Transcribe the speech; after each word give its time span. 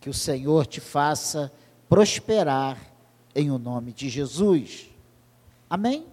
Que 0.00 0.08
o 0.08 0.14
Senhor 0.14 0.66
te 0.66 0.80
faça 0.80 1.52
prosperar 1.88 2.78
em 3.34 3.50
o 3.50 3.58
nome 3.58 3.92
de 3.92 4.08
Jesus. 4.08 4.88
Amém? 5.68 6.06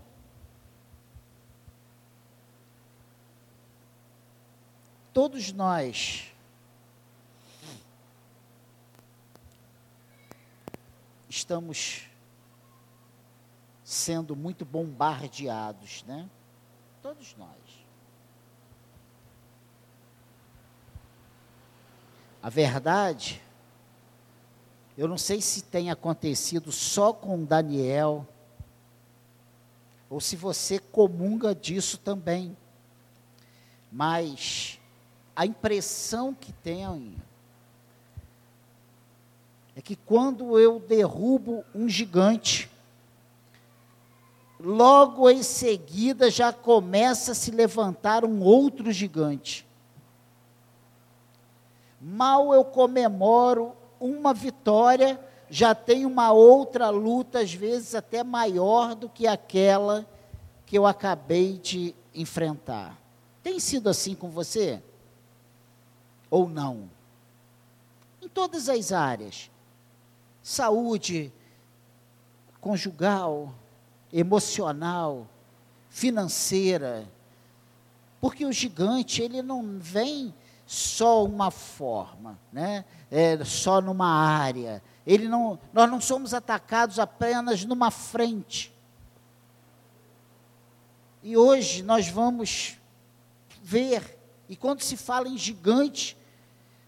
Todos 5.13 5.51
nós 5.51 6.31
estamos 11.27 12.07
sendo 13.83 14.35
muito 14.35 14.65
bombardeados, 14.65 16.03
né? 16.03 16.29
Todos 17.01 17.35
nós. 17.35 17.49
A 22.43 22.49
verdade, 22.49 23.41
eu 24.97 25.07
não 25.07 25.17
sei 25.17 25.39
se 25.41 25.61
tem 25.61 25.91
acontecido 25.91 26.71
só 26.71 27.13
com 27.13 27.45
Daniel, 27.45 28.27
ou 30.09 30.19
se 30.19 30.35
você 30.35 30.79
comunga 30.79 31.53
disso 31.53 31.99
também, 31.99 32.57
mas 33.91 34.79
a 35.35 35.45
impressão 35.45 36.33
que 36.33 36.51
tenho 36.51 37.15
é 39.75 39.81
que 39.81 39.95
quando 39.95 40.57
eu 40.57 40.79
derrubo 40.79 41.63
um 41.75 41.87
gigante, 41.87 42.67
logo 44.59 45.29
em 45.29 45.43
seguida 45.43 46.31
já 46.31 46.51
começa 46.51 47.33
a 47.33 47.35
se 47.35 47.51
levantar 47.51 48.25
um 48.25 48.41
outro 48.41 48.91
gigante. 48.91 49.67
Mal 52.01 52.51
eu 52.51 52.65
comemoro 52.65 53.75
uma 53.99 54.33
vitória, 54.33 55.19
já 55.49 55.73
tem 55.73 56.05
uma 56.05 56.31
outra 56.31 56.89
luta, 56.89 57.39
às 57.39 57.53
vezes 57.53 57.95
até 57.95 58.23
maior 58.23 58.95
do 58.95 59.09
que 59.09 59.25
aquela 59.27 60.05
que 60.65 60.77
eu 60.77 60.85
acabei 60.85 61.57
de 61.57 61.95
enfrentar. 62.13 62.97
Tem 63.41 63.59
sido 63.59 63.89
assim 63.89 64.13
com 64.13 64.29
você? 64.29 64.81
Ou 66.29 66.49
não? 66.49 66.89
Em 68.21 68.27
todas 68.27 68.67
as 68.67 68.91
áreas: 68.91 69.49
saúde, 70.43 71.31
conjugal, 72.59 73.53
emocional, 74.11 75.25
financeira. 75.89 77.07
Porque 78.19 78.45
o 78.45 78.51
gigante, 78.51 79.21
ele 79.21 79.41
não 79.41 79.79
vem 79.79 80.33
só 80.67 81.23
uma 81.23 81.49
forma, 81.49 82.37
né? 82.51 82.83
É, 83.09 83.43
só 83.45 83.79
numa 83.79 84.07
área. 84.07 84.83
Ele 85.05 85.29
não, 85.29 85.57
nós 85.71 85.89
não 85.89 86.01
somos 86.01 86.33
atacados 86.33 86.99
apenas 86.99 87.63
numa 87.63 87.89
frente. 87.89 88.75
E 91.23 91.37
hoje 91.37 91.81
nós 91.81 92.09
vamos 92.09 92.77
ver, 93.63 94.19
e 94.49 94.55
quando 94.57 94.81
se 94.81 94.97
fala 94.97 95.29
em 95.29 95.37
gigante, 95.37 96.17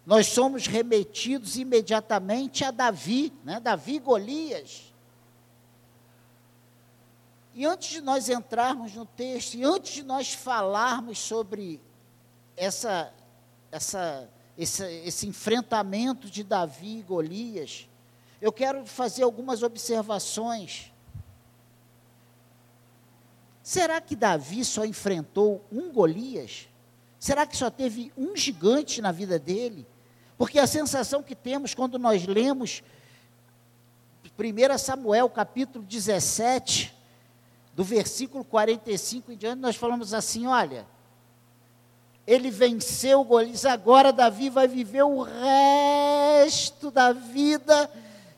nós 0.05 0.27
somos 0.27 0.67
remetidos 0.67 1.55
imediatamente 1.57 2.65
a 2.65 2.71
Davi, 2.71 3.31
né? 3.45 3.61
Davi 3.61 3.99
Golias. 3.99 4.93
E 7.53 7.65
antes 7.65 7.89
de 7.89 8.01
nós 8.01 8.27
entrarmos 8.27 8.93
no 8.93 9.05
texto, 9.05 9.53
e 9.55 9.63
antes 9.63 9.93
de 9.93 10.03
nós 10.03 10.33
falarmos 10.33 11.17
sobre 11.17 11.81
essa, 12.57 13.13
essa, 13.71 14.29
esse, 14.57 14.83
esse 14.83 15.27
enfrentamento 15.27 16.29
de 16.29 16.43
Davi 16.43 16.99
e 16.99 17.03
Golias, 17.03 17.87
eu 18.41 18.51
quero 18.51 18.85
fazer 18.85 19.23
algumas 19.23 19.63
observações. 19.63 20.91
Será 23.61 24.01
que 24.01 24.15
Davi 24.15 24.63
só 24.63 24.85
enfrentou 24.85 25.63
um 25.71 25.91
Golias? 25.91 26.67
Será 27.19 27.45
que 27.45 27.55
só 27.55 27.69
teve 27.69 28.11
um 28.17 28.35
gigante 28.35 29.01
na 29.01 29.11
vida 29.11 29.37
dele? 29.37 29.85
Porque 30.37 30.57
a 30.57 30.65
sensação 30.65 31.21
que 31.21 31.35
temos 31.35 31.73
quando 31.73 31.99
nós 31.99 32.25
lemos 32.25 32.81
1 34.39 34.77
Samuel 34.77 35.29
capítulo 35.29 35.83
17, 35.83 36.95
do 37.75 37.83
versículo 37.83 38.45
45 38.45 39.33
em 39.33 39.37
diante, 39.37 39.59
nós 39.59 39.75
falamos 39.75 40.13
assim: 40.13 40.47
olha, 40.47 40.87
ele 42.29 42.51
venceu 42.51 43.23
Golias, 43.23 43.65
agora 43.65 44.13
Davi 44.13 44.51
vai 44.51 44.67
viver 44.67 45.01
o 45.01 45.23
resto 45.23 46.91
da 46.91 47.11
vida 47.11 47.89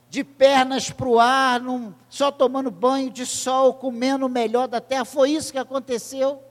de 0.08 0.24
pernas 0.24 0.90
para 0.90 1.06
o 1.06 1.20
ar, 1.20 1.60
num, 1.60 1.92
só 2.08 2.32
tomando 2.32 2.70
banho 2.70 3.10
de 3.10 3.26
sol, 3.26 3.74
comendo 3.74 4.24
o 4.24 4.30
melhor 4.30 4.66
da 4.66 4.80
terra. 4.80 5.04
Foi 5.04 5.32
isso 5.32 5.52
que 5.52 5.58
aconteceu. 5.58 6.42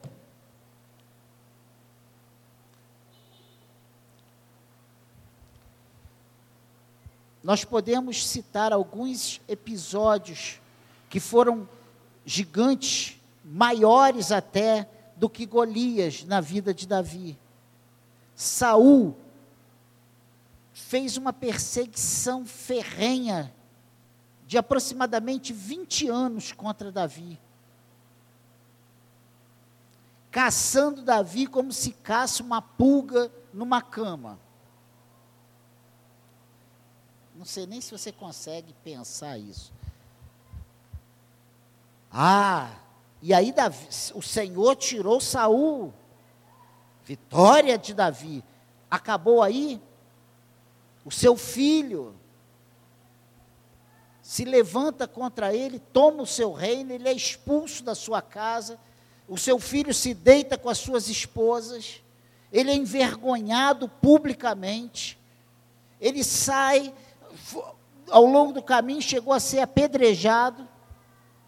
Nós 7.44 7.66
podemos 7.66 8.28
citar 8.28 8.72
alguns 8.72 9.42
episódios 9.48 10.62
que 11.10 11.20
foram 11.20 11.68
gigantes, 12.24 13.20
maiores 13.44 14.32
até 14.32 14.88
do 15.22 15.30
que 15.30 15.46
Golias 15.46 16.24
na 16.24 16.42
vida 16.42 16.74
de 16.74 16.88
Davi. 16.88 17.38
Saul 18.36 19.16
fez 20.74 21.16
uma 21.16 21.32
perseguição 21.32 22.44
ferrenha 22.44 23.54
de 24.48 24.58
aproximadamente 24.58 25.54
20 25.54 26.08
anos 26.08 26.52
contra 26.52 26.92
Davi. 26.92 27.40
Caçando 30.32 31.04
Davi 31.04 31.46
como 31.46 31.72
se 31.72 31.92
caça 31.92 32.42
uma 32.42 32.60
pulga 32.60 33.32
numa 33.54 33.80
cama. 33.80 34.40
Não 37.36 37.46
sei 37.46 37.68
nem 37.68 37.80
se 37.80 37.92
você 37.92 38.12
consegue 38.12 38.74
pensar 38.84 39.38
isso. 39.38 39.72
Ah, 42.12 42.81
e 43.22 43.34
aí 43.34 43.52
Davi, 43.52 43.88
o 44.16 44.22
Senhor 44.22 44.76
tirou 44.76 45.22
Saul. 45.22 45.94
Vitória 47.04 47.78
de 47.78 47.94
Davi. 47.94 48.44
Acabou 48.90 49.44
aí? 49.44 49.80
O 51.06 51.12
seu 51.12 51.36
filho 51.36 52.16
se 54.22 54.44
levanta 54.46 55.08
contra 55.08 55.54
ele, 55.54 55.78
toma 55.78 56.24
o 56.24 56.28
seu 56.28 56.52
reino, 56.52 56.94
ele 56.94 57.08
é 57.08 57.14
expulso 57.14 57.84
da 57.84 57.94
sua 57.94 58.22
casa. 58.22 58.80
O 59.28 59.38
seu 59.38 59.60
filho 59.60 59.94
se 59.94 60.14
deita 60.14 60.58
com 60.58 60.70
as 60.70 60.78
suas 60.78 61.08
esposas. 61.08 62.02
Ele 62.52 62.72
é 62.72 62.76
envergonhado 62.76 63.88
publicamente. 63.88 65.18
Ele 66.00 66.24
sai, 66.24 66.94
ao 68.10 68.26
longo 68.26 68.52
do 68.54 68.64
caminho, 68.64 69.02
chegou 69.02 69.34
a 69.34 69.40
ser 69.40 69.60
apedrejado 69.60 70.68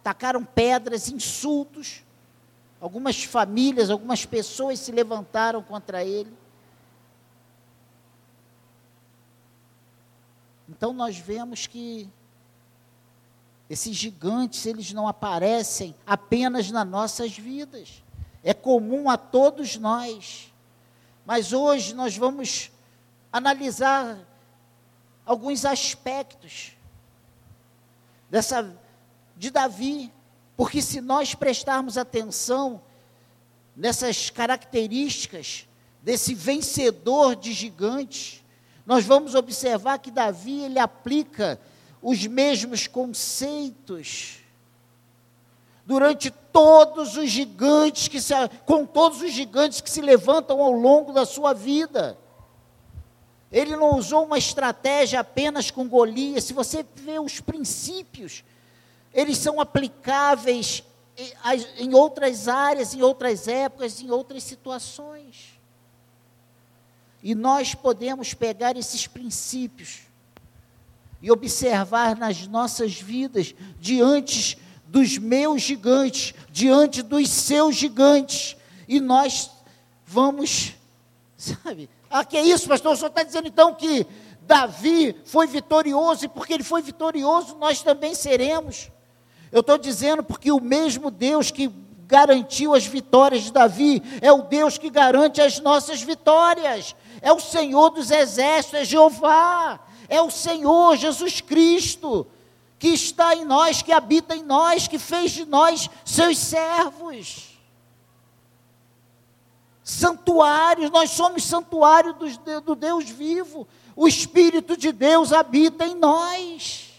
tacaram 0.03 0.43
pedras, 0.43 1.09
insultos. 1.09 2.03
Algumas 2.81 3.23
famílias, 3.23 3.89
algumas 3.89 4.25
pessoas 4.25 4.79
se 4.79 4.91
levantaram 4.91 5.63
contra 5.63 6.03
ele. 6.03 6.31
Então 10.67 10.91
nós 10.91 11.17
vemos 11.17 11.65
que 11.65 12.09
esses 13.69 13.95
gigantes, 13.95 14.65
eles 14.65 14.91
não 14.91 15.07
aparecem 15.07 15.95
apenas 16.05 16.69
nas 16.69 16.87
nossas 16.87 17.37
vidas. 17.37 18.03
É 18.43 18.53
comum 18.53 19.09
a 19.09 19.17
todos 19.17 19.77
nós. 19.77 20.53
Mas 21.25 21.53
hoje 21.53 21.93
nós 21.93 22.17
vamos 22.17 22.69
analisar 23.31 24.17
alguns 25.25 25.63
aspectos 25.63 26.73
dessa 28.29 28.75
de 29.43 29.51
Davi, 29.51 30.09
porque 30.55 30.81
se 30.81 31.01
nós 31.01 31.35
prestarmos 31.35 31.97
atenção 31.97 32.81
nessas 33.75 34.29
características 34.29 35.67
desse 36.01 36.33
vencedor 36.33 37.35
de 37.35 37.51
gigantes, 37.51 38.41
nós 38.85 39.03
vamos 39.03 39.35
observar 39.35 39.99
que 39.99 40.09
Davi 40.09 40.61
ele 40.61 40.79
aplica 40.79 41.59
os 42.01 42.25
mesmos 42.25 42.87
conceitos 42.87 44.37
durante 45.85 46.31
todos 46.31 47.17
os 47.17 47.29
gigantes 47.29 48.07
que 48.07 48.21
se, 48.21 48.33
com 48.65 48.85
todos 48.85 49.21
os 49.21 49.33
gigantes 49.33 49.81
que 49.81 49.89
se 49.89 49.99
levantam 49.99 50.61
ao 50.61 50.71
longo 50.71 51.11
da 51.11 51.25
sua 51.25 51.51
vida. 51.51 52.17
Ele 53.51 53.75
não 53.75 53.97
usou 53.97 54.23
uma 54.23 54.37
estratégia 54.37 55.19
apenas 55.19 55.69
com 55.69 55.85
Golias. 55.85 56.45
Se 56.45 56.53
você 56.53 56.85
vê 56.95 57.19
os 57.19 57.41
princípios 57.41 58.41
eles 59.13 59.37
são 59.37 59.59
aplicáveis 59.59 60.83
em 61.77 61.93
outras 61.93 62.47
áreas, 62.47 62.93
em 62.93 63.01
outras 63.01 63.47
épocas, 63.47 64.01
em 64.01 64.09
outras 64.09 64.43
situações. 64.43 65.59
E 67.21 67.35
nós 67.35 67.75
podemos 67.75 68.33
pegar 68.33 68.75
esses 68.75 69.07
princípios 69.07 70.01
e 71.21 71.31
observar 71.31 72.17
nas 72.17 72.45
nossas 72.47 72.99
vidas, 72.99 73.55
diante 73.79 74.57
dos 74.85 75.17
meus 75.17 75.61
gigantes, 75.61 76.33
diante 76.51 77.01
dos 77.01 77.29
seus 77.29 77.75
gigantes, 77.75 78.57
e 78.87 78.99
nós 78.99 79.49
vamos, 80.05 80.73
sabe? 81.37 81.89
Ah, 82.09 82.25
que 82.25 82.35
é 82.35 82.43
isso, 82.43 82.67
pastor? 82.67 82.91
O 82.93 82.95
senhor 82.97 83.07
está 83.07 83.23
dizendo 83.23 83.47
então 83.47 83.73
que 83.73 84.05
Davi 84.41 85.15
foi 85.23 85.47
vitorioso, 85.47 86.25
e 86.25 86.27
porque 86.27 86.53
ele 86.53 86.63
foi 86.63 86.81
vitorioso, 86.81 87.55
nós 87.55 87.81
também 87.81 88.13
seremos. 88.13 88.91
Eu 89.53 89.61
estou 89.61 89.77
dizendo 89.77 90.23
porque 90.23 90.51
o 90.51 90.59
mesmo 90.59 91.09
Deus 91.09 91.51
que 91.51 91.71
garantiu 92.07 92.73
as 92.73 92.85
vitórias 92.85 93.43
de 93.43 93.53
Davi 93.53 94.03
é 94.19 94.33
o 94.33 94.41
Deus 94.41 94.77
que 94.77 94.89
garante 94.89 95.39
as 95.39 95.59
nossas 95.59 96.01
vitórias. 96.01 96.93
É 97.21 97.31
o 97.31 97.39
Senhor 97.39 97.89
dos 97.91 98.11
exércitos, 98.11 98.81
é 98.81 98.83
Jeová, 98.83 99.79
é 100.09 100.21
o 100.21 100.29
Senhor 100.29 100.97
Jesus 100.97 101.39
Cristo 101.39 102.27
que 102.77 102.89
está 102.89 103.33
em 103.33 103.45
nós, 103.45 103.81
que 103.81 103.93
habita 103.93 104.35
em 104.35 104.43
nós, 104.43 104.89
que 104.89 104.99
fez 104.99 105.31
de 105.31 105.45
nós 105.45 105.89
seus 106.03 106.37
servos 106.37 107.53
santuários, 109.83 110.89
nós 110.89 111.11
somos 111.11 111.43
santuário 111.43 112.15
do, 112.63 112.75
Deus 112.75 113.09
vivo. 113.09 113.67
O 113.95 114.07
Espírito 114.07 114.77
de 114.77 114.91
Deus 114.91 115.33
habita 115.33 115.85
em 115.85 115.95
nós. 115.95 116.92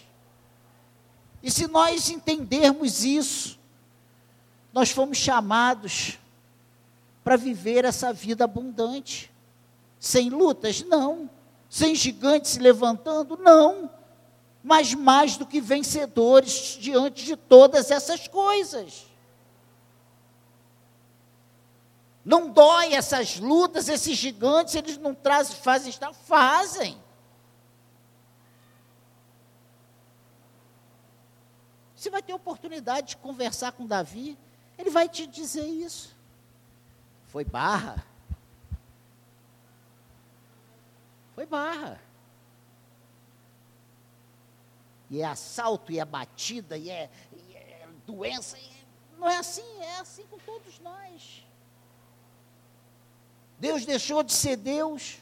E 1.45 1.51
se 1.51 1.67
nós 1.67 2.09
entendermos 2.09 3.05
isso, 3.05 3.59
nós 4.73 4.89
fomos 4.89 5.19
chamados 5.19 6.17
para 7.23 7.37
viver 7.37 7.85
essa 7.85 8.11
vida 8.11 8.45
abundante. 8.45 9.31
Sem 9.99 10.31
lutas? 10.31 10.81
Não. 10.81 11.29
Sem 11.69 11.93
gigantes 11.93 12.49
se 12.49 12.59
levantando? 12.59 13.37
Não. 13.37 13.91
Mas 14.63 14.95
mais 14.95 15.37
do 15.37 15.45
que 15.45 15.61
vencedores 15.61 16.79
diante 16.81 17.23
de 17.23 17.35
todas 17.35 17.91
essas 17.91 18.27
coisas. 18.27 19.05
Não 22.25 22.49
dói 22.49 22.95
essas 22.95 23.39
lutas, 23.39 23.87
esses 23.87 24.17
gigantes, 24.17 24.73
eles 24.73 24.97
não 24.97 25.13
trazem, 25.13 25.55
fazem 25.57 25.91
estar, 25.91 26.11
fazem. 26.11 26.97
Você 32.05 32.11
vai 32.11 32.21
ter 32.21 32.33
oportunidade 32.33 33.07
de 33.07 33.17
conversar 33.17 33.71
com 33.71 33.87
Davi, 33.87 34.37
ele 34.77 34.91
vai 34.91 35.09
te 35.09 35.25
dizer 35.25 35.65
isso. 35.65 36.15
Foi 37.29 37.43
barra. 37.43 38.05
Foi 41.33 41.47
barra. 41.47 41.99
E 45.09 45.19
é 45.19 45.25
assalto, 45.25 45.91
e 45.91 45.99
é 45.99 46.05
batida, 46.05 46.77
e 46.77 46.91
é, 46.91 47.09
e 47.35 47.55
é 47.55 47.87
doença. 48.05 48.55
E 48.59 48.69
não 49.17 49.27
é 49.27 49.37
assim, 49.37 49.65
é 49.81 49.97
assim 49.97 50.27
com 50.27 50.37
todos 50.37 50.77
nós. 50.81 51.43
Deus 53.57 53.83
deixou 53.83 54.21
de 54.21 54.31
ser 54.31 54.57
Deus. 54.57 55.17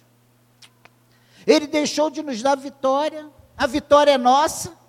Ele 1.47 1.65
deixou 1.65 2.09
de 2.09 2.21
nos 2.21 2.41
dar 2.41 2.57
vitória. 2.57 3.31
A 3.55 3.65
vitória 3.65 4.11
é 4.11 4.17
nossa. 4.17 4.82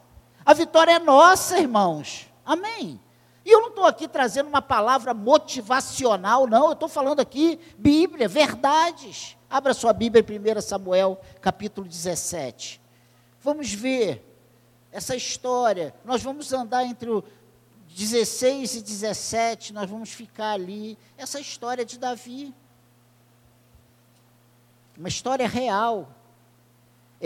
A 0.45 0.53
vitória 0.53 0.93
é 0.93 0.99
nossa, 0.99 1.59
irmãos. 1.59 2.29
Amém. 2.45 3.01
E 3.45 3.51
eu 3.51 3.61
não 3.61 3.69
estou 3.69 3.85
aqui 3.85 4.09
trazendo 4.09 4.49
uma 4.49 4.63
palavra 4.63 5.13
motivacional, 5.13 6.47
não. 6.47 6.67
Eu 6.67 6.73
estou 6.73 6.89
falando 6.89 7.21
aqui 7.21 7.59
Bíblia, 7.79 8.29
verdades. 8.29 9.37
Abra 9.49 9.75
sua 9.75 9.93
Bíblia 9.93 10.25
em 10.27 10.59
1 10.59 10.61
Samuel, 10.61 11.21
capítulo 11.41 11.87
17. 11.87 12.81
Vamos 13.41 13.73
ver 13.73 14.25
essa 14.91 15.15
história. 15.15 15.95
Nós 16.05 16.23
vamos 16.23 16.53
andar 16.53 16.85
entre 16.85 17.11
o 17.11 17.23
16 17.95 18.77
e 18.77 18.83
17, 18.83 19.73
nós 19.73 19.89
vamos 19.89 20.11
ficar 20.11 20.53
ali. 20.53 20.99
Essa 21.17 21.39
história 21.39 21.85
de 21.85 21.99
Davi 21.99 22.55
uma 24.97 25.09
história 25.09 25.47
real. 25.49 26.09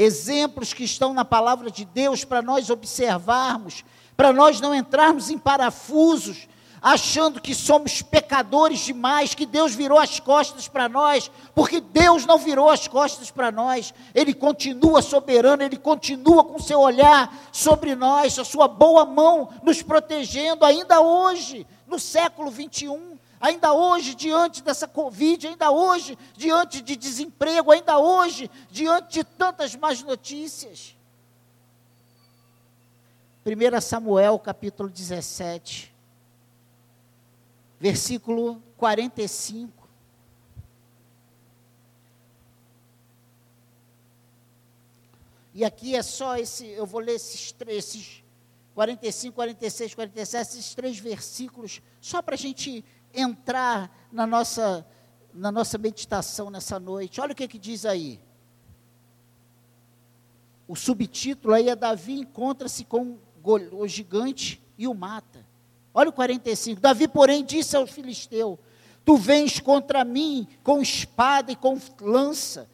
Exemplos 0.00 0.72
que 0.72 0.84
estão 0.84 1.12
na 1.12 1.24
palavra 1.24 1.72
de 1.72 1.84
Deus 1.84 2.24
para 2.24 2.40
nós 2.40 2.70
observarmos, 2.70 3.84
para 4.16 4.32
nós 4.32 4.60
não 4.60 4.72
entrarmos 4.72 5.28
em 5.28 5.36
parafusos, 5.36 6.46
achando 6.80 7.40
que 7.40 7.52
somos 7.52 8.00
pecadores 8.00 8.78
demais, 8.78 9.34
que 9.34 9.44
Deus 9.44 9.74
virou 9.74 9.98
as 9.98 10.20
costas 10.20 10.68
para 10.68 10.88
nós, 10.88 11.28
porque 11.52 11.80
Deus 11.80 12.24
não 12.24 12.38
virou 12.38 12.70
as 12.70 12.86
costas 12.86 13.28
para 13.32 13.50
nós, 13.50 13.92
Ele 14.14 14.32
continua 14.32 15.02
soberano, 15.02 15.64
Ele 15.64 15.76
continua 15.76 16.44
com 16.44 16.60
seu 16.60 16.78
olhar 16.78 17.36
sobre 17.50 17.96
nós, 17.96 18.38
a 18.38 18.44
sua 18.44 18.68
boa 18.68 19.04
mão 19.04 19.48
nos 19.64 19.82
protegendo 19.82 20.64
ainda 20.64 21.00
hoje, 21.00 21.66
no 21.88 21.98
século 21.98 22.52
21 22.52 23.17
ainda 23.40 23.72
hoje, 23.72 24.14
diante 24.14 24.62
dessa 24.62 24.88
Covid, 24.88 25.48
ainda 25.48 25.70
hoje, 25.70 26.18
diante 26.36 26.80
de 26.80 26.96
desemprego, 26.96 27.70
ainda 27.70 27.98
hoje, 27.98 28.50
diante 28.70 29.14
de 29.14 29.24
tantas 29.24 29.74
más 29.74 30.02
notícias. 30.02 30.96
1 33.44 33.80
Samuel 33.80 34.38
capítulo 34.38 34.88
17, 34.90 35.94
versículo 37.80 38.62
45. 38.76 39.88
E 45.54 45.64
aqui 45.64 45.96
é 45.96 46.02
só 46.02 46.36
esse, 46.36 46.66
eu 46.66 46.86
vou 46.86 47.00
ler 47.00 47.14
esses, 47.14 47.54
esses 47.66 48.22
45, 48.74 49.34
46, 49.34 49.94
47, 49.94 50.42
esses 50.42 50.74
três 50.74 50.98
versículos, 51.00 51.82
só 52.00 52.22
para 52.22 52.34
a 52.34 52.38
gente 52.38 52.84
entrar 53.18 54.08
na 54.12 54.26
nossa, 54.26 54.86
na 55.34 55.50
nossa 55.50 55.76
meditação 55.76 56.50
nessa 56.50 56.78
noite. 56.78 57.20
Olha 57.20 57.32
o 57.32 57.36
que, 57.36 57.48
que 57.48 57.58
diz 57.58 57.84
aí. 57.84 58.20
O 60.66 60.76
subtítulo 60.76 61.54
aí 61.54 61.68
é 61.68 61.76
Davi 61.76 62.20
encontra-se 62.20 62.84
com 62.84 63.18
o 63.42 63.88
gigante 63.88 64.62
e 64.76 64.86
o 64.86 64.94
mata. 64.94 65.46
Olha 65.94 66.10
o 66.10 66.12
45. 66.12 66.80
Davi, 66.80 67.08
porém, 67.08 67.44
disse 67.44 67.74
ao 67.74 67.86
filisteu: 67.86 68.58
Tu 69.04 69.16
vens 69.16 69.58
contra 69.58 70.04
mim 70.04 70.46
com 70.62 70.82
espada 70.82 71.50
e 71.50 71.56
com 71.56 71.78
lança 72.00 72.68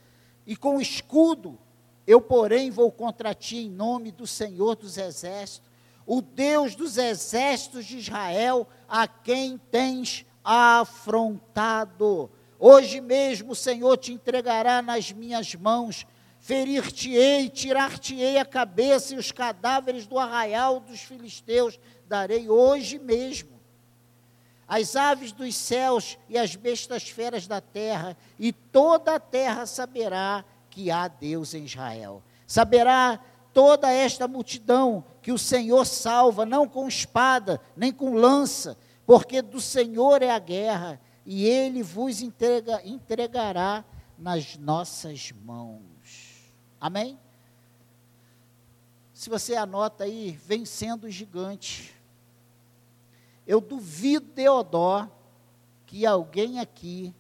e 0.47 0.57
com 0.57 0.81
escudo. 0.81 1.59
Eu, 2.07 2.21
porém, 2.21 2.71
vou 2.71 2.91
contra 2.91 3.33
ti 3.33 3.59
em 3.59 3.71
nome 3.71 4.11
do 4.11 4.27
Senhor 4.27 4.75
dos 4.75 4.99
Exércitos, 4.99 5.71
o 6.07 6.21
Deus 6.21 6.75
dos 6.75 6.99
exércitos 6.99 7.87
de 7.87 7.97
Israel, 7.97 8.69
a 8.87 9.09
quem 9.09 9.57
tens 9.71 10.27
afrontado. 10.45 12.31
Hoje 12.59 13.01
mesmo 13.01 13.53
o 13.53 13.57
Senhor 13.57 13.97
te 13.97 14.13
entregará 14.13 14.83
nas 14.83 15.11
minhas 15.11 15.55
mãos, 15.55 16.07
ferir-te-ei, 16.39 17.49
tirar-te-ei 17.49 18.39
a 18.39 18.45
cabeça 18.45 19.15
e 19.15 19.19
os 19.19 19.33
cadáveres 19.33 20.07
do 20.07 20.19
arraial 20.19 20.79
dos 20.79 21.01
filisteus 21.01 21.81
darei 22.07 22.51
hoje 22.51 22.99
mesmo. 22.99 23.55
As 24.69 24.97
aves 24.97 25.33
dos 25.33 25.55
céus 25.57 26.19
e 26.29 26.39
as 26.39 26.55
bestas 26.57 27.09
feras 27.09 27.47
da 27.47 27.61
terra, 27.61 28.17
e 28.39 28.53
toda 28.53 29.15
a 29.15 29.21
terra 29.21 29.67
saberá 29.67 30.45
que 30.71 30.91
há 30.91 31.07
Deus 31.07 31.55
em 31.55 31.65
Israel. 31.65 32.23
Saberá 32.47 33.21
toda 33.53 33.91
esta 33.91 34.27
multidão 34.27 35.05
que 35.23 35.33
o 35.33 35.39
Senhor 35.39 35.87
salva, 35.87 36.45
não 36.45 36.69
com 36.69 36.89
espada, 36.89 37.61
nem 37.77 37.93
com 37.93 38.15
lança, 38.15 38.77
porque 39.07 39.43
do 39.43 39.61
Senhor 39.61 40.23
é 40.23 40.31
a 40.31 40.39
guerra, 40.39 41.01
e 41.27 41.45
ele 41.45 41.83
vos 41.83 42.21
entrega, 42.21 42.81
entregará 42.87 43.85
nas 44.19 44.57
nossas 44.57 45.33
mãos. 45.33 46.53
Amém? 46.81 47.19
Se 49.13 49.31
você 49.31 49.55
anota 49.55 50.05
aí, 50.05 50.33
vencendo 50.45 51.05
o 51.05 51.11
gigante. 51.11 51.95
Eu 53.47 53.61
duvido, 53.61 54.27
Deodó, 54.35 55.09
que 55.87 56.05
alguém 56.05 56.59
aqui 56.59 57.15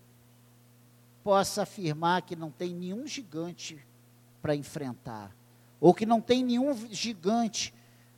possa 1.23 1.62
afirmar 1.62 2.23
que 2.23 2.37
não 2.37 2.50
tem 2.50 2.75
nenhum 2.75 3.07
gigante 3.07 3.87
para 4.43 4.55
enfrentar, 4.55 5.35
ou 5.81 5.95
que 5.95 6.05
não 6.05 6.21
tem 6.21 6.45
nenhum 6.45 6.75
gigante 6.93 7.73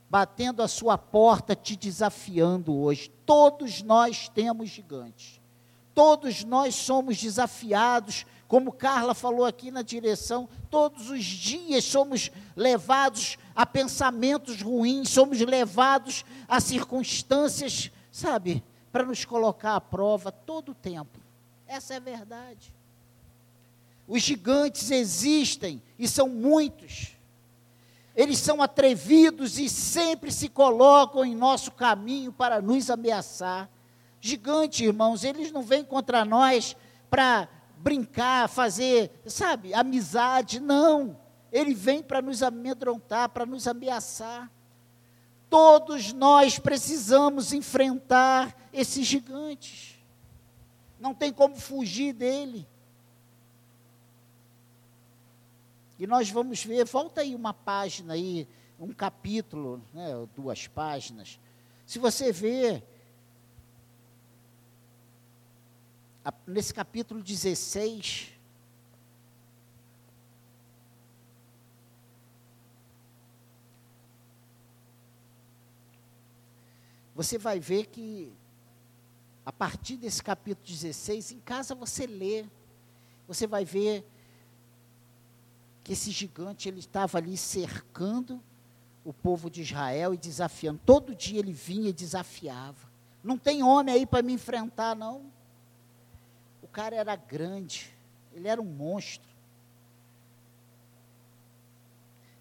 batendo 0.08 0.62
a 0.62 0.68
sua 0.68 0.96
porta, 0.96 1.54
te 1.54 1.76
desafiando 1.76 2.75
hoje. 2.75 3.10
Todos 3.25 3.82
nós 3.82 4.28
temos 4.28 4.70
gigantes. 4.70 5.40
Todos 5.94 6.44
nós 6.44 6.75
somos 6.75 7.20
desafiados, 7.20 8.26
como 8.46 8.70
Carla 8.70 9.14
falou 9.14 9.44
aqui 9.44 9.70
na 9.70 9.82
direção, 9.82 10.48
todos 10.70 11.10
os 11.10 11.25
dias 11.25 11.84
somos 11.84 12.30
levados 12.54 13.38
a 13.54 13.66
pensamentos 13.66 14.62
ruins, 14.62 15.08
somos 15.08 15.40
levados 15.40 16.25
a 16.46 16.60
circunstâncias, 16.60 17.90
sabe, 18.12 18.62
para 18.92 19.04
nos 19.04 19.25
colocar 19.25 19.75
à 19.75 19.80
prova 19.80 20.30
todo 20.30 20.70
o 20.70 20.75
tempo. 20.75 21.18
Essa 21.66 21.94
é 21.94 21.96
a 21.96 22.00
verdade. 22.00 22.72
Os 24.06 24.22
gigantes 24.22 24.90
existem 24.90 25.82
e 25.98 26.06
são 26.06 26.28
muitos. 26.28 27.15
Eles 28.16 28.38
são 28.38 28.62
atrevidos 28.62 29.58
e 29.58 29.68
sempre 29.68 30.32
se 30.32 30.49
colocam 30.49 31.23
em 31.23 31.35
nosso 31.35 31.70
caminho 31.70 32.32
para 32.32 32.62
nos 32.62 32.88
ameaçar. 32.88 33.68
Gigante, 34.18 34.85
irmãos, 34.85 35.23
eles 35.23 35.52
não 35.52 35.62
vêm 35.62 35.85
contra 35.85 36.25
nós 36.25 36.75
para 37.11 37.46
brincar, 37.76 38.49
fazer, 38.49 39.11
sabe, 39.26 39.75
amizade, 39.75 40.58
não. 40.58 41.18
Ele 41.52 41.75
vem 41.75 42.02
para 42.02 42.23
nos 42.23 42.42
amedrontar, 42.42 43.28
para 43.28 43.44
nos 43.44 43.68
ameaçar. 43.68 44.50
Todos 45.50 46.14
nós 46.14 46.58
precisamos 46.58 47.52
enfrentar 47.52 48.56
esses 48.73 49.06
gigantes. 49.06 49.94
Não 50.99 51.12
tem 51.12 51.30
como 51.30 51.54
fugir 51.54 52.14
dele. 52.14 52.66
E 55.98 56.06
nós 56.06 56.30
vamos 56.30 56.62
ver, 56.64 56.84
volta 56.84 57.22
aí 57.22 57.34
uma 57.34 57.54
página 57.54 58.14
aí, 58.14 58.46
um 58.78 58.92
capítulo, 58.92 59.82
né, 59.94 60.08
duas 60.34 60.66
páginas. 60.66 61.40
Se 61.86 61.98
você 61.98 62.30
vê 62.30 62.82
nesse 66.46 66.74
capítulo 66.74 67.22
16, 67.22 68.32
você 77.14 77.38
vai 77.38 77.58
ver 77.58 77.86
que 77.86 78.30
a 79.46 79.52
partir 79.52 79.96
desse 79.96 80.22
capítulo 80.22 80.66
16, 80.66 81.32
em 81.32 81.40
casa 81.40 81.74
você 81.74 82.06
lê, 82.06 82.44
você 83.26 83.46
vai 83.46 83.64
ver 83.64 84.04
que 85.87 85.93
esse 85.93 86.11
gigante 86.11 86.69
ele 86.69 86.81
estava 86.81 87.16
ali 87.16 87.37
cercando 87.37 88.43
o 89.05 89.12
povo 89.12 89.49
de 89.49 89.62
Israel 89.62 90.12
e 90.12 90.16
desafiando. 90.16 90.81
Todo 90.85 91.14
dia 91.14 91.38
ele 91.38 91.52
vinha 91.52 91.90
e 91.90 91.93
desafiava. 91.93 92.90
Não 93.23 93.38
tem 93.38 93.62
homem 93.62 93.95
aí 93.95 94.05
para 94.05 94.21
me 94.21 94.33
enfrentar, 94.33 94.97
não. 94.97 95.31
O 96.61 96.66
cara 96.66 96.97
era 96.97 97.14
grande, 97.14 97.97
ele 98.33 98.49
era 98.49 98.61
um 98.61 98.64
monstro. 98.64 99.31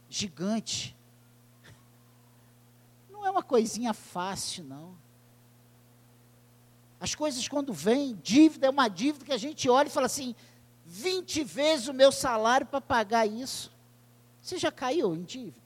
Gigante. 0.10 0.98
Não 3.12 3.24
é 3.24 3.30
uma 3.30 3.44
coisinha 3.44 3.94
fácil, 3.94 4.64
não. 4.64 4.98
As 7.00 7.14
coisas 7.14 7.48
quando 7.48 7.72
vêm, 7.72 8.16
dívida 8.24 8.66
é 8.66 8.72
uma 8.72 8.88
dívida 8.88 9.24
que 9.24 9.32
a 9.32 9.38
gente 9.38 9.70
olha 9.70 9.86
e 9.86 9.92
fala 9.92 10.08
assim: 10.08 10.34
20 10.96 11.44
vezes 11.44 11.88
o 11.90 11.94
meu 11.94 12.10
salário 12.10 12.66
para 12.66 12.80
pagar 12.80 13.26
isso. 13.26 13.70
Você 14.42 14.58
já 14.58 14.72
caiu 14.72 15.14
em 15.14 15.24
dívida? 15.24 15.60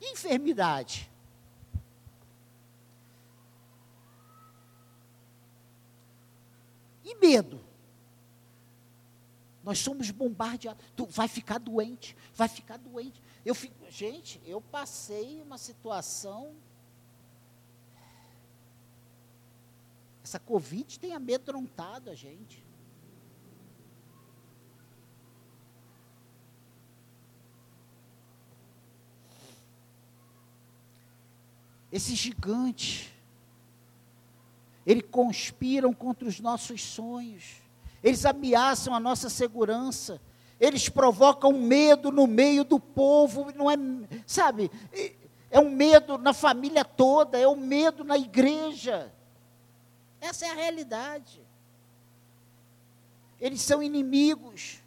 Enfermidade. 0.00 1.10
E 7.04 7.14
medo. 7.16 7.62
Nós 9.62 9.80
somos 9.80 10.10
bombardeados. 10.10 10.82
Tu 10.96 11.04
vai 11.04 11.28
ficar 11.28 11.58
doente, 11.58 12.16
vai 12.34 12.48
ficar 12.48 12.78
doente. 12.78 13.22
Eu 13.44 13.54
fico, 13.54 13.74
gente, 13.90 14.40
eu 14.46 14.62
passei 14.62 15.42
uma 15.42 15.58
situação 15.58 16.56
Essa 20.22 20.38
Covid 20.38 20.98
tem 21.00 21.14
amedrontado 21.14 22.10
a 22.10 22.14
gente. 22.14 22.64
Esse 31.90 32.14
gigante, 32.14 33.12
eles 34.86 35.04
conspiram 35.10 35.92
contra 35.92 36.26
os 36.26 36.40
nossos 36.40 36.82
sonhos, 36.82 37.60
eles 38.02 38.24
ameaçam 38.24 38.94
a 38.94 39.00
nossa 39.00 39.28
segurança, 39.28 40.18
eles 40.58 40.88
provocam 40.88 41.52
medo 41.52 42.10
no 42.10 42.26
meio 42.26 42.64
do 42.64 42.80
povo, 42.80 43.52
não 43.54 43.70
é, 43.70 43.76
sabe, 44.26 44.70
é 45.50 45.60
um 45.60 45.68
medo 45.68 46.16
na 46.16 46.32
família 46.32 46.82
toda, 46.82 47.38
é 47.38 47.46
um 47.46 47.56
medo 47.56 48.04
na 48.04 48.16
igreja. 48.16 49.12
Essa 50.22 50.46
é 50.46 50.50
a 50.50 50.54
realidade. 50.54 51.42
Eles 53.40 53.60
são 53.60 53.82
inimigos 53.82 54.78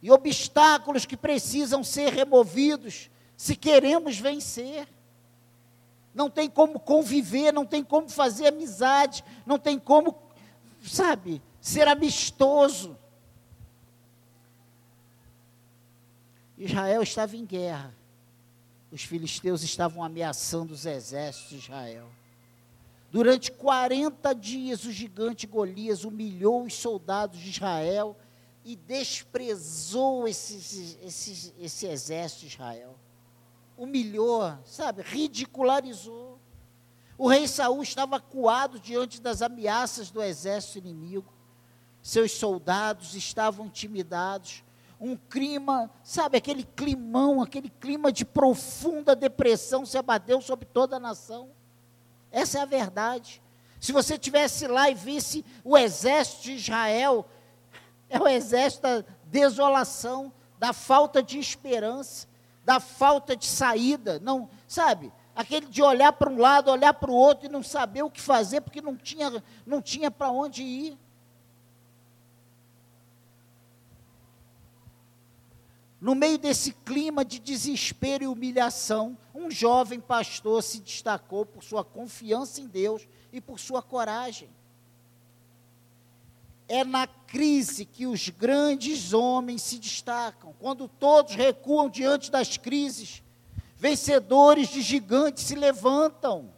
e 0.00 0.12
obstáculos 0.12 1.04
que 1.04 1.16
precisam 1.16 1.82
ser 1.82 2.12
removidos 2.12 3.10
se 3.36 3.56
queremos 3.56 4.16
vencer. 4.16 4.86
Não 6.14 6.30
tem 6.30 6.48
como 6.48 6.78
conviver, 6.78 7.52
não 7.52 7.66
tem 7.66 7.82
como 7.82 8.08
fazer 8.08 8.46
amizade, 8.46 9.24
não 9.44 9.58
tem 9.58 9.76
como, 9.76 10.16
sabe, 10.80 11.42
ser 11.60 11.88
amistoso. 11.88 12.96
Israel 16.56 17.02
estava 17.02 17.36
em 17.36 17.44
guerra. 17.44 17.92
Os 18.92 19.02
filisteus 19.02 19.64
estavam 19.64 20.04
ameaçando 20.04 20.72
os 20.72 20.86
exércitos 20.86 21.50
de 21.50 21.56
Israel. 21.56 22.08
Durante 23.10 23.52
40 23.52 24.34
dias, 24.34 24.84
o 24.84 24.90
gigante 24.90 25.46
Golias 25.46 26.04
humilhou 26.04 26.64
os 26.64 26.74
soldados 26.74 27.38
de 27.38 27.50
Israel 27.50 28.16
e 28.64 28.74
desprezou 28.74 30.26
esse, 30.26 30.98
esse, 31.02 31.54
esse 31.58 31.86
exército 31.86 32.40
de 32.40 32.46
Israel. 32.48 32.98
Humilhou, 33.76 34.42
sabe, 34.64 35.02
ridicularizou. 35.02 36.40
O 37.16 37.28
rei 37.28 37.46
Saul 37.46 37.82
estava 37.82 38.16
acuado 38.16 38.80
diante 38.80 39.20
das 39.20 39.40
ameaças 39.40 40.10
do 40.10 40.22
exército 40.22 40.78
inimigo. 40.78 41.32
Seus 42.02 42.32
soldados 42.32 43.14
estavam 43.14 43.66
intimidados. 43.66 44.64
Um 45.00 45.16
clima, 45.16 45.90
sabe, 46.02 46.36
aquele 46.36 46.64
climão, 46.64 47.40
aquele 47.40 47.70
clima 47.70 48.10
de 48.10 48.24
profunda 48.24 49.14
depressão 49.14 49.86
se 49.86 49.96
abateu 49.96 50.40
sobre 50.40 50.64
toda 50.66 50.96
a 50.96 51.00
nação. 51.00 51.50
Essa 52.36 52.58
é 52.58 52.60
a 52.60 52.66
verdade. 52.66 53.42
Se 53.80 53.92
você 53.92 54.18
tivesse 54.18 54.66
lá 54.66 54.90
e 54.90 54.94
visse 54.94 55.42
o 55.64 55.74
exército 55.74 56.42
de 56.42 56.52
Israel, 56.52 57.24
é 58.10 58.18
o 58.20 58.28
exército 58.28 58.82
da 58.82 59.04
desolação, 59.24 60.30
da 60.58 60.74
falta 60.74 61.22
de 61.22 61.38
esperança, 61.38 62.28
da 62.62 62.78
falta 62.78 63.34
de 63.34 63.46
saída, 63.46 64.18
não, 64.18 64.50
sabe? 64.68 65.10
Aquele 65.34 65.64
de 65.64 65.80
olhar 65.80 66.12
para 66.12 66.28
um 66.28 66.36
lado, 66.36 66.70
olhar 66.70 66.92
para 66.92 67.10
o 67.10 67.14
outro 67.14 67.46
e 67.46 67.50
não 67.50 67.62
saber 67.62 68.02
o 68.02 68.10
que 68.10 68.20
fazer 68.20 68.60
porque 68.60 68.82
não 68.82 68.98
tinha, 68.98 69.42
não 69.64 69.80
tinha 69.80 70.10
para 70.10 70.30
onde 70.30 70.62
ir. 70.62 70.98
No 76.00 76.14
meio 76.14 76.36
desse 76.36 76.72
clima 76.72 77.24
de 77.24 77.38
desespero 77.38 78.24
e 78.24 78.26
humilhação, 78.26 79.16
um 79.34 79.50
jovem 79.50 79.98
pastor 79.98 80.62
se 80.62 80.80
destacou 80.80 81.46
por 81.46 81.64
sua 81.64 81.82
confiança 81.82 82.60
em 82.60 82.66
Deus 82.66 83.08
e 83.32 83.40
por 83.40 83.58
sua 83.58 83.82
coragem. 83.82 84.48
É 86.68 86.84
na 86.84 87.06
crise 87.06 87.84
que 87.84 88.06
os 88.06 88.28
grandes 88.28 89.12
homens 89.12 89.62
se 89.62 89.78
destacam. 89.78 90.54
Quando 90.58 90.88
todos 90.88 91.34
recuam 91.34 91.88
diante 91.88 92.30
das 92.30 92.56
crises, 92.56 93.22
vencedores 93.76 94.68
de 94.68 94.82
gigantes 94.82 95.44
se 95.44 95.54
levantam. 95.54 96.52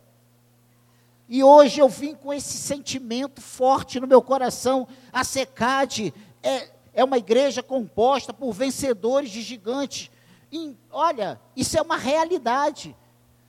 E 1.28 1.44
hoje 1.44 1.78
eu 1.78 1.88
vim 1.88 2.14
com 2.14 2.32
esse 2.32 2.56
sentimento 2.56 3.40
forte 3.40 4.00
no 4.00 4.06
meu 4.06 4.22
coração. 4.22 4.88
A 5.12 5.22
SECAD 5.22 6.14
é, 6.42 6.70
é 6.98 7.04
uma 7.04 7.16
igreja 7.16 7.62
composta 7.62 8.34
por 8.34 8.52
vencedores 8.52 9.30
de 9.30 9.40
gigantes. 9.40 10.10
E, 10.50 10.76
olha, 10.90 11.40
isso 11.54 11.78
é 11.78 11.80
uma 11.80 11.96
realidade. 11.96 12.96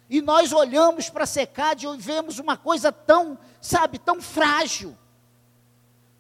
E 0.08 0.22
nós 0.22 0.54
olhamos 0.54 1.10
para 1.10 1.24
a 1.24 1.28
secade 1.28 1.88
e 1.88 1.98
vemos 1.98 2.38
uma 2.38 2.56
coisa 2.56 2.92
tão, 2.92 3.40
sabe, 3.60 3.98
tão 3.98 4.22
frágil, 4.22 4.96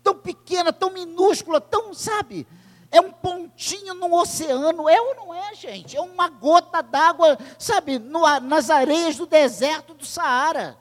tão 0.01 0.15
pequena, 0.15 0.74
tão 0.74 0.89
minúscula, 0.89 1.62
tão, 1.62 1.93
sabe, 1.93 2.48
é 2.89 3.00
um 3.00 3.12
pontinho 3.12 3.93
no 3.93 4.12
oceano, 4.19 4.89
é 4.89 5.00
ou 5.00 5.13
não 5.13 5.31
é, 5.31 5.53
gente? 5.53 5.95
É 5.95 6.01
uma 6.01 6.29
gota 6.29 6.81
d'água, 6.81 7.38
sabe, 7.59 8.00
no, 8.00 8.21
nas 8.39 8.71
areias 8.71 9.17
do 9.17 9.27
deserto 9.27 9.93
do 9.93 10.03
Saara. 10.03 10.75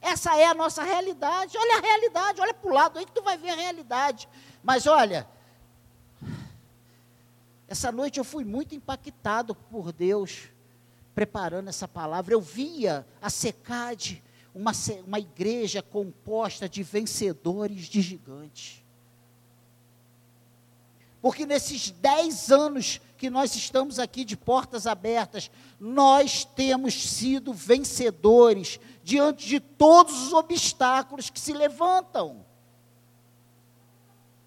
Essa 0.00 0.36
é 0.36 0.46
a 0.46 0.54
nossa 0.54 0.82
realidade. 0.82 1.56
Olha 1.56 1.78
a 1.78 1.80
realidade, 1.80 2.40
olha 2.40 2.54
para 2.54 2.70
o 2.70 2.74
lado 2.74 2.98
aí 2.98 3.06
que 3.06 3.12
tu 3.12 3.22
vai 3.22 3.38
ver 3.38 3.50
a 3.50 3.54
realidade. 3.54 4.28
Mas 4.64 4.88
olha, 4.88 5.28
essa 7.68 7.90
noite 7.90 8.18
eu 8.18 8.24
fui 8.24 8.44
muito 8.44 8.74
impactado 8.74 9.54
por 9.54 9.92
Deus 9.92 10.50
preparando 11.14 11.68
essa 11.68 11.88
palavra. 11.88 12.34
Eu 12.34 12.40
via 12.40 13.06
a 13.20 13.30
secade, 13.30 14.22
uma, 14.54 14.72
uma 15.06 15.18
igreja 15.18 15.82
composta 15.82 16.68
de 16.68 16.82
vencedores 16.82 17.86
de 17.86 18.00
gigantes. 18.00 18.84
porque 21.20 21.44
nesses 21.44 21.90
dez 21.90 22.52
anos 22.52 23.00
que 23.16 23.28
nós 23.28 23.56
estamos 23.56 23.98
aqui 23.98 24.24
de 24.24 24.36
portas 24.36 24.86
abertas, 24.86 25.50
nós 25.80 26.44
temos 26.44 26.94
sido 26.94 27.52
vencedores 27.52 28.78
diante 29.02 29.46
de 29.46 29.58
todos 29.58 30.26
os 30.26 30.32
obstáculos 30.32 31.30
que 31.30 31.40
se 31.40 31.52
levantam. 31.52 32.44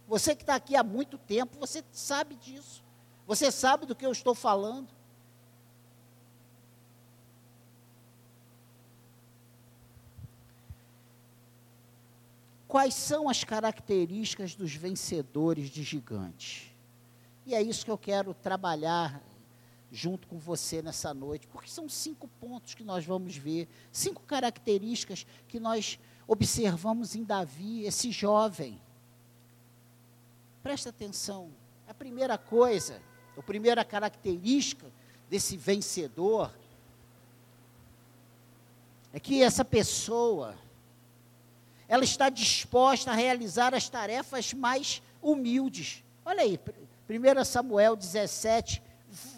Você 0.08 0.36
que 0.36 0.44
está 0.44 0.56
aqui 0.56 0.76
há 0.76 0.84
muito 0.84 1.18
tempo, 1.18 1.58
você 1.60 1.84
sabe 1.92 2.36
disso. 2.36 2.84
Você 3.30 3.52
sabe 3.52 3.86
do 3.86 3.96
que 3.96 4.04
eu 4.04 4.12
estou 4.12 4.34
falando. 4.34 4.88
Quais 12.68 12.96
são 12.96 13.30
as 13.30 13.44
características 13.44 14.56
dos 14.56 14.74
vencedores 14.74 15.70
de 15.70 15.84
gigantes? 15.84 16.72
E 17.46 17.54
é 17.54 17.62
isso 17.62 17.86
que 17.86 17.92
eu 17.92 18.00
quero 18.00 18.34
trabalhar 18.34 19.22
junto 19.92 20.28
com 20.28 20.40
você 20.40 20.82
nessa 20.82 21.14
noite, 21.14 21.46
porque 21.46 21.70
são 21.70 21.88
cinco 21.88 22.28
pontos 22.28 22.74
que 22.74 22.84
nós 22.84 23.06
vamos 23.06 23.38
ver, 23.38 23.70
cinco 23.92 24.24
características 24.24 25.28
que 25.48 25.60
nós 25.60 26.00
observamos 26.28 27.14
em 27.14 27.24
Davi, 27.24 27.84
esse 27.84 28.10
jovem. 28.10 28.82
Presta 30.64 30.90
atenção. 30.90 31.52
A 31.88 31.94
primeira 31.94 32.36
coisa, 32.36 33.00
a 33.40 33.42
primeira 33.42 33.86
característica 33.86 34.86
desse 35.30 35.56
vencedor 35.56 36.52
é 39.14 39.20
que 39.20 39.42
essa 39.42 39.64
pessoa 39.64 40.56
ela 41.88 42.04
está 42.04 42.30
disposta 42.30 43.12
a 43.12 43.16
realizar 43.16 43.74
as 43.74 43.88
tarefas 43.88 44.54
mais 44.54 45.02
humildes. 45.22 46.04
Olha 46.26 46.42
aí, 46.42 46.60
1 47.10 47.46
Samuel 47.46 47.96
17, 47.96 48.84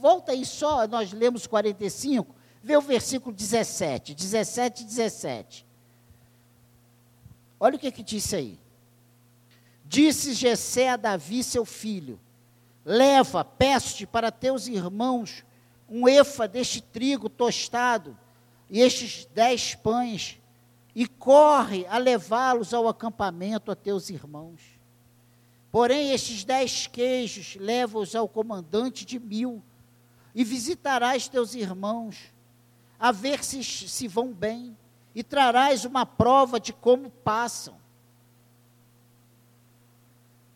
volta 0.01 0.31
aí 0.31 0.45
só, 0.45 0.87
nós 0.87 1.13
lemos 1.13 1.45
45, 1.45 2.35
vê 2.63 2.75
o 2.75 2.81
versículo 2.81 3.35
17, 3.35 4.15
17 4.15 4.81
e 4.81 4.85
17. 4.85 5.65
Olha 7.59 7.75
o 7.75 7.79
que, 7.79 7.91
que 7.91 8.03
disse 8.03 8.35
aí. 8.35 8.59
Disse 9.85 10.33
Jessé 10.33 10.89
a 10.89 10.97
Davi, 10.97 11.43
seu 11.43 11.63
filho, 11.63 12.19
leva, 12.83 13.43
peço-te 13.43 14.05
para 14.05 14.31
teus 14.31 14.67
irmãos 14.67 15.43
um 15.89 16.07
efa 16.07 16.47
deste 16.47 16.81
trigo 16.81 17.29
tostado 17.29 18.17
e 18.69 18.79
estes 18.79 19.25
dez 19.33 19.75
pães 19.75 20.39
e 20.95 21.05
corre 21.07 21.85
a 21.87 21.97
levá-los 21.97 22.73
ao 22.73 22.87
acampamento 22.87 23.71
a 23.71 23.75
teus 23.75 24.09
irmãos. 24.09 24.61
Porém, 25.71 26.11
estes 26.11 26.43
dez 26.43 26.87
queijos 26.87 27.55
leva-os 27.55 28.13
ao 28.13 28.27
comandante 28.27 29.05
de 29.05 29.17
mil, 29.17 29.63
e 30.35 30.43
visitarás 30.43 31.27
teus 31.27 31.53
irmãos, 31.53 32.33
a 32.99 33.11
ver 33.11 33.43
se 33.43 33.63
se 33.63 34.07
vão 34.07 34.33
bem, 34.33 34.77
e 35.15 35.23
trarás 35.23 35.85
uma 35.85 36.05
prova 36.05 36.59
de 36.59 36.73
como 36.73 37.09
passam. 37.09 37.75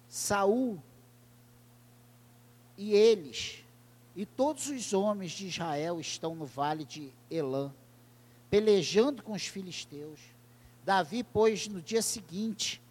Saul 0.08 0.82
e 2.78 2.94
eles 2.94 3.64
e 4.16 4.26
todos 4.26 4.68
os 4.68 4.94
homens 4.94 5.32
de 5.32 5.48
Israel 5.48 6.00
estão 6.00 6.36
no 6.36 6.46
vale 6.46 6.86
de 6.86 7.12
Elã 7.30 7.72
pelejando 8.50 9.22
com 9.22 9.34
os 9.34 9.46
filisteus. 9.46 10.20
Davi, 10.86 11.24
pois, 11.24 11.68
no 11.68 11.82
dia 11.82 12.02
seguinte, 12.02 12.82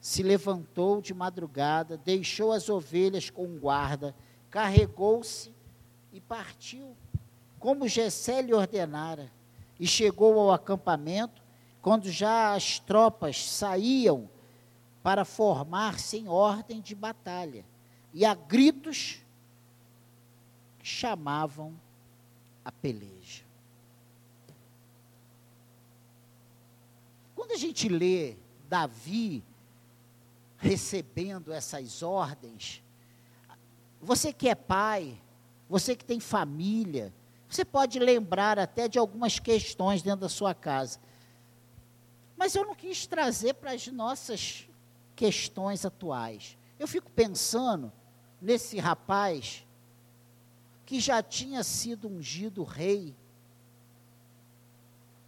se 0.00 0.22
levantou 0.22 1.00
de 1.00 1.14
madrugada, 1.14 1.96
deixou 1.96 2.52
as 2.52 2.68
ovelhas 2.68 3.30
com 3.30 3.58
guarda, 3.58 4.14
carregou-se 4.50 5.50
e 6.12 6.20
partiu, 6.20 6.94
como 7.58 7.88
Jessé 7.88 8.42
lhe 8.42 8.52
ordenara, 8.52 9.32
e 9.80 9.86
chegou 9.86 10.38
ao 10.38 10.52
acampamento, 10.52 11.40
quando 11.80 12.10
já 12.10 12.54
as 12.54 12.78
tropas 12.78 13.48
saíam 13.48 14.28
para 15.02 15.24
formar-se 15.24 16.18
em 16.18 16.28
ordem 16.28 16.82
de 16.82 16.94
batalha, 16.94 17.64
e 18.18 18.24
a 18.24 18.34
gritos 18.34 19.22
chamavam 20.82 21.80
a 22.64 22.72
peleja. 22.72 23.44
Quando 27.36 27.52
a 27.52 27.56
gente 27.56 27.88
lê 27.88 28.36
Davi 28.68 29.44
recebendo 30.56 31.52
essas 31.52 32.02
ordens, 32.02 32.82
você 34.02 34.32
que 34.32 34.48
é 34.48 34.54
pai, 34.56 35.22
você 35.68 35.94
que 35.94 36.04
tem 36.04 36.18
família, 36.18 37.14
você 37.48 37.64
pode 37.64 38.00
lembrar 38.00 38.58
até 38.58 38.88
de 38.88 38.98
algumas 38.98 39.38
questões 39.38 40.02
dentro 40.02 40.22
da 40.22 40.28
sua 40.28 40.52
casa. 40.56 40.98
Mas 42.36 42.56
eu 42.56 42.64
não 42.66 42.74
quis 42.74 43.06
trazer 43.06 43.54
para 43.54 43.70
as 43.70 43.86
nossas 43.86 44.68
questões 45.14 45.84
atuais. 45.86 46.58
Eu 46.80 46.88
fico 46.88 47.08
pensando 47.12 47.92
nesse 48.40 48.78
rapaz 48.78 49.66
que 50.86 51.00
já 51.00 51.22
tinha 51.22 51.62
sido 51.62 52.08
ungido 52.08 52.62
rei 52.64 53.14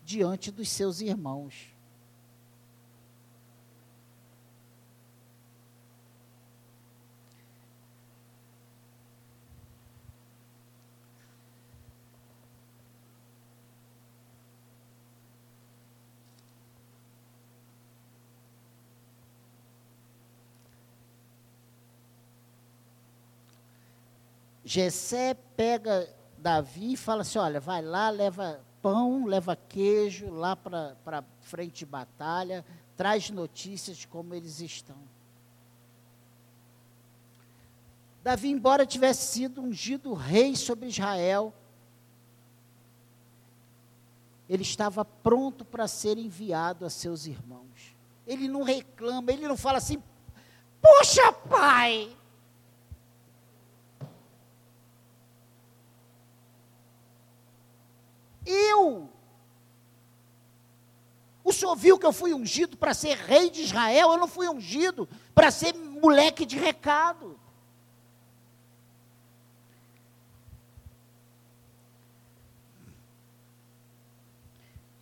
diante 0.04 0.50
dos 0.50 0.68
seus 0.68 1.00
irmãos. 1.00 1.54
Jessé 24.72 25.34
pega 25.56 26.08
Davi 26.38 26.92
e 26.92 26.96
fala 26.96 27.22
assim: 27.22 27.40
olha, 27.40 27.58
vai 27.58 27.82
lá, 27.82 28.08
leva 28.08 28.64
pão, 28.80 29.26
leva 29.26 29.56
queijo 29.56 30.30
lá 30.30 30.54
para 30.54 31.24
frente 31.40 31.80
de 31.80 31.86
batalha, 31.86 32.64
traz 32.96 33.30
notícias 33.30 33.96
de 33.96 34.06
como 34.06 34.32
eles 34.32 34.60
estão. 34.60 34.96
Davi, 38.22 38.48
embora 38.48 38.86
tivesse 38.86 39.32
sido 39.32 39.60
ungido 39.60 40.14
rei 40.14 40.54
sobre 40.54 40.86
Israel, 40.88 41.52
ele 44.48 44.62
estava 44.62 45.04
pronto 45.04 45.64
para 45.64 45.88
ser 45.88 46.16
enviado 46.16 46.86
a 46.86 46.90
seus 46.90 47.26
irmãos. 47.26 47.96
Ele 48.24 48.46
não 48.46 48.62
reclama, 48.62 49.32
ele 49.32 49.48
não 49.48 49.56
fala 49.56 49.78
assim: 49.78 50.00
Poxa, 50.80 51.32
pai, 51.32 52.16
Eu. 58.46 59.10
O 61.42 61.52
senhor 61.52 61.74
viu 61.74 61.98
que 61.98 62.06
eu 62.06 62.12
fui 62.12 62.32
ungido 62.32 62.76
para 62.76 62.94
ser 62.94 63.16
rei 63.16 63.50
de 63.50 63.62
Israel? 63.62 64.12
Eu 64.12 64.18
não 64.18 64.28
fui 64.28 64.48
ungido 64.48 65.08
para 65.34 65.50
ser 65.50 65.74
moleque 65.74 66.46
de 66.46 66.56
recado. 66.58 67.38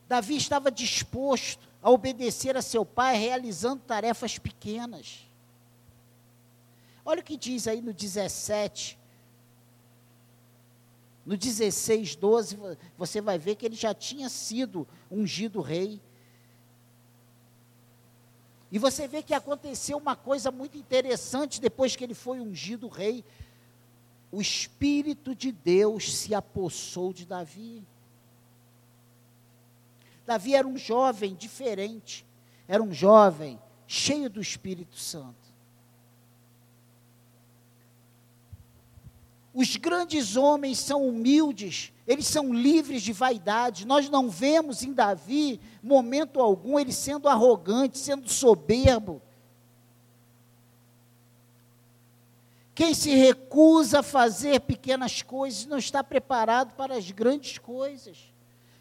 Davi 0.09 0.37
estava 0.37 0.71
disposto 0.71 1.69
a 1.83 1.91
obedecer 1.91 2.57
a 2.57 2.63
seu 2.63 2.85
pai, 2.85 3.17
realizando 3.17 3.83
tarefas 3.83 4.39
pequenas. 4.39 5.29
Olha 7.05 7.21
o 7.21 7.25
que 7.25 7.37
diz 7.37 7.69
aí 7.69 7.83
no 7.83 7.93
17 7.93 8.98
no 11.29 11.37
16, 11.37 12.17
12, 12.17 12.59
você 12.97 13.21
vai 13.21 13.39
ver 13.39 13.55
que 13.55 13.67
ele 13.67 13.77
já 13.77 13.93
tinha 13.93 14.31
sido 14.31 14.89
ungido 15.11 15.61
rei. 15.61 16.01
E 18.73 18.79
você 18.79 19.07
vê 19.07 19.23
que 19.23 19.35
aconteceu 19.35 19.99
uma 19.99 20.17
coisa 20.17 20.51
muito 20.51 20.79
interessante 20.79 21.61
depois 21.61 21.95
que 21.95 22.03
ele 22.03 22.15
foi 22.15 22.41
ungido 22.41 22.89
rei. 22.89 23.23
O 24.33 24.41
Espírito 24.41 25.35
de 25.35 25.53
Deus 25.53 26.17
se 26.17 26.35
apossou 26.35 27.13
de 27.13 27.27
Davi. 27.27 27.87
Davi 30.25 30.55
era 30.55 30.67
um 30.67 30.79
jovem 30.79 31.35
diferente, 31.35 32.25
era 32.67 32.83
um 32.83 32.91
jovem 32.91 33.61
cheio 33.87 34.31
do 34.31 34.41
Espírito 34.41 34.97
Santo. 34.97 35.48
Os 39.59 39.75
grandes 39.75 40.37
homens 40.37 40.79
são 40.79 41.05
humildes, 41.05 41.93
eles 42.07 42.29
são 42.29 42.55
livres 42.55 43.03
de 43.03 43.13
vaidade. 43.13 43.85
Nós 43.85 44.09
não 44.09 44.31
vemos 44.31 44.85
em 44.85 44.93
Davi, 44.93 45.61
momento 45.83 46.39
algum, 46.39 46.79
ele 46.79 46.93
sendo 46.93 47.29
arrogante, 47.29 47.99
sendo 47.99 48.29
soberbo. 48.29 49.21
Quem 52.73 52.95
se 52.95 53.11
recusa 53.11 53.99
a 53.99 54.03
fazer 54.05 54.61
pequenas 54.61 55.23
coisas 55.23 55.67
não 55.67 55.79
está 55.79 56.05
preparado 56.05 56.77
para 56.77 56.95
as 56.95 57.11
grandes 57.11 57.59
coisas. 57.59 58.33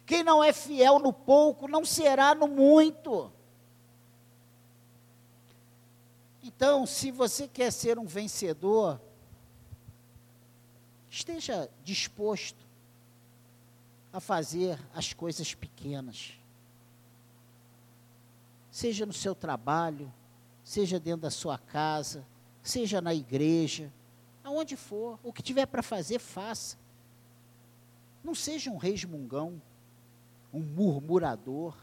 Quem 0.06 0.22
não 0.22 0.44
é 0.44 0.52
fiel 0.52 1.00
no 1.00 1.12
pouco 1.12 1.66
não 1.66 1.84
será 1.84 2.36
no 2.36 2.46
muito. 2.46 3.32
Então, 6.40 6.86
se 6.86 7.10
você 7.10 7.48
quer 7.48 7.72
ser 7.72 7.98
um 7.98 8.06
vencedor, 8.06 9.00
esteja 11.18 11.68
disposto 11.82 12.64
a 14.12 14.20
fazer 14.20 14.78
as 14.94 15.12
coisas 15.12 15.52
pequenas. 15.52 16.38
Seja 18.70 19.04
no 19.04 19.12
seu 19.12 19.34
trabalho, 19.34 20.12
seja 20.62 21.00
dentro 21.00 21.22
da 21.22 21.30
sua 21.30 21.58
casa, 21.58 22.24
seja 22.62 23.00
na 23.00 23.12
igreja, 23.12 23.92
aonde 24.44 24.76
for, 24.76 25.18
o 25.24 25.32
que 25.32 25.42
tiver 25.42 25.66
para 25.66 25.82
fazer, 25.82 26.20
faça. 26.20 26.78
Não 28.22 28.34
seja 28.34 28.70
um 28.70 28.76
resmungão, 28.76 29.60
um 30.52 30.60
murmurador, 30.60 31.76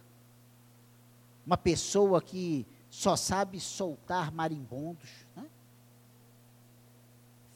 uma 1.45 1.57
pessoa 1.57 2.21
que 2.21 2.65
só 2.89 3.17
sabe 3.17 3.59
soltar 3.59 4.31
marimbondos. 4.31 5.09
Né? 5.35 5.49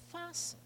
Faça. 0.07 0.58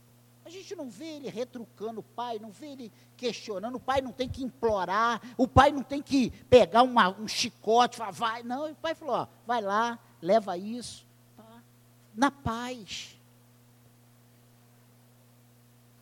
Gente 0.54 0.76
não 0.76 0.88
vê 0.88 1.16
ele 1.16 1.30
retrucando 1.32 2.02
o 2.02 2.04
pai, 2.04 2.38
não 2.38 2.52
vê 2.52 2.68
ele 2.68 2.92
questionando, 3.18 3.74
o 3.74 3.80
pai 3.80 4.02
não 4.02 4.12
tem 4.12 4.30
que 4.30 4.44
implorar, 4.44 5.20
o 5.36 5.48
pai 5.48 5.72
não 5.72 5.82
tem 5.82 6.00
que 6.00 6.30
pegar 6.48 6.84
uma, 6.84 7.10
um 7.10 7.28
chicote 7.28 7.98
falar, 7.98 8.12
vai. 8.12 8.44
Não, 8.44 8.70
o 8.70 8.76
pai 8.76 8.94
falou, 8.94 9.16
ó, 9.16 9.28
vai 9.48 9.62
lá, 9.62 9.98
leva 10.22 10.56
isso. 10.56 11.08
Tá? 11.36 11.64
Na 12.14 12.30
paz. 12.30 13.20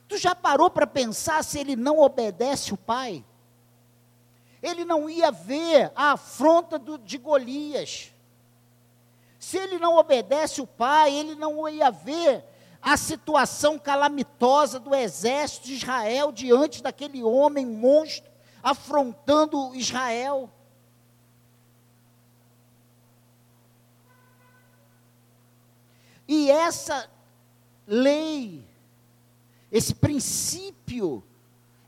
Tu 0.09 0.17
já 0.17 0.35
parou 0.35 0.69
para 0.69 0.85
pensar 0.85 1.41
se 1.45 1.57
ele 1.57 1.77
não 1.77 1.99
obedece 1.99 2.73
o 2.73 2.77
pai? 2.77 3.23
Ele 4.61 4.83
não 4.83 5.09
ia 5.09 5.31
ver 5.31 5.93
a 5.95 6.11
afronta 6.11 6.77
do, 6.77 6.97
de 6.97 7.17
Golias. 7.17 8.11
Se 9.39 9.57
ele 9.57 9.79
não 9.79 9.95
obedece 9.95 10.59
o 10.61 10.67
pai, 10.67 11.15
ele 11.15 11.35
não 11.35 11.69
ia 11.69 11.89
ver 11.89 12.50
a 12.81 12.97
situação 12.97 13.77
calamitosa 13.77 14.79
do 14.79 14.95
exército 14.95 15.67
de 15.67 15.75
Israel 15.75 16.31
diante 16.31 16.81
daquele 16.81 17.23
homem 17.23 17.65
monstro 17.65 18.29
afrontando 18.63 19.75
Israel. 19.75 20.49
E 26.27 26.49
essa 26.49 27.09
lei, 27.85 28.65
esse 29.71 29.93
princípio, 29.93 31.23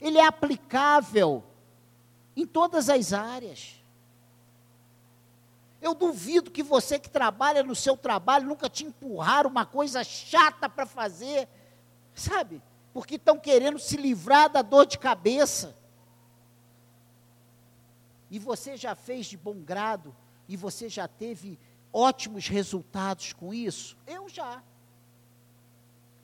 ele 0.01 0.17
é 0.17 0.25
aplicável 0.25 1.43
em 2.35 2.45
todas 2.45 2.89
as 2.89 3.13
áreas. 3.13 3.82
Eu 5.83 5.93
duvido 5.93 6.49
que 6.49 6.63
você 6.63 6.97
que 6.97 7.09
trabalha 7.09 7.61
no 7.61 7.75
seu 7.75 7.97
trabalho 7.97 8.47
nunca 8.47 8.69
te 8.69 8.85
empurrar 8.85 9.45
uma 9.45 9.65
coisa 9.65 10.01
chata 10.01 10.69
para 10.69 10.85
fazer, 10.85 11.45
sabe? 12.15 12.61
Porque 12.93 13.15
estão 13.15 13.37
querendo 13.37 13.77
se 13.77 13.97
livrar 13.97 14.49
da 14.49 14.61
dor 14.61 14.85
de 14.85 14.97
cabeça. 14.97 15.75
E 18.31 18.39
você 18.39 18.77
já 18.77 18.95
fez 18.95 19.25
de 19.25 19.35
bom 19.35 19.59
grado, 19.59 20.15
e 20.47 20.55
você 20.55 20.87
já 20.87 21.05
teve 21.05 21.59
ótimos 21.91 22.47
resultados 22.47 23.33
com 23.33 23.53
isso? 23.53 23.97
Eu 24.07 24.29
já. 24.29 24.63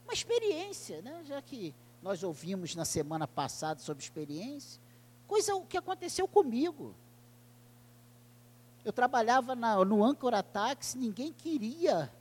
Uma 0.05 0.13
experiência, 0.13 1.01
né? 1.01 1.21
Já 1.25 1.41
que 1.41 1.75
nós 2.01 2.23
ouvimos 2.23 2.75
na 2.75 2.85
semana 2.85 3.27
passada 3.27 3.81
sobre 3.81 4.01
experiência, 4.01 4.81
coisa 5.27 5.51
que 5.67 5.77
aconteceu 5.77 6.29
comigo. 6.29 6.95
Eu 8.83 8.93
trabalhava 8.93 9.55
na, 9.55 9.83
no 9.83 10.03
Ancora 10.03 10.41
Táxi, 10.41 10.97
ninguém 10.97 11.33
queria 11.33 12.11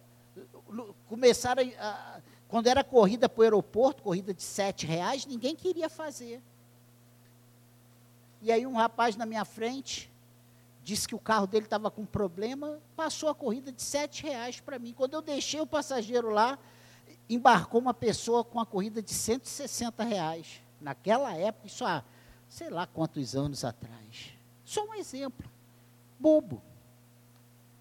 começar 1.08 1.58
a, 1.58 1.62
a, 1.62 2.20
quando 2.46 2.66
era 2.66 2.84
corrida 2.84 3.28
para 3.28 3.40
o 3.40 3.44
aeroporto, 3.44 4.02
corrida 4.02 4.34
de 4.34 4.42
sete 4.42 4.86
reais, 4.86 5.26
ninguém 5.26 5.54
queria 5.54 5.88
fazer. 5.88 6.42
E 8.40 8.52
aí 8.52 8.66
um 8.66 8.74
rapaz 8.74 9.16
na 9.16 9.26
minha 9.26 9.44
frente 9.44 10.10
disse 10.82 11.06
que 11.06 11.14
o 11.14 11.18
carro 11.18 11.46
dele 11.46 11.66
estava 11.66 11.90
com 11.90 12.04
problema, 12.04 12.80
passou 12.96 13.28
a 13.28 13.34
corrida 13.34 13.70
de 13.70 13.82
sete 13.82 14.22
reais 14.22 14.60
para 14.60 14.78
mim. 14.78 14.92
Quando 14.92 15.14
eu 15.14 15.22
deixei 15.22 15.60
o 15.60 15.66
passageiro 15.66 16.30
lá, 16.30 16.58
embarcou 17.28 17.80
uma 17.80 17.94
pessoa 17.94 18.42
com 18.42 18.58
a 18.58 18.66
corrida 18.66 19.02
de 19.02 19.12
160 19.12 20.02
reais. 20.04 20.62
Naquela 20.80 21.34
época, 21.34 21.66
isso 21.66 21.84
há 21.84 22.02
sei 22.48 22.70
lá 22.70 22.86
quantos 22.86 23.36
anos 23.36 23.64
atrás. 23.64 24.32
Só 24.64 24.84
um 24.84 24.94
exemplo 24.94 25.48
bobo. 26.18 26.62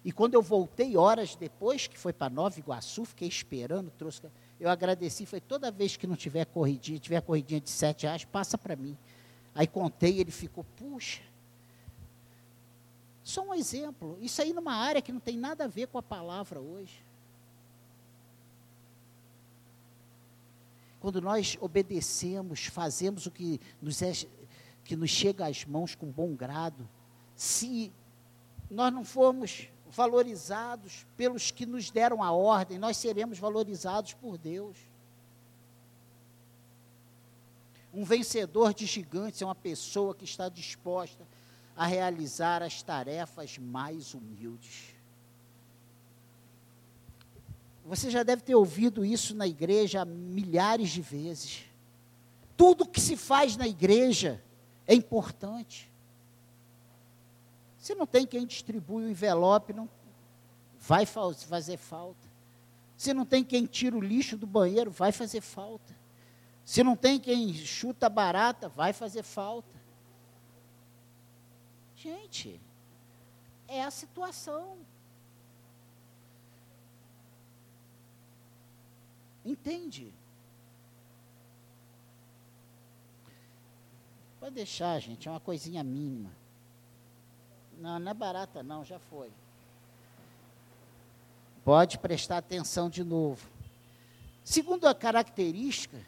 E 0.04 0.12
quando 0.12 0.34
eu 0.34 0.42
voltei 0.42 0.96
horas 0.96 1.34
depois, 1.34 1.86
que 1.86 1.98
foi 1.98 2.12
para 2.12 2.30
Nova 2.30 2.58
Iguaçu, 2.58 3.04
fiquei 3.04 3.28
esperando, 3.28 3.90
trouxe. 3.90 4.22
Eu 4.58 4.70
agradeci, 4.70 5.26
foi 5.26 5.40
toda 5.40 5.70
vez 5.70 5.96
que 5.96 6.06
não 6.06 6.16
tiver 6.16 6.46
corridinha, 6.46 6.98
tiver 6.98 7.20
corridinha 7.20 7.60
de 7.60 7.70
sete 7.70 8.04
reais, 8.04 8.24
passa 8.24 8.56
para 8.56 8.74
mim. 8.74 8.96
Aí 9.54 9.66
contei, 9.66 10.20
ele 10.20 10.30
ficou, 10.30 10.64
puxa. 10.76 11.22
Só 13.22 13.42
um 13.42 13.52
exemplo. 13.52 14.16
Isso 14.22 14.40
aí 14.40 14.52
numa 14.52 14.72
área 14.72 15.02
que 15.02 15.12
não 15.12 15.20
tem 15.20 15.36
nada 15.36 15.64
a 15.64 15.68
ver 15.68 15.88
com 15.88 15.98
a 15.98 16.02
palavra 16.02 16.60
hoje. 16.60 17.04
Quando 21.00 21.20
nós 21.20 21.56
obedecemos, 21.60 22.66
fazemos 22.66 23.26
o 23.26 23.30
que 23.30 23.60
nos, 23.80 24.00
é, 24.02 24.12
que 24.84 24.96
nos 24.96 25.10
chega 25.10 25.46
às 25.46 25.64
mãos 25.64 25.94
com 25.94 26.06
bom 26.06 26.34
grado, 26.34 26.88
se 27.36 27.92
nós 28.70 28.92
não 28.92 29.04
formos 29.04 29.68
valorizados 29.90 31.06
pelos 31.16 31.50
que 31.50 31.64
nos 31.64 31.90
deram 31.90 32.22
a 32.22 32.30
ordem, 32.30 32.78
nós 32.78 32.96
seremos 32.96 33.38
valorizados 33.38 34.12
por 34.14 34.36
Deus. 34.36 34.76
Um 37.92 38.04
vencedor 38.04 38.74
de 38.74 38.84
gigantes 38.84 39.40
é 39.40 39.44
uma 39.44 39.54
pessoa 39.54 40.14
que 40.14 40.24
está 40.24 40.48
disposta 40.48 41.26
a 41.74 41.86
realizar 41.86 42.62
as 42.62 42.82
tarefas 42.82 43.56
mais 43.56 44.12
humildes. 44.12 44.94
Você 47.86 48.10
já 48.10 48.22
deve 48.22 48.42
ter 48.42 48.54
ouvido 48.54 49.04
isso 49.04 49.34
na 49.34 49.46
igreja 49.46 50.04
milhares 50.04 50.90
de 50.90 51.00
vezes. 51.00 51.64
Tudo 52.56 52.86
que 52.86 53.00
se 53.00 53.16
faz 53.16 53.56
na 53.56 53.66
igreja 53.66 54.42
é 54.86 54.92
importante. 54.92 55.87
Se 57.88 57.94
não 57.94 58.06
tem 58.06 58.26
quem 58.26 58.44
distribui 58.44 59.04
o 59.04 59.08
envelope, 59.08 59.72
não 59.72 59.88
vai 60.78 61.06
fazer 61.06 61.78
falta. 61.78 62.28
Se 62.98 63.14
não 63.14 63.24
tem 63.24 63.42
quem 63.42 63.64
tira 63.64 63.96
o 63.96 64.00
lixo 64.02 64.36
do 64.36 64.46
banheiro, 64.46 64.90
vai 64.90 65.10
fazer 65.10 65.40
falta. 65.40 65.96
Se 66.66 66.82
não 66.82 66.94
tem 66.94 67.18
quem 67.18 67.54
chuta 67.54 68.10
barata, 68.10 68.68
vai 68.68 68.92
fazer 68.92 69.22
falta. 69.22 69.74
Gente, 71.96 72.60
é 73.66 73.82
a 73.82 73.90
situação. 73.90 74.76
Entende? 79.42 80.12
Pode 84.38 84.54
deixar, 84.54 85.00
gente, 85.00 85.26
é 85.26 85.30
uma 85.30 85.40
coisinha 85.40 85.82
mínima. 85.82 86.30
Não, 87.78 87.98
não 87.98 88.10
é 88.10 88.14
barata 88.14 88.62
não, 88.62 88.84
já 88.84 88.98
foi. 88.98 89.30
Pode 91.64 91.98
prestar 91.98 92.38
atenção 92.38 92.90
de 92.90 93.04
novo. 93.04 93.48
Segundo 94.44 94.86
a 94.86 94.94
característica 94.94 95.98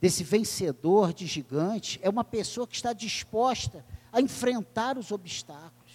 desse 0.00 0.24
vencedor 0.24 1.12
de 1.12 1.26
gigante, 1.26 2.00
é 2.02 2.10
uma 2.10 2.24
pessoa 2.24 2.66
que 2.66 2.74
está 2.74 2.92
disposta 2.92 3.84
a 4.12 4.20
enfrentar 4.20 4.98
os 4.98 5.12
obstáculos. 5.12 5.92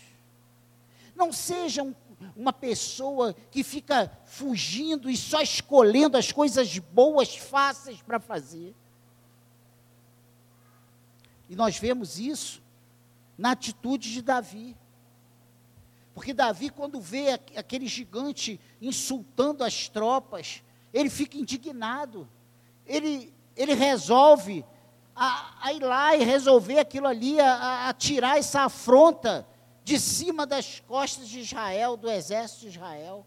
Não 1.15 1.33
seja 1.33 1.83
um, 1.83 1.93
uma 2.35 2.53
pessoa 2.53 3.35
que 3.51 3.63
fica 3.63 4.11
fugindo 4.25 5.09
e 5.09 5.17
só 5.17 5.41
escolhendo 5.41 6.17
as 6.17 6.31
coisas 6.31 6.77
boas, 6.79 7.35
fáceis 7.35 8.01
para 8.01 8.19
fazer. 8.19 8.73
E 11.49 11.55
nós 11.55 11.77
vemos 11.79 12.19
isso 12.19 12.61
na 13.35 13.51
atitude 13.51 14.13
de 14.13 14.21
Davi. 14.21 14.77
Porque 16.13 16.33
Davi, 16.33 16.69
quando 16.69 17.01
vê 17.01 17.31
aquele 17.55 17.87
gigante 17.87 18.59
insultando 18.79 19.63
as 19.63 19.89
tropas, 19.89 20.61
ele 20.93 21.09
fica 21.09 21.37
indignado. 21.37 22.29
Ele, 22.85 23.33
ele 23.55 23.73
resolve 23.73 24.63
a, 25.15 25.55
a 25.61 25.73
ir 25.73 25.81
lá 25.81 26.15
e 26.15 26.23
resolver 26.23 26.77
aquilo 26.77 27.07
ali, 27.07 27.39
a, 27.39 27.89
a 27.89 27.93
tirar 27.93 28.37
essa 28.37 28.61
afronta 28.61 29.47
de 29.83 29.99
cima 29.99 30.45
das 30.45 30.79
costas 30.81 31.27
de 31.27 31.39
Israel, 31.39 31.97
do 31.97 32.11
exército 32.11 32.61
de 32.61 32.67
Israel. 32.67 33.25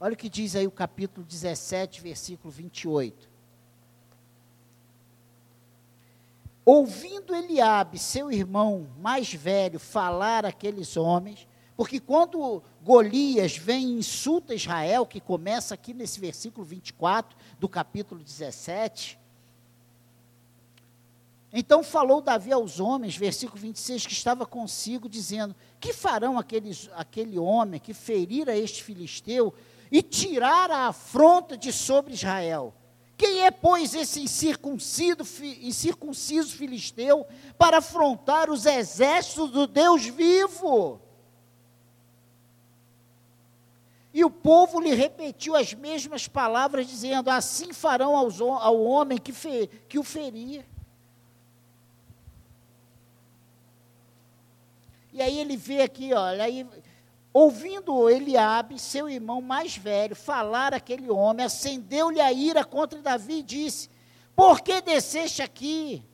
Olha 0.00 0.14
o 0.14 0.16
que 0.16 0.28
diz 0.28 0.56
aí 0.56 0.66
o 0.66 0.70
capítulo 0.70 1.26
17, 1.26 2.00
versículo 2.00 2.50
28. 2.50 3.31
Ouvindo 6.64 7.34
Eliabe, 7.34 7.98
seu 7.98 8.30
irmão 8.30 8.88
mais 8.98 9.32
velho, 9.32 9.80
falar 9.80 10.46
aqueles 10.46 10.96
homens, 10.96 11.46
porque 11.76 11.98
quando 11.98 12.62
Golias 12.82 13.56
vem 13.56 13.88
e 13.88 13.98
insulta 13.98 14.54
Israel, 14.54 15.04
que 15.04 15.20
começa 15.20 15.74
aqui 15.74 15.92
nesse 15.92 16.20
versículo 16.20 16.64
24 16.64 17.36
do 17.58 17.68
capítulo 17.68 18.22
17, 18.22 19.18
então 21.52 21.82
falou 21.82 22.22
Davi 22.22 22.50
aos 22.50 22.80
homens, 22.80 23.16
versículo 23.16 23.60
26, 23.60 24.06
que 24.06 24.12
estava 24.12 24.46
consigo, 24.46 25.08
dizendo: 25.08 25.54
Que 25.78 25.92
farão 25.92 26.38
aqueles, 26.38 26.88
aquele 26.94 27.38
homem 27.38 27.78
que 27.78 27.92
ferir 27.92 28.48
a 28.48 28.56
este 28.56 28.82
filisteu 28.82 29.52
e 29.90 30.00
tirar 30.00 30.70
a 30.70 30.86
afronta 30.86 31.56
de 31.56 31.70
sobre 31.70 32.14
Israel? 32.14 32.72
Quem 33.22 33.42
é, 33.42 33.52
pois, 33.52 33.94
esse 33.94 34.20
incircunciso, 34.20 35.22
incircunciso 35.60 36.56
filisteu 36.56 37.24
para 37.56 37.78
afrontar 37.78 38.50
os 38.50 38.66
exércitos 38.66 39.52
do 39.52 39.64
Deus 39.64 40.04
vivo? 40.06 41.00
E 44.12 44.24
o 44.24 44.30
povo 44.30 44.80
lhe 44.80 44.92
repetiu 44.92 45.54
as 45.54 45.72
mesmas 45.72 46.26
palavras, 46.26 46.88
dizendo: 46.88 47.30
Assim 47.30 47.72
farão 47.72 48.16
aos, 48.16 48.40
ao 48.40 48.82
homem 48.82 49.18
que, 49.18 49.32
fe, 49.32 49.68
que 49.88 50.00
o 50.00 50.02
ferir. 50.02 50.66
E 55.12 55.22
aí 55.22 55.38
ele 55.38 55.56
vê 55.56 55.82
aqui, 55.82 56.12
olha, 56.12 56.42
aí, 56.42 56.66
ouvindo 57.32 58.10
Eliabe, 58.10 58.78
seu 58.78 59.08
irmão 59.08 59.40
mais 59.40 59.76
velho, 59.76 60.14
falar 60.14 60.74
aquele 60.74 61.10
homem, 61.10 61.46
acendeu-lhe 61.46 62.20
a 62.20 62.32
ira 62.32 62.64
contra 62.64 63.00
Davi 63.00 63.38
e 63.38 63.42
disse: 63.42 63.88
Por 64.36 64.60
que 64.60 64.80
desceste 64.80 65.42
aqui? 65.42 66.04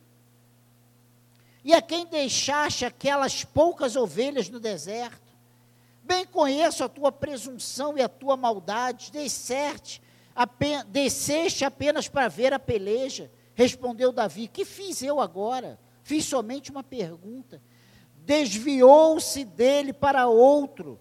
E 1.65 1.75
a 1.75 1.83
quem 1.83 2.07
deixaste 2.07 2.85
aquelas 2.85 3.45
poucas 3.45 3.97
ovelhas 3.97 4.49
no 4.49 4.61
deserto? 4.61 5.29
Bem 6.03 6.25
conheço 6.25 6.85
a 6.85 6.89
tua 6.89 7.13
presunção 7.13 7.99
e 7.99 8.03
a 8.03 8.09
tua 8.09 8.37
maldade, 8.37 9.11
desceste, 9.11 10.01
apenas, 10.35 10.85
desceste 10.87 11.65
apenas 11.65 12.09
para 12.09 12.29
ver 12.29 12.53
a 12.53 12.59
peleja. 12.59 13.31
Respondeu 13.55 14.13
Davi: 14.13 14.49
Que 14.49 14.65
fiz 14.65 15.03
eu 15.03 15.21
agora? 15.21 15.79
Fiz 16.03 16.25
somente 16.25 16.71
uma 16.71 16.83
pergunta 16.83 17.61
desviou-se 18.29 19.43
dele 19.43 19.91
para 19.91 20.29
outro 20.29 21.01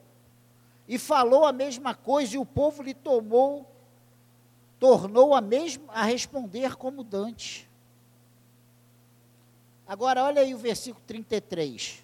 e 0.87 0.97
falou 0.97 1.45
a 1.45 1.51
mesma 1.51 1.93
coisa 1.93 2.35
e 2.35 2.39
o 2.39 2.45
povo 2.45 2.81
lhe 2.81 2.93
tomou 2.93 3.77
tornou 4.79 5.33
a 5.33 5.41
mesma 5.41 5.91
a 5.93 6.03
responder 6.03 6.75
como 6.75 7.03
Dante. 7.03 7.67
Agora 9.87 10.23
olha 10.23 10.41
aí 10.41 10.53
o 10.53 10.57
versículo 10.57 11.03
33. 11.05 12.03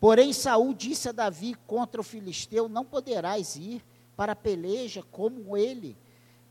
Porém 0.00 0.32
Saul 0.32 0.74
disse 0.74 1.08
a 1.08 1.12
Davi 1.12 1.54
contra 1.66 2.00
o 2.00 2.04
filisteu: 2.04 2.68
Não 2.68 2.84
poderás 2.84 3.56
ir 3.56 3.84
para 4.16 4.32
a 4.32 4.36
peleja 4.36 5.02
como 5.10 5.56
ele, 5.56 5.96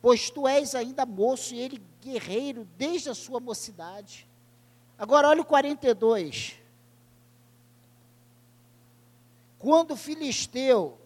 pois 0.01 0.29
tu 0.29 0.47
és 0.47 0.73
ainda 0.73 1.05
moço 1.05 1.53
e 1.53 1.59
ele 1.59 1.81
guerreiro 2.01 2.67
desde 2.77 3.09
a 3.09 3.13
sua 3.13 3.39
mocidade. 3.39 4.27
Agora 4.97 5.27
olha 5.27 5.41
o 5.41 5.45
42. 5.45 6.60
Quando 9.61 9.91
o 9.91 9.95
filisteu, 9.95 10.99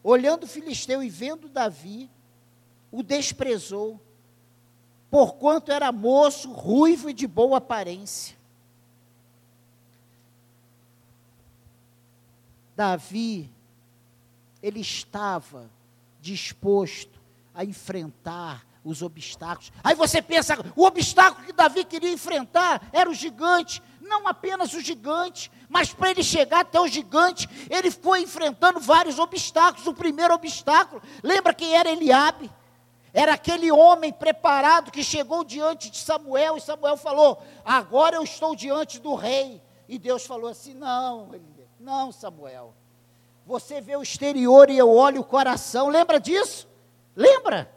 olhando 0.00 0.44
o 0.44 0.46
filisteu 0.46 1.02
e 1.02 1.10
vendo 1.10 1.48
Davi, 1.48 2.08
o 2.92 3.02
desprezou, 3.02 4.00
porquanto 5.10 5.72
era 5.72 5.90
moço, 5.90 6.52
ruivo 6.52 7.10
e 7.10 7.12
de 7.12 7.26
boa 7.26 7.58
aparência. 7.58 8.36
Davi, 12.76 13.50
ele 14.62 14.78
estava 14.78 15.68
disposto 16.20 17.18
a 17.52 17.64
enfrentar 17.64 18.64
os 18.86 19.02
obstáculos. 19.02 19.72
Aí 19.82 19.94
você 19.94 20.22
pensa, 20.22 20.56
o 20.76 20.84
obstáculo 20.84 21.44
que 21.44 21.52
Davi 21.52 21.84
queria 21.84 22.12
enfrentar 22.12 22.88
era 22.92 23.10
o 23.10 23.14
gigante, 23.14 23.82
não 24.00 24.28
apenas 24.28 24.72
o 24.72 24.80
gigante, 24.80 25.50
mas 25.68 25.92
para 25.92 26.12
ele 26.12 26.22
chegar 26.22 26.60
até 26.60 26.80
o 26.80 26.86
gigante, 26.86 27.48
ele 27.68 27.90
foi 27.90 28.22
enfrentando 28.22 28.78
vários 28.78 29.18
obstáculos. 29.18 29.86
O 29.88 29.92
primeiro 29.92 30.32
obstáculo, 30.32 31.02
lembra 31.22 31.52
quem 31.52 31.74
era 31.74 31.90
Eliabe? 31.90 32.48
Era 33.12 33.34
aquele 33.34 33.72
homem 33.72 34.12
preparado 34.12 34.92
que 34.92 35.02
chegou 35.02 35.42
diante 35.42 35.90
de 35.90 35.98
Samuel 35.98 36.56
e 36.56 36.60
Samuel 36.60 36.96
falou: 36.96 37.42
"Agora 37.64 38.16
eu 38.16 38.22
estou 38.22 38.54
diante 38.54 39.00
do 39.00 39.14
rei". 39.14 39.60
E 39.88 39.98
Deus 39.98 40.24
falou 40.26 40.50
assim: 40.50 40.74
"Não, 40.74 41.30
não, 41.80 42.12
Samuel. 42.12 42.74
Você 43.46 43.80
vê 43.80 43.96
o 43.96 44.02
exterior 44.02 44.68
e 44.70 44.76
eu 44.76 44.92
olho 44.92 45.22
o 45.22 45.24
coração. 45.24 45.88
Lembra 45.88 46.20
disso? 46.20 46.68
Lembra? 47.14 47.75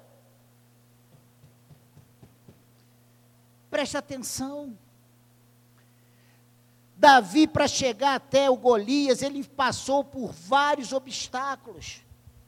Presta 3.69 3.99
atenção. 3.99 4.77
Davi, 6.95 7.47
para 7.47 7.67
chegar 7.67 8.15
até 8.15 8.49
o 8.49 8.57
Golias, 8.57 9.21
ele 9.21 9.43
passou 9.43 10.03
por 10.03 10.33
vários 10.33 10.91
obstáculos. 10.91 12.01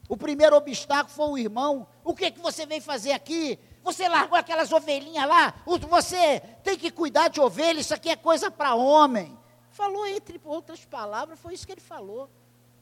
O 0.10 0.17
primeiro 0.17 0.57
obstáculo 0.57 1.15
foi 1.15 1.29
o 1.29 1.38
irmão. 1.38 1.88
O 2.03 2.13
que, 2.13 2.31
que 2.31 2.41
você 2.41 2.65
veio 2.65 2.81
fazer 2.81 3.13
aqui? 3.13 3.57
Você 3.81 4.10
largou 4.10 4.38
aquelas 4.38 4.71
ovelhinhas 4.71 5.25
lá? 5.25 5.53
Você 5.65 6.41
tem 6.63 6.77
que 6.77 6.91
cuidar 6.91 7.29
de 7.29 7.39
ovelha, 7.39 7.79
isso 7.79 7.93
aqui 7.93 8.10
é 8.10 8.15
coisa 8.17 8.51
para 8.51 8.75
homem. 8.75 9.38
Falou, 9.69 10.05
entre 10.05 10.39
outras 10.43 10.84
palavras, 10.84 11.39
foi 11.39 11.53
isso 11.53 11.65
que 11.65 11.71
ele 11.71 11.81
falou. 11.81 12.29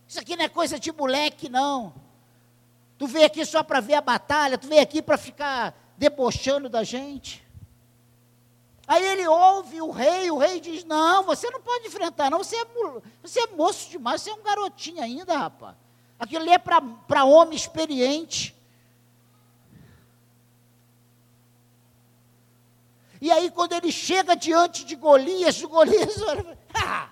Isso 0.07 0.19
aqui 0.19 0.35
não 0.35 0.45
é 0.45 0.49
coisa 0.49 0.79
de 0.79 0.91
moleque, 0.91 1.47
não. 1.49 1.93
Tu 2.97 3.05
veio 3.05 3.27
aqui 3.27 3.45
só 3.45 3.61
para 3.61 3.79
ver 3.79 3.93
a 3.93 4.01
batalha, 4.01 4.57
tu 4.57 4.67
veio 4.67 4.81
aqui 4.81 5.01
para 5.01 5.17
ficar 5.17 5.93
debochando 5.97 6.67
da 6.67 6.83
gente. 6.83 7.47
Aí 8.89 9.05
ele 9.05 9.27
ouve 9.27 9.79
o 9.79 9.91
rei, 9.91 10.31
o 10.31 10.39
rei 10.39 10.59
diz: 10.59 10.83
Não, 10.83 11.23
você 11.23 11.47
não 11.51 11.61
pode 11.61 11.85
enfrentar, 11.85 12.31
não, 12.31 12.39
você 12.39 12.55
é, 12.55 12.65
você 13.21 13.41
é 13.41 13.47
moço 13.55 13.87
demais, 13.87 14.19
você 14.19 14.31
é 14.31 14.33
um 14.33 14.41
garotinho 14.41 14.99
ainda, 15.03 15.37
rapaz. 15.37 15.75
Aquilo 16.17 16.41
ali 16.41 16.53
é 16.53 16.57
para 16.57 17.23
homem 17.23 17.55
experiente. 17.55 18.55
E 23.21 23.31
aí, 23.31 23.51
quando 23.51 23.73
ele 23.73 23.91
chega 23.91 24.35
diante 24.35 24.83
de 24.83 24.95
Golias, 24.95 25.61
Golias 25.61 26.19
olha, 26.25 26.57
ah, 26.73 27.09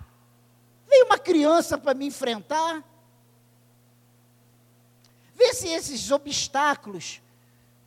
uma 1.06 1.20
criança 1.20 1.78
para 1.78 1.94
me 1.94 2.08
enfrentar. 2.08 2.84
Vê 5.36 5.54
se 5.54 5.68
esses 5.68 6.10
obstáculos 6.10 7.22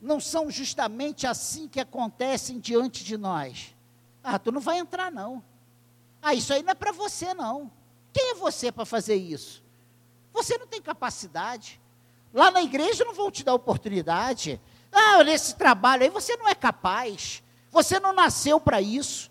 não 0.01 0.21
são 0.21 0.49
justamente 0.49 1.27
assim 1.27 1.67
que 1.67 1.81
acontecem 1.81 2.61
diante 2.61 3.03
de 3.03 3.17
nós. 3.17 3.75
Ah, 4.23 4.39
tu 4.39 4.53
não 4.53 4.61
vai 4.61 4.79
entrar 4.79 5.11
não. 5.11 5.43
Ah, 6.23 6.35
isso 6.35 6.53
aí 6.53 6.63
não 6.63 6.73
é 6.73 6.75
para 6.75 6.93
você 6.93 7.33
não. 7.33 7.71
Quem 8.13 8.33
é 8.33 8.35
você 8.35 8.71
para 8.71 8.85
fazer 8.85 9.15
isso? 9.15 9.63
Você 10.33 10.59
não 10.59 10.67
tem 10.67 10.83
capacidade. 10.83 11.81
Lá 12.33 12.51
na 12.51 12.63
igreja 12.63 13.05
não 13.05 13.15
vão 13.15 13.31
te 13.31 13.43
dar 13.43 13.55
oportunidade. 13.55 14.61
Ah, 14.93 15.23
nesse 15.25 15.57
trabalho 15.57 16.03
aí 16.03 16.11
você 16.11 16.37
não 16.37 16.49
é 16.49 16.55
capaz. 16.55 17.43
Você 17.71 17.99
não 17.99 18.13
nasceu 18.13 18.61
para 18.61 18.81
isso. 18.81 19.31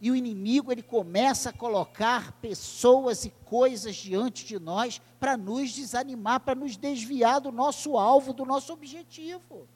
E 0.00 0.10
o 0.10 0.16
inimigo, 0.16 0.70
ele 0.70 0.82
começa 0.82 1.50
a 1.50 1.52
colocar 1.52 2.32
pessoas 2.32 3.24
e 3.24 3.30
coisas 3.46 3.96
diante 3.96 4.44
de 4.44 4.58
nós 4.58 5.00
para 5.18 5.36
nos 5.36 5.72
desanimar, 5.72 6.40
para 6.40 6.54
nos 6.54 6.76
desviar 6.76 7.40
do 7.40 7.50
nosso 7.50 7.96
alvo, 7.96 8.34
do 8.34 8.44
nosso 8.44 8.72
objetivo. 8.72 9.66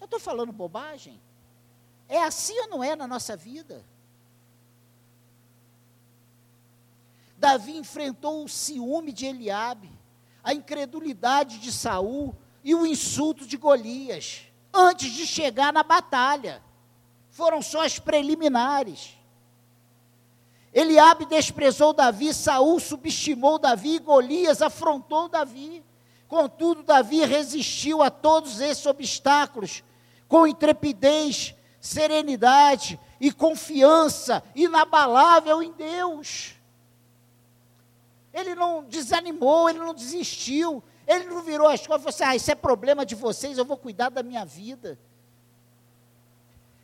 Eu 0.00 0.04
estou 0.04 0.20
falando 0.20 0.52
bobagem? 0.52 1.20
É 2.08 2.22
assim 2.22 2.56
ou 2.60 2.68
não 2.68 2.84
é 2.84 2.94
na 2.94 3.08
nossa 3.08 3.36
vida? 3.36 3.84
Davi 7.38 7.76
enfrentou 7.76 8.44
o 8.44 8.48
ciúme 8.48 9.12
de 9.12 9.26
Eliabe, 9.26 9.90
a 10.42 10.54
incredulidade 10.54 11.58
de 11.58 11.70
Saul 11.70 12.34
e 12.64 12.74
o 12.74 12.86
insulto 12.86 13.46
de 13.46 13.56
Golias, 13.56 14.42
antes 14.72 15.12
de 15.12 15.26
chegar 15.26 15.72
na 15.72 15.82
batalha. 15.82 16.62
Foram 17.30 17.60
só 17.60 17.84
as 17.84 17.98
preliminares. 17.98 19.16
Eliabe 20.72 21.26
desprezou 21.26 21.92
Davi, 21.92 22.32
Saul 22.32 22.80
subestimou 22.80 23.58
Davi, 23.58 23.98
Golias 23.98 24.62
afrontou 24.62 25.28
Davi. 25.28 25.84
Contudo, 26.28 26.82
Davi 26.82 27.24
resistiu 27.24 28.02
a 28.02 28.10
todos 28.10 28.60
esses 28.60 28.84
obstáculos 28.86 29.84
com 30.26 30.46
intrepidez, 30.46 31.54
serenidade 31.80 32.98
e 33.20 33.30
confiança 33.30 34.42
inabalável 34.54 35.62
em 35.62 35.72
Deus 35.72 36.55
ele 38.36 38.54
não 38.54 38.84
desanimou, 38.84 39.68
ele 39.68 39.78
não 39.78 39.94
desistiu, 39.94 40.84
Ele 41.06 41.24
não 41.24 41.42
virou 41.42 41.66
as 41.66 41.86
costas 41.86 41.96
e 41.96 42.02
falou 42.02 42.08
assim: 42.08 42.24
ah, 42.24 42.36
isso 42.36 42.50
é 42.50 42.54
problema 42.54 43.06
de 43.06 43.14
vocês, 43.14 43.56
eu 43.56 43.64
vou 43.64 43.78
cuidar 43.78 44.10
da 44.10 44.22
minha 44.22 44.44
vida. 44.44 44.98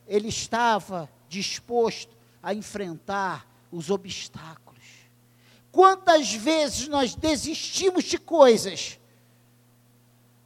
Ele 0.09 0.29
estava 0.29 1.11
disposto 1.29 2.17
a 2.43 2.55
enfrentar 2.55 3.47
os 3.71 3.91
obstáculos. 3.91 4.83
Quantas 5.71 6.33
vezes 6.33 6.88
nós 6.88 7.15
desistimos 7.15 8.05
de 8.05 8.19
coisas 8.19 8.99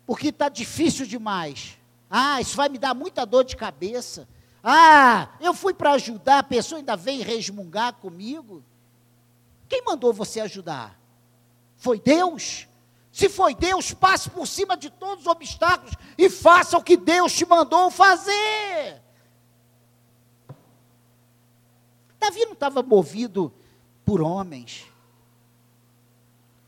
porque 0.04 0.28
está 0.28 0.48
difícil 0.48 1.06
demais? 1.06 1.78
Ah, 2.10 2.40
isso 2.40 2.56
vai 2.56 2.68
me 2.68 2.78
dar 2.78 2.94
muita 2.94 3.24
dor 3.24 3.44
de 3.44 3.54
cabeça. 3.54 4.28
Ah, 4.62 5.28
eu 5.40 5.54
fui 5.54 5.72
para 5.72 5.92
ajudar, 5.92 6.40
a 6.40 6.42
pessoa 6.42 6.80
ainda 6.80 6.96
vem 6.96 7.22
resmungar 7.22 7.92
comigo. 7.94 8.64
Quem 9.68 9.82
mandou 9.84 10.12
você 10.12 10.40
ajudar? 10.40 10.98
Foi 11.76 11.98
Deus? 11.98 12.66
Se 13.12 13.28
foi 13.28 13.54
Deus, 13.54 13.94
passe 13.94 14.28
por 14.28 14.46
cima 14.46 14.76
de 14.76 14.90
todos 14.90 15.22
os 15.22 15.26
obstáculos 15.26 15.94
e 16.18 16.28
faça 16.28 16.76
o 16.76 16.82
que 16.82 16.96
Deus 16.96 17.32
te 17.32 17.46
mandou 17.46 17.90
fazer. 17.90 19.00
Davi 22.18 22.44
não 22.44 22.52
estava 22.52 22.82
movido 22.82 23.52
por 24.04 24.20
homens. 24.20 24.86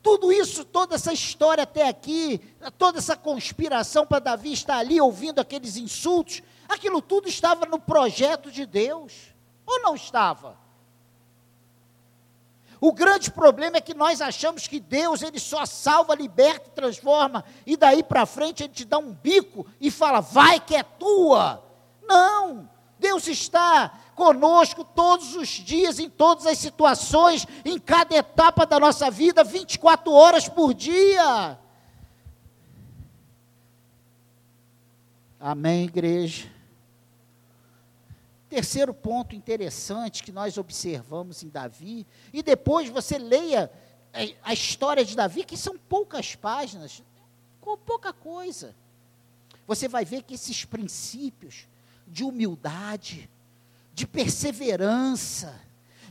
Tudo 0.02 0.32
isso, 0.32 0.64
toda 0.64 0.94
essa 0.94 1.12
história 1.12 1.64
até 1.64 1.86
aqui, 1.86 2.38
toda 2.78 2.98
essa 2.98 3.16
conspiração 3.16 4.06
para 4.06 4.20
Davi 4.20 4.52
estar 4.52 4.78
ali 4.78 5.00
ouvindo 5.00 5.40
aqueles 5.40 5.76
insultos, 5.76 6.42
aquilo 6.68 7.02
tudo 7.02 7.28
estava 7.28 7.66
no 7.66 7.78
projeto 7.78 8.50
de 8.50 8.64
Deus, 8.64 9.34
ou 9.66 9.82
não 9.82 9.94
estava? 9.94 10.56
O 12.80 12.92
grande 12.92 13.30
problema 13.30 13.78
é 13.78 13.80
que 13.80 13.94
nós 13.94 14.20
achamos 14.20 14.66
que 14.66 14.78
Deus 14.78 15.22
ele 15.22 15.40
só 15.40 15.66
salva, 15.66 16.14
liberta 16.14 16.68
e 16.68 16.72
transforma, 16.72 17.44
e 17.66 17.76
daí 17.76 18.02
para 18.02 18.26
frente 18.26 18.62
ele 18.62 18.72
te 18.72 18.84
dá 18.84 18.98
um 18.98 19.12
bico 19.12 19.66
e 19.80 19.90
fala: 19.90 20.20
"Vai 20.20 20.60
que 20.60 20.76
é 20.76 20.82
tua". 20.82 21.64
Não! 22.02 22.68
Deus 22.98 23.26
está 23.28 23.92
conosco 24.14 24.82
todos 24.84 25.36
os 25.36 25.48
dias, 25.48 26.00
em 26.00 26.10
todas 26.10 26.46
as 26.46 26.58
situações, 26.58 27.46
em 27.64 27.78
cada 27.78 28.16
etapa 28.16 28.66
da 28.66 28.80
nossa 28.80 29.10
vida, 29.10 29.44
24 29.44 30.12
horas 30.12 30.48
por 30.48 30.74
dia. 30.74 31.56
Amém, 35.38 35.84
igreja? 35.84 36.57
Terceiro 38.48 38.94
ponto 38.94 39.36
interessante 39.36 40.22
que 40.22 40.32
nós 40.32 40.56
observamos 40.56 41.42
em 41.42 41.48
Davi, 41.48 42.06
e 42.32 42.42
depois 42.42 42.88
você 42.88 43.18
leia 43.18 43.70
a 44.42 44.52
história 44.52 45.04
de 45.04 45.14
Davi, 45.14 45.44
que 45.44 45.56
são 45.56 45.76
poucas 45.76 46.34
páginas, 46.34 47.02
com 47.60 47.76
pouca 47.76 48.12
coisa. 48.12 48.74
Você 49.66 49.86
vai 49.86 50.04
ver 50.04 50.22
que 50.22 50.34
esses 50.34 50.64
princípios 50.64 51.68
de 52.06 52.24
humildade, 52.24 53.28
de 53.92 54.06
perseverança, 54.06 55.60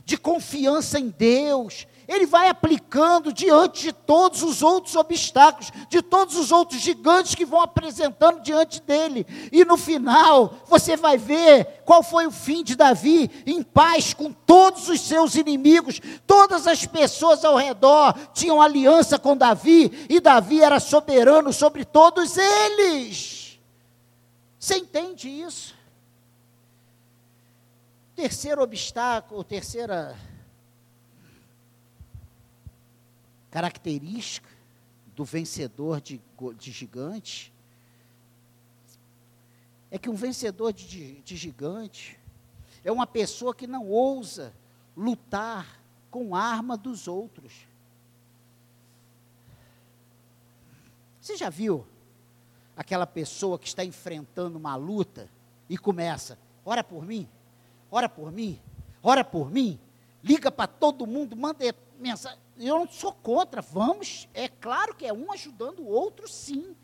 de 0.08 0.16
confiança 0.16 0.98
em 0.98 1.10
Deus, 1.10 1.86
ele 2.08 2.24
vai 2.24 2.48
aplicando 2.48 3.30
diante 3.30 3.82
de 3.82 3.92
todos 3.92 4.42
os 4.42 4.62
outros 4.62 4.96
obstáculos, 4.96 5.70
de 5.90 6.00
todos 6.00 6.34
os 6.36 6.50
outros 6.50 6.80
gigantes 6.80 7.34
que 7.34 7.44
vão 7.44 7.60
apresentando 7.60 8.40
diante 8.40 8.80
dele. 8.80 9.26
E 9.52 9.66
no 9.66 9.76
final, 9.76 10.60
você 10.66 10.96
vai 10.96 11.18
ver 11.18 11.82
qual 11.84 12.02
foi 12.02 12.26
o 12.26 12.30
fim 12.30 12.64
de 12.64 12.74
Davi, 12.74 13.30
em 13.46 13.62
paz 13.62 14.14
com 14.14 14.32
todos 14.32 14.88
os 14.88 15.02
seus 15.02 15.34
inimigos. 15.34 16.00
Todas 16.26 16.66
as 16.66 16.86
pessoas 16.86 17.44
ao 17.44 17.56
redor 17.56 18.14
tinham 18.32 18.62
aliança 18.62 19.18
com 19.18 19.36
Davi, 19.36 20.06
e 20.08 20.20
Davi 20.20 20.62
era 20.62 20.80
soberano 20.80 21.52
sobre 21.52 21.84
todos 21.84 22.38
eles. 22.38 23.60
Você 24.58 24.78
entende 24.78 25.28
isso? 25.28 25.77
Terceiro 28.18 28.60
obstáculo, 28.64 29.44
terceira 29.44 30.18
característica 33.48 34.48
do 35.14 35.24
vencedor 35.24 36.00
de, 36.00 36.20
de 36.58 36.72
gigante 36.72 37.54
é 39.88 39.96
que 39.96 40.10
um 40.10 40.16
vencedor 40.16 40.72
de, 40.72 41.20
de 41.20 41.36
gigante 41.36 42.18
é 42.82 42.90
uma 42.90 43.06
pessoa 43.06 43.54
que 43.54 43.68
não 43.68 43.86
ousa 43.86 44.52
lutar 44.96 45.80
com 46.10 46.34
arma 46.34 46.76
dos 46.76 47.06
outros. 47.06 47.68
Você 51.20 51.36
já 51.36 51.48
viu 51.48 51.86
aquela 52.76 53.06
pessoa 53.06 53.60
que 53.60 53.68
está 53.68 53.84
enfrentando 53.84 54.58
uma 54.58 54.74
luta 54.74 55.30
e 55.68 55.78
começa, 55.78 56.36
ora 56.64 56.82
por 56.82 57.06
mim, 57.06 57.28
ora 57.90 58.08
por 58.08 58.30
mim, 58.30 58.60
ora 59.02 59.24
por 59.24 59.50
mim, 59.50 59.78
liga 60.22 60.50
para 60.50 60.66
todo 60.66 61.06
mundo, 61.06 61.36
manda 61.36 61.64
mensagem 61.98 62.38
eu 62.66 62.80
não 62.80 62.88
sou 62.88 63.12
contra, 63.12 63.62
vamos, 63.62 64.28
é 64.34 64.48
claro 64.48 64.94
que 64.94 65.06
é 65.06 65.12
um 65.12 65.32
ajudando 65.32 65.80
o 65.80 65.86
outro, 65.86 66.28
sim. 66.28 66.76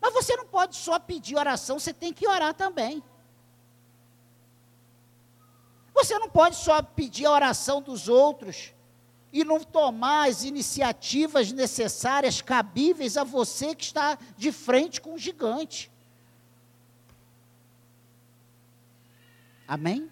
Mas 0.00 0.14
você 0.14 0.34
não 0.34 0.46
pode 0.46 0.76
só 0.76 0.98
pedir 0.98 1.36
oração, 1.36 1.78
você 1.78 1.92
tem 1.92 2.12
que 2.12 2.26
orar 2.26 2.54
também. 2.54 3.02
Você 5.92 6.18
não 6.18 6.30
pode 6.30 6.56
só 6.56 6.80
pedir 6.82 7.26
a 7.26 7.32
oração 7.32 7.82
dos 7.82 8.08
outros 8.08 8.72
e 9.30 9.44
não 9.44 9.62
tomar 9.62 10.30
as 10.30 10.42
iniciativas 10.42 11.52
necessárias, 11.52 12.40
cabíveis 12.40 13.18
a 13.18 13.24
você 13.24 13.74
que 13.74 13.84
está 13.84 14.18
de 14.36 14.50
frente 14.50 15.00
com 15.00 15.14
o 15.14 15.18
gigante. 15.18 15.92
Amém? 19.70 20.10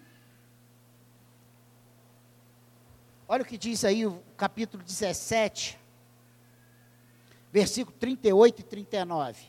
Olha 3.27 3.41
o 3.41 3.45
que 3.45 3.57
diz 3.57 3.83
aí 3.83 4.05
o 4.05 4.23
capítulo 4.37 4.81
17, 4.81 5.77
versículo 7.51 7.93
38 7.99 8.61
e 8.61 8.63
39. 8.63 9.43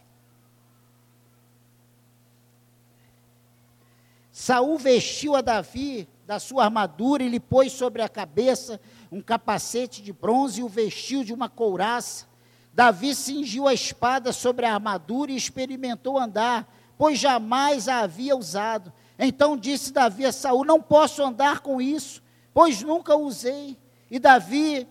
Saul 4.32 4.76
vestiu 4.78 5.36
a 5.36 5.40
Davi 5.40 6.08
da 6.26 6.40
sua 6.40 6.64
armadura 6.64 7.22
e 7.22 7.28
lhe 7.28 7.38
pôs 7.38 7.70
sobre 7.70 8.02
a 8.02 8.08
cabeça 8.08 8.80
um 9.12 9.22
capacete 9.22 10.02
de 10.02 10.12
bronze 10.12 10.60
e 10.60 10.64
o 10.64 10.68
vestiu 10.68 11.22
de 11.22 11.32
uma 11.32 11.48
couraça. 11.48 12.26
Davi 12.74 13.14
cingiu 13.14 13.68
a 13.68 13.72
espada 13.72 14.32
sobre 14.32 14.66
a 14.66 14.74
armadura 14.74 15.30
e 15.30 15.36
experimentou 15.36 16.18
andar, 16.18 16.68
pois 16.98 17.16
jamais 17.16 17.86
a 17.86 18.00
havia 18.00 18.34
usado. 18.34 18.92
Então 19.20 19.56
disse 19.56 19.92
Davi 19.92 20.26
a 20.26 20.32
Saul: 20.32 20.64
Não 20.64 20.80
posso 20.80 21.22
andar 21.22 21.60
com 21.60 21.80
isso 21.80 22.22
pois 22.52 22.82
nunca 22.82 23.16
usei. 23.16 23.78
E 24.10 24.18
Davi 24.18 24.88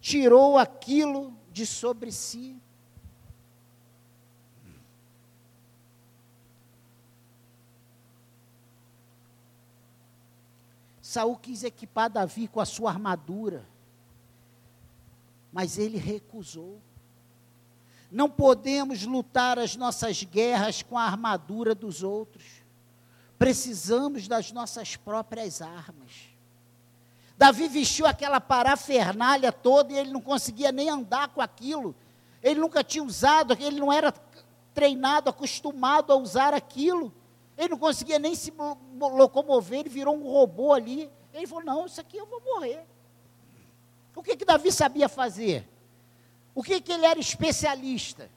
tirou 0.00 0.58
aquilo 0.58 1.36
de 1.50 1.66
sobre 1.66 2.12
si. 2.12 2.56
Saul 11.00 11.36
quis 11.36 11.62
equipar 11.62 12.08
Davi 12.08 12.48
com 12.48 12.58
a 12.58 12.64
sua 12.64 12.90
armadura, 12.90 13.66
mas 15.52 15.76
ele 15.76 15.98
recusou. 15.98 16.80
Não 18.10 18.30
podemos 18.30 19.04
lutar 19.04 19.58
as 19.58 19.76
nossas 19.76 20.22
guerras 20.22 20.82
com 20.82 20.96
a 20.96 21.02
armadura 21.02 21.74
dos 21.74 22.02
outros. 22.02 22.61
Precisamos 23.42 24.28
das 24.28 24.52
nossas 24.52 24.94
próprias 24.94 25.60
armas. 25.60 26.28
Davi 27.36 27.66
vestiu 27.66 28.06
aquela 28.06 28.40
parafernália 28.40 29.50
toda 29.50 29.92
e 29.92 29.98
ele 29.98 30.12
não 30.12 30.20
conseguia 30.20 30.70
nem 30.70 30.88
andar 30.88 31.26
com 31.26 31.40
aquilo. 31.40 31.92
Ele 32.40 32.60
nunca 32.60 32.84
tinha 32.84 33.02
usado, 33.02 33.54
ele 33.58 33.80
não 33.80 33.92
era 33.92 34.14
treinado, 34.72 35.28
acostumado 35.28 36.12
a 36.12 36.16
usar 36.16 36.54
aquilo. 36.54 37.12
Ele 37.58 37.70
não 37.70 37.78
conseguia 37.78 38.16
nem 38.16 38.32
se 38.32 38.52
locomover, 38.96 39.80
ele 39.80 39.88
virou 39.88 40.16
um 40.16 40.22
robô 40.22 40.72
ali. 40.72 41.10
Ele 41.34 41.48
falou: 41.48 41.64
Não, 41.64 41.86
isso 41.86 42.00
aqui 42.00 42.18
eu 42.18 42.26
vou 42.26 42.40
morrer. 42.42 42.86
O 44.14 44.22
que, 44.22 44.36
que 44.36 44.44
Davi 44.44 44.70
sabia 44.70 45.08
fazer? 45.08 45.68
O 46.54 46.62
que, 46.62 46.80
que 46.80 46.92
ele 46.92 47.06
era 47.06 47.18
especialista? 47.18 48.30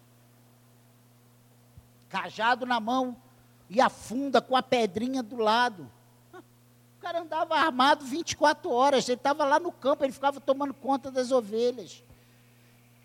Cajado 2.10 2.66
na 2.66 2.80
mão 2.80 3.16
e 3.70 3.82
afunda 3.82 4.42
com 4.42 4.56
a 4.56 4.64
pedrinha 4.64 5.22
do 5.24 5.38
lado 5.38 5.92
cara 7.06 7.22
andava 7.22 7.56
armado 7.56 8.04
24 8.04 8.72
horas, 8.72 9.08
ele 9.08 9.18
estava 9.18 9.46
lá 9.46 9.60
no 9.60 9.72
campo, 9.72 10.04
ele 10.04 10.12
ficava 10.12 10.42
tomando 10.42 10.74
conta 10.74 11.12
das 11.12 11.32
ovelhas. 11.32 12.04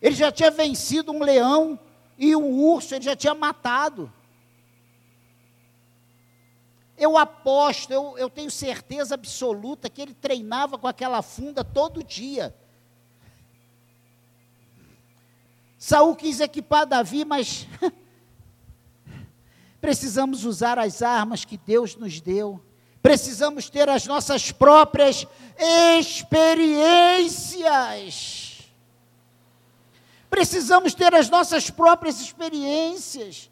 Ele 0.01 0.15
já 0.15 0.33
tinha 0.33 0.51
vencido 0.51 1.13
um 1.13 1.23
leão 1.23 1.79
e 2.17 2.35
um 2.35 2.63
urso, 2.63 2.95
ele 2.95 3.05
já 3.05 3.15
tinha 3.15 3.35
matado. 3.35 4.11
Eu 6.97 7.19
aposto, 7.19 7.93
eu, 7.93 8.17
eu 8.17 8.31
tenho 8.31 8.51
certeza 8.51 9.17
absoluta 9.17 9.91
que 9.91 10.01
ele 10.01 10.15
treinava 10.15 10.79
com 10.79 10.89
aquela 10.89 11.21
funda 11.21 11.63
todo 11.63 12.03
dia. 12.03 12.57
Saul 15.77 16.17
quis 16.17 16.41
equipar 16.41 16.87
Davi, 16.87 17.27
mas 17.27 17.67
precisamos 19.81 20.45
usar 20.45 20.79
as 20.79 21.03
armas 21.03 21.45
que 21.45 21.57
Deus 21.57 21.97
nos 21.97 22.21
deu. 22.21 22.63
Precisamos 23.03 23.69
ter 23.71 23.89
as 23.89 24.07
nossas 24.07 24.53
próprias 24.53 25.27
experiências. 25.99 28.71
Precisamos 30.29 30.93
ter 30.95 31.15
as 31.15 31.31
nossas 31.31 31.71
próprias 31.71 32.21
experiências. 32.21 33.51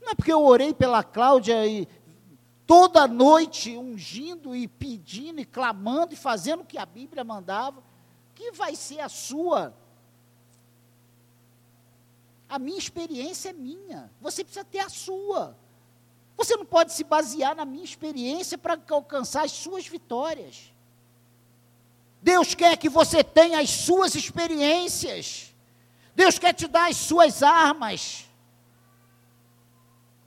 Não 0.00 0.12
é 0.12 0.14
porque 0.14 0.32
eu 0.32 0.42
orei 0.42 0.72
pela 0.72 1.04
Cláudia 1.04 1.66
e 1.66 1.86
toda 2.66 3.06
noite 3.08 3.76
ungindo 3.76 4.54
e 4.54 4.68
pedindo 4.68 5.40
e 5.40 5.44
clamando 5.44 6.14
e 6.14 6.16
fazendo 6.16 6.60
o 6.60 6.66
que 6.66 6.78
a 6.78 6.86
Bíblia 6.86 7.24
mandava, 7.24 7.82
que 8.34 8.52
vai 8.52 8.76
ser 8.76 9.00
a 9.00 9.08
sua. 9.08 9.74
A 12.48 12.58
minha 12.58 12.78
experiência 12.78 13.50
é 13.50 13.52
minha, 13.52 14.10
você 14.20 14.42
precisa 14.42 14.64
ter 14.64 14.78
a 14.78 14.88
sua. 14.88 15.56
Você 16.36 16.56
não 16.56 16.64
pode 16.64 16.92
se 16.92 17.04
basear 17.04 17.54
na 17.54 17.64
minha 17.64 17.84
experiência 17.84 18.56
para 18.56 18.78
alcançar 18.90 19.44
as 19.44 19.52
suas 19.52 19.86
vitórias. 19.86 20.72
Deus 22.22 22.54
quer 22.54 22.76
que 22.76 22.88
você 22.88 23.22
tenha 23.22 23.60
as 23.60 23.70
suas 23.70 24.14
experiências. 24.14 25.54
Deus 26.14 26.38
quer 26.38 26.52
te 26.52 26.66
dar 26.66 26.88
as 26.88 26.96
suas 26.96 27.42
armas 27.42 28.28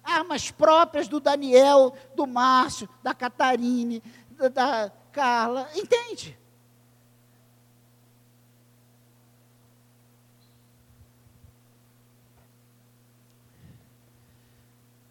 armas 0.03 0.51
próprias 0.51 1.07
do 1.07 1.19
Daniel, 1.19 1.95
do 2.15 2.25
Márcio, 2.25 2.89
da 3.01 3.13
Catarine, 3.13 4.01
da, 4.53 4.91
Carla, 5.11 5.69
entende? 5.75 6.37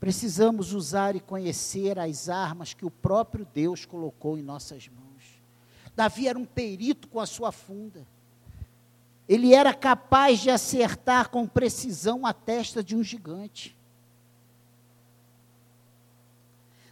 Precisamos 0.01 0.72
usar 0.72 1.14
e 1.14 1.20
conhecer 1.20 1.98
as 1.98 2.30
armas 2.30 2.72
que 2.72 2.86
o 2.86 2.90
próprio 2.90 3.44
Deus 3.44 3.84
colocou 3.84 4.38
em 4.38 4.42
nossas 4.42 4.88
mãos. 4.88 5.42
Davi 5.94 6.26
era 6.26 6.38
um 6.38 6.46
perito 6.46 7.07
com 7.07 7.20
a 7.20 7.26
sua 7.26 7.53
funda. 7.53 8.07
Ele 9.28 9.55
era 9.55 9.74
capaz 9.74 10.40
de 10.40 10.51
acertar 10.51 11.28
com 11.28 11.46
precisão 11.46 12.24
a 12.24 12.32
testa 12.32 12.82
de 12.82 12.96
um 12.96 13.03
gigante. 13.05 13.76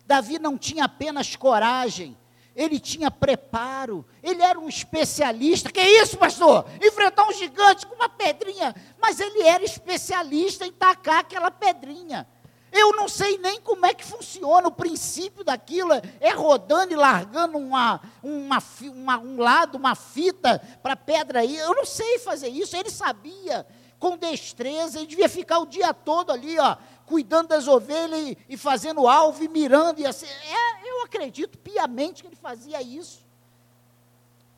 Davi 0.07 0.39
não 0.39 0.59
tinha 0.59 0.85
apenas 0.85 1.35
coragem, 1.35 2.17
ele 2.55 2.79
tinha 2.79 3.11
preparo, 3.11 4.05
ele 4.23 4.43
era 4.43 4.59
um 4.59 4.69
especialista. 4.69 5.73
Que 5.73 5.81
isso, 5.81 6.19
pastor? 6.19 6.67
Enfrentar 6.83 7.27
um 7.27 7.33
gigante 7.33 7.87
com 7.87 7.95
uma 7.95 8.09
pedrinha. 8.09 8.75
Mas 9.01 9.19
ele 9.19 9.43
era 9.43 9.65
especialista 9.65 10.67
em 10.67 10.73
tacar 10.73 11.21
aquela 11.21 11.51
pedrinha. 11.51 12.27
Eu 12.71 12.93
não 12.93 13.09
sei 13.09 13.39
nem 13.39 13.61
como 13.61 13.87
é 13.87 13.95
que 13.95 14.05
funciona 14.05 14.69
o 14.69 14.73
princípio 14.73 15.43
daquilo, 15.43 15.93
é 16.21 16.31
rodando 16.31 16.93
e 16.93 16.97
largando 16.97 17.57
uma, 17.57 18.01
uma, 18.23 18.59
uma 18.83 19.19
um 19.19 19.39
lado, 19.39 19.77
uma 19.77 19.95
fita 19.95 20.59
para 20.83 20.93
a 20.93 20.97
pedra 20.97 21.41
aí. 21.41 21.57
Eu 21.57 21.75
não 21.75 21.85
sei 21.85 22.19
fazer 22.19 22.49
isso. 22.49 22.77
Ele 22.77 22.91
sabia 22.91 23.67
com 23.99 24.17
destreza, 24.17 24.99
ele 24.99 25.07
devia 25.07 25.29
ficar 25.29 25.59
o 25.59 25.67
dia 25.67 25.93
todo 25.93 26.31
ali, 26.31 26.59
ó, 26.59 26.77
cuidando 27.07 27.49
das 27.49 27.67
ovelhas 27.67 28.21
e, 28.21 28.39
e 28.51 28.57
fazendo 28.57 29.09
alvo 29.09 29.43
e 29.43 29.49
mirando. 29.49 30.01
E 30.01 30.07
assim. 30.07 30.27
É, 30.27 30.91
eu 30.91 31.05
acredito 31.05 31.59
piamente 31.59 32.23
que 32.23 32.29
ele 32.29 32.37
fazia 32.37 32.83
isso. 32.83 33.27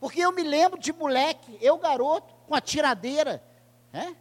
Porque 0.01 0.21
eu 0.21 0.33
me 0.33 0.43
lembro 0.43 0.79
de 0.79 0.93
moleque, 0.93 1.59
eu 1.61 1.77
garoto, 1.77 2.35
com 2.49 2.55
a 2.55 2.61
tiradeira, 2.61 3.43
né? 3.93 4.17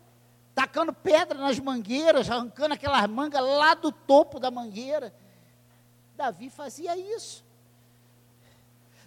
Tacando 0.59 0.91
pedra 0.91 1.39
nas 1.39 1.57
mangueiras, 1.57 2.29
arrancando 2.29 2.73
aquelas 2.73 3.09
mangas 3.09 3.41
lá 3.41 3.73
do 3.75 3.93
topo 3.93 4.41
da 4.41 4.51
mangueira. 4.51 5.15
Davi 6.17 6.49
fazia 6.49 6.97
isso. 6.97 7.45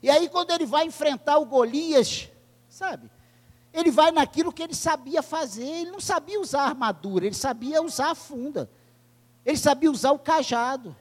E 0.03 0.09
aí, 0.09 0.30
quando 0.30 0.50
ele 0.50 0.64
vai 0.64 0.86
enfrentar 0.86 1.36
o 1.36 1.44
Golias, 1.44 2.30
sabe? 2.70 3.11
Ele 3.70 3.90
vai 3.90 4.11
naquilo 4.11 4.50
que 4.50 4.62
ele 4.62 4.74
sabia 4.74 5.22
fazer. 5.22 5.66
Ele 5.66 5.90
não 5.90 6.00
sabia 6.00 6.40
usar 6.40 6.62
armadura, 6.62 7.26
ele 7.26 7.34
sabia 7.34 7.82
usar 7.82 8.12
a 8.12 8.14
funda. 8.14 8.70
Ele 9.44 9.59
sabia 9.59 9.90
usar 9.90 10.12
o 10.12 10.18
cajado. 10.18 10.96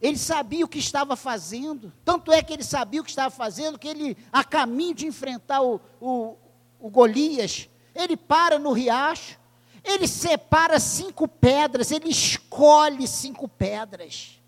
Ele 0.00 0.16
sabia 0.16 0.64
o 0.64 0.68
que 0.68 0.78
estava 0.78 1.16
fazendo. 1.16 1.92
Tanto 2.04 2.32
é 2.32 2.42
que 2.42 2.52
ele 2.52 2.62
sabia 2.62 3.00
o 3.00 3.04
que 3.04 3.10
estava 3.10 3.30
fazendo, 3.30 3.78
que 3.78 3.88
ele, 3.88 4.16
a 4.32 4.44
caminho 4.44 4.94
de 4.94 5.06
enfrentar 5.06 5.60
o, 5.62 5.80
o, 6.00 6.36
o 6.78 6.90
Golias, 6.90 7.68
ele 7.94 8.16
para 8.16 8.58
no 8.58 8.72
riacho, 8.72 9.38
ele 9.84 10.06
separa 10.06 10.78
cinco 10.78 11.26
pedras, 11.26 11.90
ele 11.90 12.08
escolhe 12.08 13.06
cinco 13.06 13.48
pedras 13.48 14.38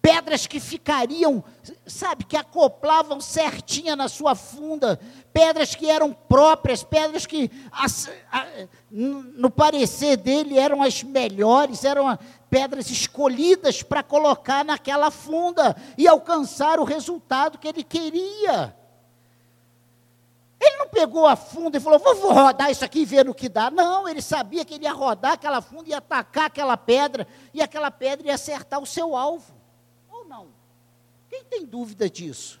pedras 0.00 0.46
que 0.46 0.60
ficariam, 0.60 1.44
sabe, 1.86 2.24
que 2.24 2.36
acoplavam 2.36 3.20
certinha 3.20 3.96
na 3.96 4.08
sua 4.08 4.34
funda, 4.34 4.98
pedras 5.32 5.74
que 5.74 5.90
eram 5.90 6.12
próprias, 6.12 6.82
pedras 6.82 7.26
que, 7.26 7.50
as, 7.70 8.10
a, 8.32 8.46
no 8.90 9.50
parecer 9.50 10.16
dele, 10.16 10.58
eram 10.58 10.82
as 10.82 11.02
melhores, 11.02 11.84
eram 11.84 12.18
pedras 12.50 12.90
escolhidas 12.90 13.82
para 13.82 14.02
colocar 14.02 14.64
naquela 14.64 15.10
funda 15.10 15.76
e 15.96 16.06
alcançar 16.08 16.80
o 16.80 16.84
resultado 16.84 17.58
que 17.58 17.68
ele 17.68 17.82
queria. 17.82 18.76
Ele 20.60 20.76
não 20.76 20.88
pegou 20.88 21.26
a 21.26 21.36
funda 21.36 21.78
e 21.78 21.80
falou, 21.80 21.98
vou, 21.98 22.16
vou 22.16 22.32
rodar 22.32 22.70
isso 22.70 22.84
aqui 22.84 23.00
e 23.00 23.04
ver 23.04 23.28
o 23.28 23.34
que 23.34 23.48
dá. 23.48 23.70
Não, 23.70 24.08
ele 24.08 24.20
sabia 24.20 24.64
que 24.64 24.74
ele 24.74 24.84
ia 24.84 24.92
rodar 24.92 25.32
aquela 25.32 25.60
funda 25.60 25.88
e 25.88 25.94
atacar 25.94 26.46
aquela 26.46 26.76
pedra, 26.76 27.28
e 27.54 27.62
aquela 27.62 27.90
pedra 27.90 28.26
ia 28.26 28.34
acertar 28.34 28.80
o 28.80 28.86
seu 28.86 29.14
alvo 29.14 29.58
não? 30.28 30.48
Quem 31.28 31.42
tem 31.44 31.64
dúvida 31.64 32.08
disso? 32.08 32.60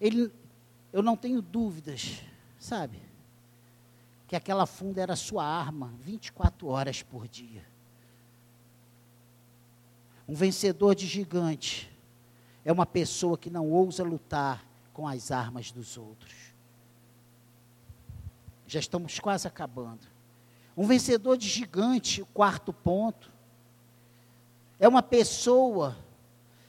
Ele, 0.00 0.30
eu 0.96 1.02
não 1.02 1.14
tenho 1.14 1.42
dúvidas, 1.42 2.22
sabe? 2.58 3.02
Que 4.26 4.34
aquela 4.34 4.64
funda 4.64 5.02
era 5.02 5.14
sua 5.14 5.44
arma 5.44 5.92
24 6.00 6.66
horas 6.68 7.02
por 7.02 7.28
dia. 7.28 7.62
Um 10.26 10.34
vencedor 10.34 10.94
de 10.94 11.06
gigante 11.06 11.94
é 12.64 12.72
uma 12.72 12.86
pessoa 12.86 13.36
que 13.36 13.50
não 13.50 13.70
ousa 13.70 14.02
lutar 14.02 14.66
com 14.94 15.06
as 15.06 15.30
armas 15.30 15.70
dos 15.70 15.98
outros. 15.98 16.32
Já 18.66 18.80
estamos 18.80 19.18
quase 19.18 19.46
acabando. 19.46 20.08
Um 20.74 20.86
vencedor 20.86 21.36
de 21.36 21.46
gigante, 21.46 22.22
o 22.22 22.26
quarto 22.26 22.72
ponto, 22.72 23.30
é 24.80 24.88
uma 24.88 25.02
pessoa 25.02 25.94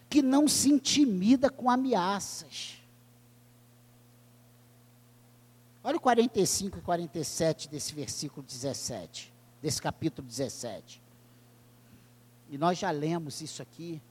que 0.09 0.21
não 0.21 0.49
se 0.49 0.69
intimida 0.69 1.49
com 1.49 1.69
ameaças. 1.69 2.76
Olha 5.87 5.95
o 5.95 6.01
45 6.01 6.79
e 6.79 6.81
47 6.81 7.69
desse 7.69 7.95
versículo 7.95 8.45
17, 8.45 9.33
desse 9.61 9.81
capítulo 9.81 10.27
17. 10.27 11.01
E 12.49 12.57
nós 12.57 12.77
já 12.77 12.91
lemos 12.91 13.39
isso 13.39 13.61
aqui, 13.61 14.01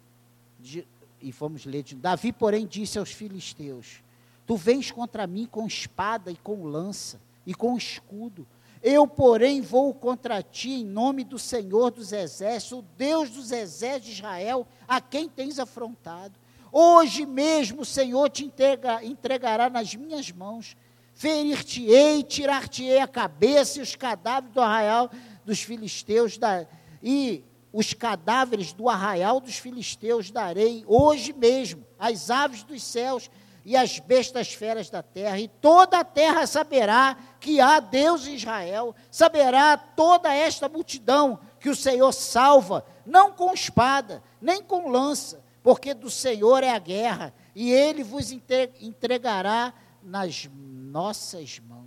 de, 0.58 0.88
e 1.20 1.30
vamos 1.30 1.66
ler 1.66 1.82
de 1.82 1.94
Davi, 1.94 2.32
porém, 2.32 2.66
disse 2.66 2.98
aos 2.98 3.10
filisteus: 3.12 4.02
Tu 4.46 4.56
vens 4.56 4.90
contra 4.90 5.26
mim 5.26 5.44
com 5.44 5.66
espada 5.66 6.30
e 6.30 6.36
com 6.36 6.64
lança, 6.64 7.20
e 7.44 7.54
com 7.54 7.76
escudo. 7.76 8.46
Eu, 8.82 9.06
porém, 9.06 9.60
vou 9.60 9.92
contra 9.92 10.42
ti 10.42 10.80
em 10.80 10.84
nome 10.84 11.24
do 11.24 11.38
Senhor 11.38 11.90
dos 11.90 12.10
Exércitos, 12.10 12.78
o 12.78 12.84
Deus 12.96 13.28
dos 13.28 13.52
Exércitos 13.52 14.06
de 14.06 14.12
Israel, 14.12 14.66
a 14.88 14.98
quem 14.98 15.28
tens 15.28 15.58
afrontado. 15.58 16.40
Hoje 16.72 17.26
mesmo 17.26 17.82
o 17.82 17.86
Senhor 17.86 18.30
te 18.30 18.46
entrega, 18.46 19.04
entregará 19.04 19.68
nas 19.68 19.94
minhas 19.94 20.32
mãos. 20.32 20.74
Ferir-te-ei, 21.16 22.22
tirar-te-ei 22.22 23.00
a 23.00 23.08
cabeça 23.08 23.78
e 23.78 23.82
os 23.82 23.96
cadáveres 23.96 24.52
do 24.52 24.60
arraial 24.60 25.10
dos 25.46 25.62
filisteus, 25.62 26.36
da, 26.36 26.66
e 27.02 27.42
os 27.72 27.94
cadáveres 27.94 28.74
do 28.74 28.86
arraial 28.86 29.40
dos 29.40 29.56
filisteus 29.56 30.30
darei 30.30 30.84
hoje 30.86 31.32
mesmo 31.32 31.86
às 31.98 32.30
aves 32.30 32.62
dos 32.62 32.82
céus 32.82 33.30
e 33.64 33.74
as 33.74 33.98
bestas 33.98 34.52
feras 34.52 34.90
da 34.90 35.02
terra, 35.02 35.40
e 35.40 35.48
toda 35.48 36.00
a 36.00 36.04
terra 36.04 36.46
saberá 36.46 37.16
que 37.40 37.60
há 37.60 37.80
Deus 37.80 38.26
em 38.26 38.34
Israel, 38.34 38.94
saberá 39.10 39.76
toda 39.78 40.32
esta 40.32 40.68
multidão 40.68 41.40
que 41.58 41.70
o 41.70 41.74
Senhor 41.74 42.12
salva, 42.12 42.84
não 43.06 43.32
com 43.32 43.54
espada, 43.54 44.22
nem 44.38 44.62
com 44.62 44.90
lança, 44.90 45.42
porque 45.62 45.94
do 45.94 46.10
Senhor 46.10 46.62
é 46.62 46.70
a 46.70 46.78
guerra, 46.78 47.32
e 47.54 47.72
ele 47.72 48.04
vos 48.04 48.30
entregará 48.30 49.72
nas 50.02 50.46
nossas 50.86 51.58
mãos. 51.58 51.86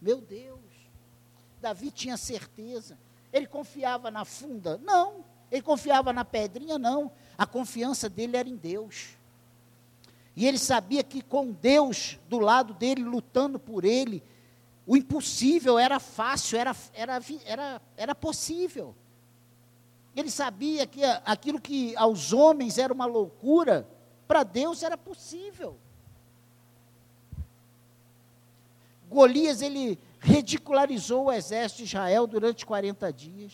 Meu 0.00 0.20
Deus, 0.20 0.60
Davi 1.60 1.90
tinha 1.90 2.16
certeza 2.16 2.98
Ele 3.32 3.46
confiava 3.46 4.10
na 4.10 4.24
funda? 4.24 4.78
Não. 4.78 5.24
Ele 5.50 5.62
confiava 5.62 6.12
na 6.12 6.24
pedrinha? 6.24 6.78
Não. 6.78 7.10
A 7.36 7.46
confiança 7.46 8.08
dele 8.08 8.36
era 8.36 8.48
em 8.48 8.56
Deus. 8.56 9.16
E 10.36 10.46
ele 10.46 10.58
sabia 10.58 11.02
que 11.02 11.20
com 11.22 11.50
Deus 11.52 12.18
do 12.28 12.38
lado 12.38 12.72
dele, 12.74 13.02
lutando 13.02 13.58
por 13.58 13.84
ele, 13.84 14.22
o 14.86 14.96
impossível 14.96 15.78
era 15.78 16.00
fácil, 16.00 16.58
era, 16.58 16.74
era, 16.94 17.20
era, 17.44 17.82
era 17.96 18.14
possível. 18.14 18.94
Ele 20.14 20.30
sabia 20.30 20.86
que 20.86 21.04
aquilo 21.24 21.60
que 21.60 21.94
aos 21.96 22.32
homens 22.32 22.78
era 22.78 22.92
uma 22.92 23.06
loucura, 23.06 23.86
para 24.26 24.42
Deus 24.42 24.82
era 24.82 24.96
possível. 24.96 25.78
Golias, 29.10 29.60
ele 29.60 29.98
ridicularizou 30.20 31.24
o 31.24 31.32
exército 31.32 31.78
de 31.78 31.88
Israel 31.88 32.28
durante 32.28 32.64
40 32.64 33.12
dias. 33.12 33.52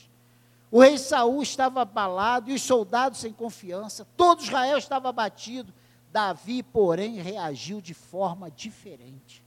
O 0.71 0.81
rei 0.81 0.99
Saul 0.99 1.43
estava 1.43 1.81
abalado 1.81 2.51
e 2.51 2.55
os 2.55 2.63
soldados 2.63 3.21
sem 3.21 3.33
confiança. 3.33 4.07
Todo 4.17 4.43
Israel 4.43 4.77
estava 4.77 5.09
abatido. 5.09 5.73
Davi, 6.13 6.63
porém, 6.63 7.17
reagiu 7.17 7.81
de 7.81 7.95
forma 7.95 8.51
diferente. 8.51 9.43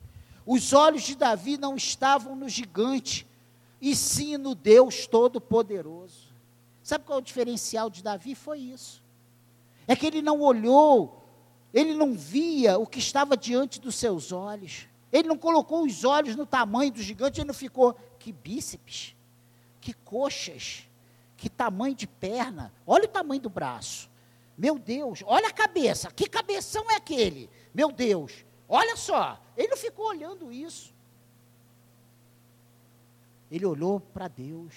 Os 0.45 0.74
olhos 0.74 1.03
de 1.03 1.16
Davi 1.16 1.57
não 1.57 1.76
estavam 1.76 2.36
no 2.36 2.49
gigante, 2.49 3.28
e 3.80 3.95
sim 3.95 4.36
no 4.36 4.55
Deus 4.55 5.05
Todo-Poderoso. 5.05 6.30
Sabe 6.82 7.05
qual 7.05 7.20
é 7.20 7.22
o 7.22 7.26
diferencial 7.26 7.89
de 7.89 8.01
Davi? 8.01 8.34
Foi 8.34 8.60
isso. 8.60 9.03
É 9.88 9.95
que 9.95 10.07
ele 10.07 10.24
não 10.24 10.41
olhou, 10.41 11.24
ele 11.72 11.93
não 11.93 12.14
via 12.14 12.80
o 12.80 12.88
que 12.88 12.97
estava 12.97 13.38
diante 13.38 13.80
dos 13.80 13.95
seus 13.95 14.32
olhos. 14.32 14.88
Ele 15.12 15.28
não 15.28 15.38
colocou 15.38 15.84
os 15.84 16.03
olhos 16.03 16.36
no 16.36 16.45
tamanho 16.45 16.91
do 16.91 17.01
gigante, 17.01 17.39
ele 17.39 17.47
não 17.47 17.53
ficou, 17.53 17.95
que 18.20 18.32
bíceps, 18.32 19.16
que 19.82 19.93
coxas, 19.93 20.88
que 21.36 21.49
tamanho 21.49 21.95
de 21.95 22.05
perna, 22.05 22.72
olha 22.86 23.05
o 23.05 23.10
tamanho 23.10 23.41
do 23.41 23.49
braço. 23.49 24.10
Meu 24.57 24.78
Deus, 24.78 25.24
olha 25.26 25.47
a 25.47 25.53
cabeça, 25.53 26.12
que 26.12 26.28
cabeção 26.28 26.91
é 26.91 26.95
aquele? 26.95 27.49
Meu 27.74 27.91
Deus, 27.91 28.45
olha 28.68 28.95
só, 28.95 29.41
ele 29.55 29.70
não 29.70 29.78
ficou 29.78 30.07
olhando 30.07 30.51
isso. 30.51 30.93
Ele 33.49 33.66
olhou 33.66 33.99
para 33.99 34.28
Deus. 34.28 34.74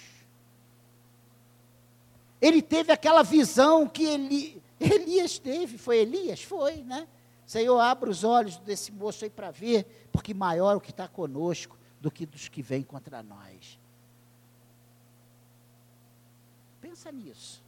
Ele 2.41 2.61
teve 2.61 2.91
aquela 2.91 3.23
visão 3.23 3.87
que 3.87 4.03
Eli, 4.03 4.61
Elias 4.79 5.37
teve, 5.37 5.77
foi 5.77 5.99
Elias? 5.99 6.41
Foi, 6.41 6.77
né? 6.77 7.07
Senhor, 7.53 7.79
abra 7.79 8.09
os 8.09 8.23
olhos 8.23 8.57
desse 8.57 8.91
moço 8.91 9.23
aí 9.23 9.29
para 9.29 9.51
ver, 9.51 10.07
porque 10.11 10.33
maior 10.33 10.75
o 10.75 10.81
que 10.81 10.89
está 10.89 11.07
conosco 11.07 11.77
do 12.01 12.09
que 12.09 12.25
dos 12.25 12.47
que 12.47 12.63
vêm 12.63 12.81
contra 12.81 13.21
nós. 13.21 13.79
Pensa 16.81 17.11
nisso. 17.11 17.61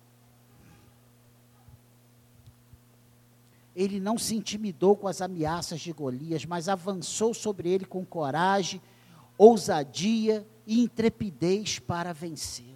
Ele 3.76 4.00
não 4.00 4.18
se 4.18 4.36
intimidou 4.36 4.96
com 4.96 5.08
as 5.08 5.22
ameaças 5.22 5.80
de 5.82 5.94
Golias, 5.94 6.46
mas 6.46 6.68
avançou 6.68 7.32
sobre 7.36 7.70
ele 7.70 7.86
com 7.86 8.04
coragem, 8.04 8.82
ousadia 9.38 10.48
e 10.66 10.82
intrepidez 10.82 11.78
para 11.78 12.12
vencê-lo. 12.12 12.74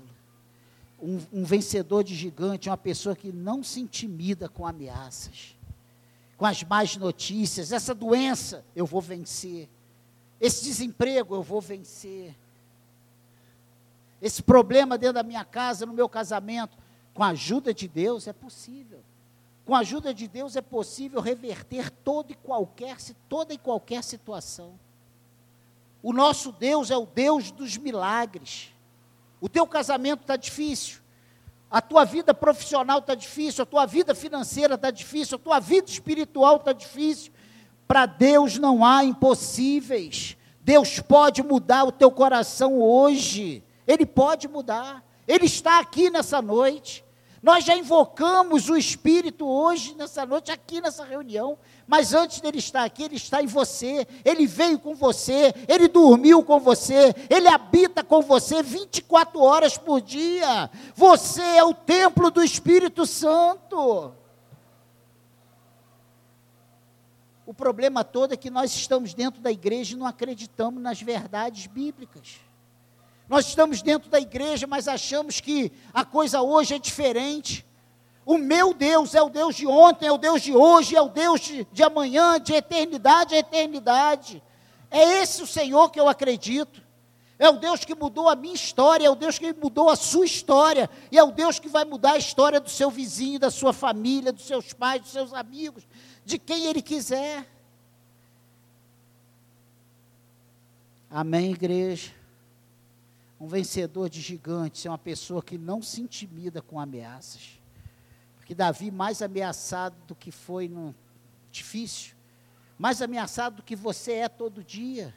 Um, 1.01 1.19
um 1.33 1.43
vencedor 1.43 2.03
de 2.03 2.13
gigante 2.13 2.69
uma 2.69 2.77
pessoa 2.77 3.15
que 3.15 3.31
não 3.31 3.63
se 3.63 3.79
intimida 3.79 4.47
com 4.47 4.67
ameaças 4.67 5.57
com 6.39 6.45
as 6.45 6.63
más 6.63 6.95
notícias. 6.95 7.73
Essa 7.73 7.93
doença 7.93 8.63
eu 8.73 8.85
vou 8.85 9.01
vencer. 9.01 9.67
Esse 10.39 10.63
desemprego 10.63 11.35
eu 11.35 11.43
vou 11.43 11.59
vencer. 11.59 12.33
Esse 14.21 14.41
problema 14.41 14.97
dentro 14.97 15.15
da 15.15 15.23
minha 15.23 15.43
casa, 15.43 15.85
no 15.85 15.91
meu 15.91 16.07
casamento, 16.07 16.77
com 17.13 17.25
a 17.25 17.27
ajuda 17.27 17.73
de 17.73 17.89
Deus 17.89 18.25
é 18.25 18.31
possível. 18.31 19.01
Com 19.65 19.75
a 19.75 19.79
ajuda 19.79 20.13
de 20.13 20.29
Deus 20.29 20.55
é 20.55 20.61
possível 20.61 21.19
reverter 21.19 21.91
toda 21.91 22.31
e 22.31 22.35
qualquer, 22.35 22.95
toda 23.27 23.53
e 23.53 23.57
qualquer 23.57 24.01
situação. 24.01 24.79
O 26.01 26.13
nosso 26.13 26.53
Deus 26.53 26.89
é 26.89 26.95
o 26.95 27.05
Deus 27.05 27.51
dos 27.51 27.75
milagres. 27.75 28.73
O 29.41 29.49
teu 29.49 29.67
casamento 29.67 30.21
está 30.21 30.37
difícil 30.37 31.01
a 31.69 31.81
tua 31.81 32.03
vida 32.03 32.33
profissional 32.33 32.99
está 32.99 33.13
difícil, 33.13 33.63
a 33.63 33.65
tua 33.65 33.85
vida 33.85 34.15
financeira 34.15 34.75
está 34.75 34.89
difícil, 34.89 35.35
a 35.35 35.39
tua 35.39 35.59
vida 35.59 35.89
espiritual 35.89 36.57
está 36.57 36.73
difícil. 36.73 37.31
Para 37.87 38.05
Deus 38.05 38.57
não 38.57 38.83
há 38.83 39.03
impossíveis. 39.03 40.35
Deus 40.61 40.99
pode 40.99 41.43
mudar 41.43 41.83
o 41.83 41.91
teu 41.91 42.11
coração 42.11 42.81
hoje. 42.81 43.63
Ele 43.87 44.05
pode 44.05 44.47
mudar. 44.47 45.03
Ele 45.27 45.45
está 45.45 45.79
aqui 45.79 46.09
nessa 46.09 46.41
noite. 46.41 47.03
Nós 47.41 47.63
já 47.63 47.75
invocamos 47.75 48.69
o 48.69 48.75
Espírito 48.75 49.47
hoje, 49.47 49.95
nessa 49.95 50.25
noite, 50.25 50.51
aqui 50.51 50.81
nessa 50.81 51.05
reunião. 51.05 51.57
Mas 51.87 52.13
antes 52.13 52.41
dele 52.41 52.59
estar 52.59 52.83
aqui, 52.83 53.03
ele 53.03 53.15
está 53.15 53.41
em 53.41 53.47
você. 53.47 54.05
Ele 54.25 54.45
veio 54.45 54.77
com 54.77 54.93
você. 54.93 55.53
Ele 55.67 55.87
dormiu 55.87 56.43
com 56.43 56.59
você. 56.59 57.15
Ele 57.29 57.47
habita 57.47 58.03
com 58.03 58.21
você 58.21 58.61
24 58.61 59.39
horas 59.39 59.77
por 59.77 60.01
dia. 60.01 60.69
Você 60.95 61.41
é 61.41 61.63
o 61.63 61.73
templo 61.73 62.29
do 62.29 62.43
Espírito 62.43 63.05
Santo. 63.05 64.13
O 67.45 67.53
problema 67.53 68.03
todo 68.03 68.33
é 68.33 68.37
que 68.37 68.49
nós 68.49 68.75
estamos 68.75 69.13
dentro 69.13 69.41
da 69.41 69.51
igreja 69.51 69.95
e 69.95 69.97
não 69.97 70.05
acreditamos 70.05 70.83
nas 70.83 71.01
verdades 71.01 71.65
bíblicas. 71.65 72.39
Nós 73.29 73.45
estamos 73.45 73.83
dentro 73.83 74.09
da 74.09 74.19
igreja, 74.19 74.65
mas 74.65 74.87
achamos 74.87 75.39
que 75.39 75.71
a 75.93 76.03
coisa 76.03 76.41
hoje 76.41 76.73
é 76.73 76.79
diferente. 76.79 77.63
O 78.25 78.39
meu 78.39 78.73
Deus 78.73 79.13
é 79.13 79.21
o 79.21 79.29
Deus 79.29 79.55
de 79.55 79.67
ontem, 79.67 80.07
é 80.07 80.11
o 80.11 80.17
Deus 80.17 80.41
de 80.41 80.51
hoje, 80.51 80.95
é 80.95 81.01
o 81.01 81.09
Deus 81.09 81.39
de, 81.39 81.63
de 81.71 81.83
amanhã, 81.83 82.39
de 82.39 82.53
eternidade 82.53 83.35
a 83.35 83.37
eternidade. 83.37 84.41
É 84.89 85.21
esse 85.21 85.43
o 85.43 85.47
Senhor 85.47 85.91
que 85.91 85.99
eu 85.99 86.09
acredito. 86.09 86.81
É 87.37 87.47
o 87.47 87.57
Deus 87.57 87.85
que 87.85 87.93
mudou 87.95 88.27
a 88.27 88.35
minha 88.35 88.53
história, 88.55 89.05
é 89.05 89.09
o 89.09 89.15
Deus 89.15 89.37
que 89.37 89.53
mudou 89.53 89.89
a 89.89 89.95
sua 89.95 90.25
história, 90.25 90.89
e 91.11 91.17
é 91.17 91.23
o 91.23 91.31
Deus 91.31 91.57
que 91.57 91.69
vai 91.69 91.85
mudar 91.85 92.13
a 92.13 92.17
história 92.17 92.59
do 92.59 92.69
seu 92.69 92.89
vizinho, 92.89 93.39
da 93.39 93.51
sua 93.51 93.71
família, 93.71 94.33
dos 94.33 94.45
seus 94.45 94.73
pais, 94.73 95.03
dos 95.03 95.11
seus 95.11 95.33
amigos, 95.33 95.87
de 96.25 96.37
quem 96.37 96.65
Ele 96.65 96.81
quiser. 96.81 97.47
Amém, 101.09 101.51
igreja? 101.51 102.18
Um 103.39 103.47
vencedor 103.47 104.09
de 104.09 104.19
gigantes 104.19 104.85
é 104.85 104.89
uma 104.89 104.97
pessoa 104.97 105.41
que 105.41 105.57
não 105.57 105.81
se 105.81 106.01
intimida 106.01 106.61
com 106.61 106.79
ameaças. 106.79 107.59
Porque 108.35 108.53
Davi, 108.53 108.91
mais 108.91 109.21
ameaçado 109.21 109.95
do 110.07 110.15
que 110.15 110.31
foi 110.31 110.67
no 110.67 110.93
difícil, 111.51 112.15
mais 112.77 113.01
ameaçado 113.01 113.57
do 113.57 113.63
que 113.63 113.75
você 113.75 114.13
é 114.13 114.29
todo 114.29 114.63
dia, 114.63 115.15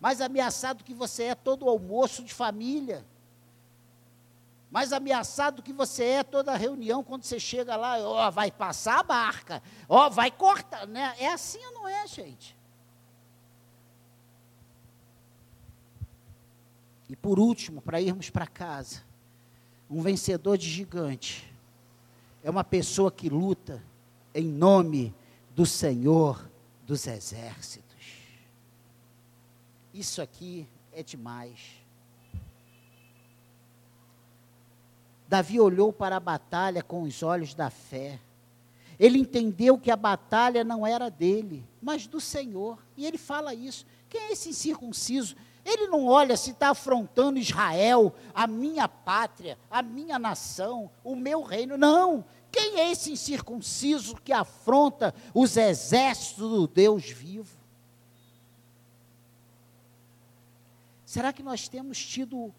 mais 0.00 0.20
ameaçado 0.20 0.78
do 0.78 0.84
que 0.84 0.94
você 0.94 1.24
é 1.24 1.34
todo 1.34 1.68
almoço 1.68 2.24
de 2.24 2.34
família, 2.34 3.06
mais 4.70 4.92
ameaçado 4.92 5.56
do 5.56 5.62
que 5.62 5.72
você 5.72 6.04
é 6.04 6.22
toda 6.24 6.56
reunião 6.56 7.04
quando 7.04 7.22
você 7.22 7.38
chega 7.38 7.76
lá, 7.76 7.98
ó, 7.98 8.30
vai 8.30 8.50
passar 8.50 8.98
a 8.98 9.02
barca, 9.02 9.62
ó, 9.88 10.10
vai 10.10 10.30
cortar, 10.30 10.86
né? 10.86 11.14
É 11.18 11.28
assim 11.32 11.64
ou 11.66 11.72
não 11.72 11.88
é, 11.88 12.06
gente? 12.06 12.55
E 17.08 17.14
por 17.14 17.38
último, 17.38 17.80
para 17.80 18.00
irmos 18.00 18.30
para 18.30 18.46
casa, 18.46 19.02
um 19.88 20.02
vencedor 20.02 20.58
de 20.58 20.68
gigante 20.68 21.52
é 22.42 22.50
uma 22.50 22.64
pessoa 22.64 23.10
que 23.10 23.28
luta 23.28 23.82
em 24.34 24.46
nome 24.46 25.14
do 25.54 25.64
Senhor 25.64 26.48
dos 26.86 27.06
exércitos. 27.06 27.86
Isso 29.92 30.20
aqui 30.20 30.68
é 30.92 31.02
demais. 31.02 31.58
Davi 35.28 35.58
olhou 35.58 35.92
para 35.92 36.16
a 36.16 36.20
batalha 36.20 36.82
com 36.82 37.02
os 37.02 37.22
olhos 37.22 37.54
da 37.54 37.70
fé. 37.70 38.20
Ele 38.98 39.18
entendeu 39.18 39.76
que 39.76 39.90
a 39.90 39.96
batalha 39.96 40.62
não 40.62 40.86
era 40.86 41.10
dele, 41.10 41.64
mas 41.82 42.06
do 42.06 42.20
Senhor. 42.20 42.78
E 42.96 43.04
ele 43.04 43.18
fala 43.18 43.54
isso. 43.54 43.84
Quem 44.08 44.20
é 44.20 44.32
esse 44.32 44.50
incircunciso 44.50 45.34
ele 45.66 45.88
não 45.88 46.06
olha 46.06 46.36
se 46.36 46.52
está 46.52 46.70
afrontando 46.70 47.40
Israel, 47.40 48.14
a 48.32 48.46
minha 48.46 48.86
pátria, 48.86 49.58
a 49.68 49.82
minha 49.82 50.16
nação, 50.16 50.88
o 51.02 51.16
meu 51.16 51.42
reino. 51.42 51.76
Não. 51.76 52.24
Quem 52.52 52.78
é 52.78 52.92
esse 52.92 53.10
incircunciso 53.10 54.14
que 54.22 54.32
afronta 54.32 55.12
os 55.34 55.56
exércitos 55.56 56.48
do 56.48 56.68
Deus 56.68 57.10
vivo? 57.10 57.58
Será 61.04 61.32
que 61.32 61.42
nós 61.42 61.66
temos 61.66 61.98
tido 62.04 62.54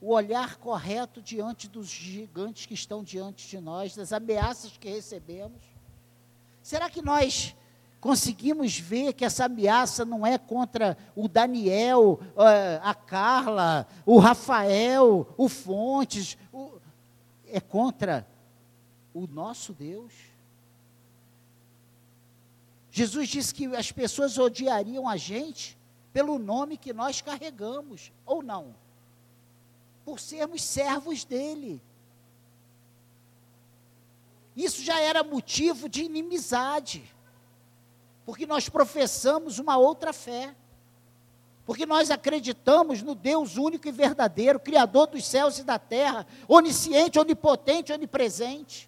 o 0.00 0.12
olhar 0.12 0.56
correto 0.56 1.22
diante 1.22 1.68
dos 1.68 1.86
gigantes 1.86 2.66
que 2.66 2.74
estão 2.74 3.04
diante 3.04 3.46
de 3.46 3.60
nós, 3.60 3.94
das 3.94 4.12
ameaças 4.12 4.76
que 4.76 4.88
recebemos? 4.88 5.62
Será 6.62 6.90
que 6.90 7.00
nós 7.00 7.54
conseguimos 8.00 8.78
ver 8.78 9.12
que 9.12 9.24
essa 9.24 9.46
ameaça 9.46 10.04
não 10.04 10.26
é 10.26 10.38
contra 10.38 10.96
o 11.16 11.28
Daniel, 11.28 12.20
eh, 12.36 12.80
a 12.82 12.94
Carla, 12.94 13.86
o 14.06 14.18
Rafael, 14.18 15.26
o 15.36 15.48
Fontes, 15.48 16.38
é 17.46 17.60
contra 17.60 18.26
o 19.12 19.26
nosso 19.26 19.72
Deus. 19.72 20.12
Jesus 22.90 23.28
disse 23.28 23.54
que 23.54 23.66
as 23.76 23.90
pessoas 23.92 24.38
odiariam 24.38 25.08
a 25.08 25.16
gente 25.16 25.78
pelo 26.12 26.38
nome 26.38 26.76
que 26.76 26.92
nós 26.92 27.20
carregamos, 27.20 28.12
ou 28.24 28.42
não, 28.42 28.74
por 30.04 30.18
sermos 30.18 30.62
servos 30.62 31.24
dele. 31.24 31.82
Isso 34.56 34.82
já 34.82 35.00
era 35.00 35.22
motivo 35.22 35.88
de 35.88 36.02
inimizade, 36.02 37.04
porque 38.28 38.44
nós 38.44 38.68
professamos 38.68 39.58
uma 39.58 39.78
outra 39.78 40.12
fé, 40.12 40.54
porque 41.64 41.86
nós 41.86 42.10
acreditamos 42.10 43.00
no 43.00 43.14
Deus 43.14 43.56
único 43.56 43.88
e 43.88 43.90
verdadeiro, 43.90 44.60
Criador 44.60 45.06
dos 45.06 45.26
céus 45.26 45.58
e 45.58 45.64
da 45.64 45.78
terra, 45.78 46.26
onisciente, 46.46 47.18
onipotente, 47.18 47.90
onipresente. 47.90 48.86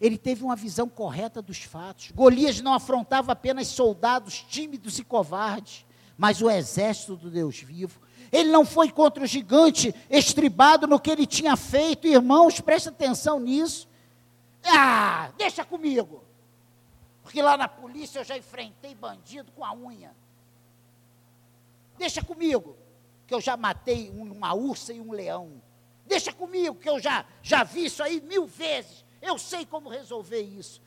ele 0.00 0.18
teve 0.18 0.42
uma 0.44 0.56
visão 0.56 0.88
correta 0.88 1.40
dos 1.40 1.62
fatos. 1.62 2.10
Golias 2.10 2.60
não 2.60 2.74
afrontava 2.74 3.30
apenas 3.30 3.68
soldados 3.68 4.44
tímidos 4.46 4.98
e 4.98 5.04
covardes, 5.04 5.86
mas 6.18 6.42
o 6.42 6.50
exército 6.50 7.16
do 7.16 7.30
Deus 7.30 7.60
vivo. 7.60 8.03
Ele 8.34 8.50
não 8.50 8.64
foi 8.64 8.90
contra 8.90 9.22
o 9.22 9.26
gigante 9.28 9.94
estribado 10.10 10.88
no 10.88 10.98
que 10.98 11.08
ele 11.08 11.24
tinha 11.24 11.56
feito, 11.56 12.08
irmãos, 12.08 12.60
presta 12.60 12.90
atenção 12.90 13.38
nisso. 13.38 13.88
Ah, 14.64 15.30
deixa 15.38 15.64
comigo. 15.64 16.24
Porque 17.22 17.40
lá 17.40 17.56
na 17.56 17.68
polícia 17.68 18.18
eu 18.18 18.24
já 18.24 18.36
enfrentei 18.36 18.92
bandido 18.92 19.52
com 19.52 19.64
a 19.64 19.72
unha. 19.72 20.12
Deixa 21.96 22.24
comigo, 22.24 22.76
que 23.24 23.32
eu 23.32 23.40
já 23.40 23.56
matei 23.56 24.10
uma 24.10 24.52
ursa 24.52 24.92
e 24.92 25.00
um 25.00 25.12
leão. 25.12 25.62
Deixa 26.04 26.32
comigo, 26.32 26.74
que 26.74 26.88
eu 26.88 26.98
já, 26.98 27.24
já 27.40 27.62
vi 27.62 27.84
isso 27.84 28.02
aí 28.02 28.20
mil 28.20 28.48
vezes. 28.48 29.04
Eu 29.22 29.38
sei 29.38 29.64
como 29.64 29.88
resolver 29.88 30.42
isso. 30.42 30.82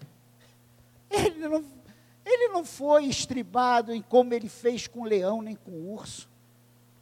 Ele 1.09 1.47
não, 1.47 1.63
ele 2.25 2.49
não 2.49 2.65
foi 2.65 3.05
estribado 3.05 3.93
em 3.93 4.01
como 4.01 4.33
ele 4.33 4.49
fez 4.49 4.85
com 4.85 5.03
o 5.03 5.05
leão 5.05 5.41
nem 5.41 5.55
com 5.55 5.71
o 5.71 5.93
urso, 5.93 6.27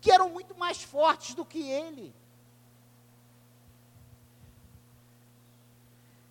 que 0.05 0.11
eram 0.11 0.29
muito 0.29 0.55
mais 0.55 0.83
fortes 0.83 1.33
do 1.33 1.43
que 1.43 1.63
ele. 1.67 2.13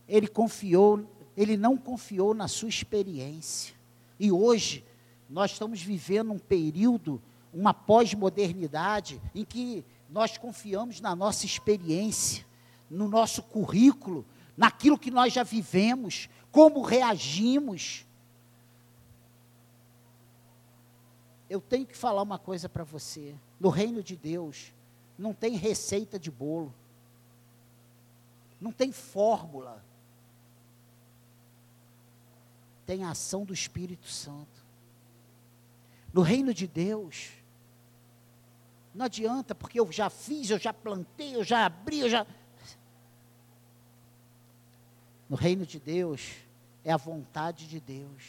Ele 0.09 0.29
confiou, 0.29 1.05
ele 1.37 1.57
não 1.57 1.77
confiou 1.77 2.35
na 2.35 2.47
sua 2.47 2.69
experiência. 2.69 3.75
E 4.17 4.31
hoje 4.31 4.85
nós 5.29 5.51
estamos 5.51 5.83
vivendo 5.83 6.31
um 6.31 6.39
período, 6.39 7.21
uma 7.53 7.75
pós-modernidade, 7.75 9.21
em 9.35 9.45
que 9.45 9.85
nós 10.09 10.39
confiamos 10.39 11.01
na 11.01 11.17
nossa 11.17 11.45
experiência, 11.45 12.47
no 12.89 13.09
nosso 13.09 13.43
currículo, 13.43 14.25
naquilo 14.57 14.97
que 14.97 15.11
nós 15.11 15.33
já 15.33 15.43
vivemos, 15.43 16.29
como 16.53 16.81
reagimos. 16.81 18.07
Eu 21.55 21.61
tenho 21.61 21.87
que 21.87 21.97
falar 21.97 22.21
uma 22.21 22.37
coisa 22.37 22.69
para 22.69 22.83
você. 22.83 23.33
No 23.61 23.69
reino 23.69 24.03
de 24.03 24.17
Deus, 24.17 24.73
não 25.17 25.33
tem 25.33 25.55
receita 25.55 26.19
de 26.19 26.29
bolo. 26.29 26.75
Não 28.61 28.73
tem 28.73 28.91
fórmula. 28.91 29.81
Tem 32.85 33.05
a 33.05 33.11
ação 33.11 33.45
do 33.45 33.55
Espírito 33.55 34.09
Santo. 34.09 34.67
No 36.13 36.23
reino 36.23 36.53
de 36.53 36.67
Deus, 36.67 37.31
não 38.93 39.05
adianta, 39.05 39.55
porque 39.55 39.79
eu 39.79 39.93
já 39.93 40.11
fiz, 40.11 40.51
eu 40.51 40.59
já 40.59 40.73
plantei, 40.73 41.37
eu 41.37 41.45
já 41.45 41.67
abri, 41.67 42.01
eu 42.01 42.11
já 42.11 42.27
no 45.29 45.37
reino 45.37 45.65
de 45.65 45.79
Deus 45.79 46.33
é 46.85 46.91
a 46.93 46.97
vontade 46.97 47.69
de 47.69 47.79
Deus. 47.79 48.25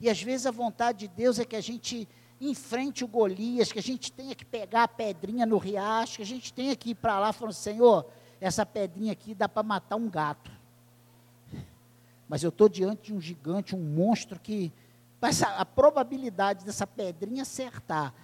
E 0.00 0.08
às 0.08 0.22
vezes 0.22 0.46
a 0.46 0.52
vontade 0.52 1.00
de 1.00 1.08
Deus 1.08 1.40
é 1.40 1.44
que 1.44 1.56
a 1.56 1.60
gente 1.60 2.08
enfrente 2.40 3.04
o 3.04 3.08
Golias, 3.08 3.72
que 3.72 3.78
a 3.78 3.82
gente 3.82 4.12
tenha 4.12 4.34
que 4.34 4.44
pegar 4.44 4.84
a 4.84 4.88
pedrinha 4.88 5.44
no 5.44 5.58
riacho, 5.58 6.16
que 6.16 6.22
a 6.22 6.26
gente 6.26 6.52
tenha 6.52 6.76
que 6.76 6.90
ir 6.90 6.94
para 6.94 7.18
lá 7.18 7.32
falando, 7.32 7.54
Senhor, 7.54 8.06
essa 8.40 8.64
pedrinha 8.64 9.12
aqui 9.12 9.34
dá 9.34 9.48
para 9.48 9.62
matar 9.62 9.96
um 9.96 10.08
gato. 10.08 10.50
Mas 12.28 12.42
eu 12.42 12.50
estou 12.50 12.68
diante 12.68 13.06
de 13.06 13.14
um 13.14 13.20
gigante, 13.20 13.74
um 13.74 13.80
monstro 13.80 14.38
que 14.38 14.72
a 15.56 15.64
probabilidade 15.64 16.64
dessa 16.64 16.86
pedrinha 16.86 17.42
acertar 17.42 18.14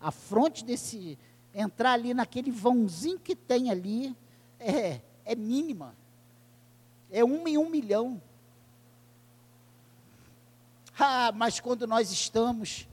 a 0.00 0.10
fronte 0.10 0.62
desse, 0.62 1.18
entrar 1.54 1.92
ali 1.92 2.12
naquele 2.12 2.50
vãozinho 2.50 3.18
que 3.18 3.34
tem 3.34 3.70
ali, 3.70 4.14
é, 4.60 5.00
é 5.24 5.34
mínima. 5.34 5.94
É 7.10 7.24
uma 7.24 7.48
em 7.48 7.56
um 7.56 7.70
milhão. 7.70 8.20
Ah, 10.98 11.32
mas 11.34 11.60
quando 11.60 11.86
nós 11.86 12.12
estamos 12.12 12.86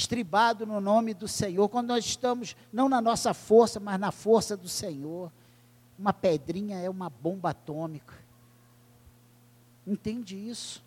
estribado 0.00 0.66
no 0.66 0.80
nome 0.80 1.14
do 1.14 1.28
Senhor, 1.28 1.68
quando 1.68 1.88
nós 1.88 2.04
estamos 2.04 2.56
não 2.72 2.88
na 2.88 3.00
nossa 3.00 3.32
força, 3.34 3.78
mas 3.78 4.00
na 4.00 4.10
força 4.10 4.56
do 4.56 4.68
Senhor, 4.68 5.30
uma 5.98 6.12
pedrinha 6.12 6.78
é 6.78 6.88
uma 6.88 7.10
bomba 7.10 7.50
atômica. 7.50 8.14
Entende 9.86 10.36
isso? 10.36 10.82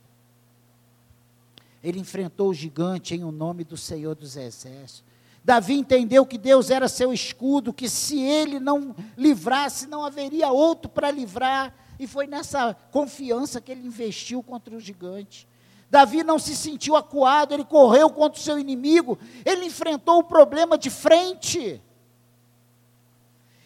Ele 1.83 1.99
enfrentou 1.99 2.49
o 2.49 2.53
gigante 2.53 3.13
em 3.13 3.23
o 3.23 3.31
nome 3.31 3.63
do 3.63 3.77
Senhor 3.77 4.15
dos 4.15 4.35
Exércitos. 4.35 5.03
Davi 5.43 5.73
entendeu 5.73 6.25
que 6.25 6.37
Deus 6.37 6.69
era 6.69 6.87
seu 6.87 7.13
escudo, 7.13 7.73
que 7.73 7.89
se 7.89 8.19
ele 8.19 8.59
não 8.59 8.95
livrasse, 9.17 9.87
não 9.87 10.05
haveria 10.05 10.51
outro 10.51 10.89
para 10.89 11.11
livrar, 11.11 11.75
e 11.99 12.07
foi 12.07 12.25
nessa 12.25 12.73
confiança 12.91 13.59
que 13.59 13.71
ele 13.71 13.85
investiu 13.85 14.41
contra 14.41 14.75
o 14.75 14.79
gigante. 14.79 15.47
Davi 15.93 16.23
não 16.23 16.39
se 16.39 16.55
sentiu 16.55 16.95
acuado, 16.95 17.53
ele 17.53 17.63
correu 17.63 18.09
contra 18.09 18.39
o 18.39 18.43
seu 18.43 18.57
inimigo, 18.57 19.15
ele 19.45 19.67
enfrentou 19.67 20.17
o 20.17 20.23
problema 20.23 20.75
de 20.75 20.89
frente. 20.89 21.79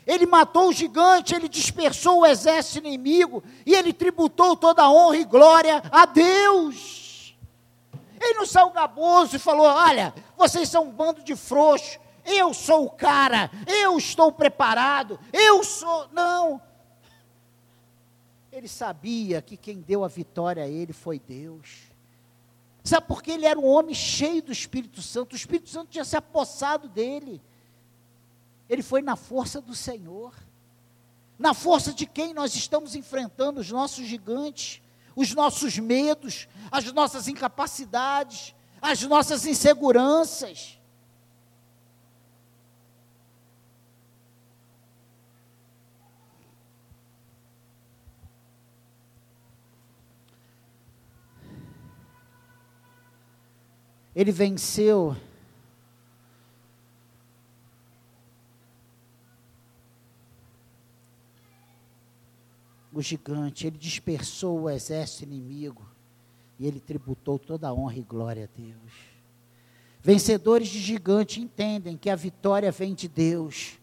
Ele 0.06 0.26
matou 0.26 0.68
o 0.68 0.74
gigante, 0.74 1.34
ele 1.34 1.48
dispersou 1.48 2.20
o 2.20 2.26
exército 2.26 2.86
inimigo 2.86 3.42
e 3.66 3.74
ele 3.74 3.94
tributou 3.94 4.58
toda 4.58 4.84
a 4.84 4.92
honra 4.92 5.16
e 5.16 5.24
glória 5.24 5.82
a 5.90 6.06
Deus. 6.06 7.34
Ele 8.20 8.34
não 8.34 8.46
saiu 8.46 8.72
gaboso 8.72 9.38
e 9.38 9.40
falou: 9.40 9.66
Olha, 9.66 10.14
vocês 10.36 10.68
são 10.68 10.84
um 10.84 10.92
bando 10.92 11.24
de 11.24 11.34
frouxos, 11.34 11.98
eu 12.26 12.54
sou 12.54 12.88
o 12.88 12.90
cara, 12.90 13.50
eu 13.66 13.98
estou 13.98 14.34
preparado, 14.34 15.18
eu 15.32 15.64
sou. 15.64 16.10
Não. 16.12 16.62
Ele 18.52 18.68
sabia 18.68 19.42
que 19.42 19.56
quem 19.56 19.80
deu 19.80 20.04
a 20.04 20.10
vitória 20.10 20.66
a 20.66 20.68
ele 20.68 20.92
foi 20.92 21.20
Deus. 21.20 21.96
Sabe 22.88 23.08
por 23.08 23.22
que 23.22 23.32
ele 23.32 23.46
era 23.46 23.60
um 23.60 23.66
homem 23.66 23.94
cheio 23.94 24.42
do 24.42 24.52
Espírito 24.52 25.02
Santo? 25.02 25.34
O 25.34 25.36
Espírito 25.36 25.70
Santo 25.70 25.92
tinha 25.92 26.06
se 26.06 26.16
apossado 26.16 26.88
dele. 26.88 27.42
Ele 28.70 28.82
foi 28.82 29.02
na 29.02 29.16
força 29.16 29.62
do 29.62 29.76
Senhor. 29.76 30.34
Na 31.38 31.54
força 31.54 31.94
de 31.94 32.06
quem 32.06 32.34
nós 32.34 32.56
estamos 32.56 32.96
enfrentando 32.96 33.60
os 33.60 33.70
nossos 33.70 34.06
gigantes 34.06 34.82
os 35.18 35.34
nossos 35.34 35.80
medos, 35.80 36.48
as 36.72 36.86
nossas 36.94 37.28
incapacidades, 37.28 38.54
as 38.80 39.02
nossas 39.02 39.48
inseguranças. 39.48 40.77
Ele 54.18 54.32
venceu 54.32 55.16
o 62.92 63.00
gigante, 63.00 63.68
ele 63.68 63.78
dispersou 63.78 64.62
o 64.62 64.70
exército 64.72 65.26
inimigo 65.26 65.88
e 66.58 66.66
ele 66.66 66.80
tributou 66.80 67.38
toda 67.38 67.68
a 67.68 67.74
honra 67.76 67.98
e 67.98 68.02
glória 68.02 68.46
a 68.52 68.60
Deus. 68.60 68.92
Vencedores 70.02 70.70
de 70.70 70.80
gigante 70.80 71.40
entendem 71.40 71.96
que 71.96 72.10
a 72.10 72.16
vitória 72.16 72.72
vem 72.72 72.96
de 72.96 73.08
Deus 73.08 73.78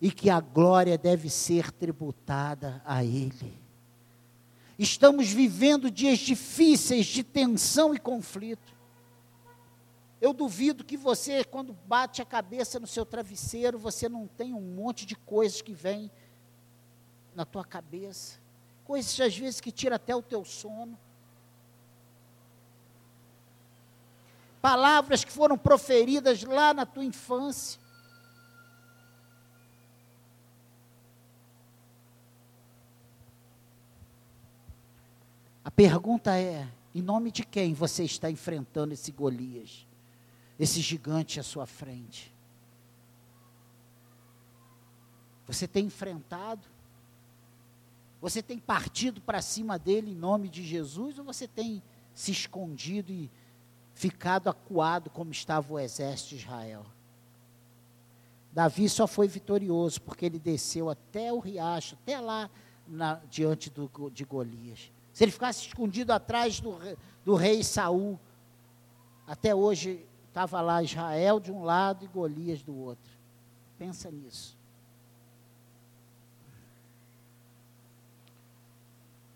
e 0.00 0.10
que 0.10 0.30
a 0.30 0.40
glória 0.40 0.96
deve 0.96 1.28
ser 1.28 1.70
tributada 1.70 2.80
a 2.86 3.04
Ele. 3.04 3.52
Estamos 4.78 5.28
vivendo 5.28 5.90
dias 5.90 6.18
difíceis 6.18 7.04
de 7.04 7.22
tensão 7.22 7.94
e 7.94 7.98
conflito. 7.98 8.75
Eu 10.20 10.32
duvido 10.32 10.84
que 10.84 10.96
você, 10.96 11.44
quando 11.44 11.72
bate 11.86 12.22
a 12.22 12.24
cabeça 12.24 12.80
no 12.80 12.86
seu 12.86 13.04
travesseiro, 13.04 13.78
você 13.78 14.08
não 14.08 14.26
tem 14.26 14.54
um 14.54 14.60
monte 14.60 15.04
de 15.04 15.14
coisas 15.14 15.60
que 15.60 15.74
vem 15.74 16.10
na 17.34 17.44
tua 17.44 17.64
cabeça. 17.64 18.38
Coisas, 18.84 19.20
às 19.20 19.36
vezes, 19.36 19.60
que 19.60 19.70
tira 19.70 19.96
até 19.96 20.16
o 20.16 20.22
teu 20.22 20.44
sono. 20.44 20.98
Palavras 24.62 25.22
que 25.22 25.30
foram 25.30 25.58
proferidas 25.58 26.42
lá 26.42 26.72
na 26.72 26.86
tua 26.86 27.04
infância. 27.04 27.78
A 35.62 35.70
pergunta 35.70 36.36
é: 36.38 36.66
em 36.94 37.02
nome 37.02 37.30
de 37.30 37.44
quem 37.44 37.74
você 37.74 38.02
está 38.04 38.30
enfrentando 38.30 38.94
esse 38.94 39.12
Golias? 39.12 39.85
Esse 40.58 40.80
gigante 40.80 41.38
à 41.38 41.42
sua 41.42 41.66
frente. 41.66 42.34
Você 45.46 45.68
tem 45.68 45.86
enfrentado? 45.86 46.66
Você 48.20 48.42
tem 48.42 48.58
partido 48.58 49.20
para 49.20 49.40
cima 49.40 49.78
dele 49.78 50.10
em 50.10 50.14
nome 50.14 50.48
de 50.48 50.64
Jesus 50.64 51.18
ou 51.18 51.24
você 51.24 51.46
tem 51.46 51.82
se 52.14 52.32
escondido 52.32 53.12
e 53.12 53.30
ficado 53.94 54.48
acuado 54.48 55.10
como 55.10 55.30
estava 55.30 55.72
o 55.72 55.78
exército 55.78 56.30
de 56.30 56.36
Israel? 56.36 56.86
Davi 58.52 58.88
só 58.88 59.06
foi 59.06 59.28
vitorioso 59.28 60.00
porque 60.00 60.24
ele 60.24 60.38
desceu 60.38 60.88
até 60.88 61.30
o 61.32 61.38
riacho, 61.38 61.94
até 62.02 62.18
lá 62.18 62.50
na, 62.88 63.16
diante 63.30 63.68
do, 63.68 63.90
de 64.10 64.24
Golias. 64.24 64.90
Se 65.12 65.24
ele 65.24 65.30
ficasse 65.30 65.66
escondido 65.66 66.10
atrás 66.10 66.58
do, 66.58 66.74
do 67.24 67.34
rei 67.34 67.62
Saul, 67.62 68.18
até 69.26 69.54
hoje 69.54 70.06
Estava 70.36 70.60
lá 70.60 70.82
Israel 70.82 71.40
de 71.40 71.50
um 71.50 71.64
lado 71.64 72.04
e 72.04 72.08
Golias 72.08 72.62
do 72.62 72.76
outro. 72.76 73.10
Pensa 73.78 74.10
nisso. 74.10 74.54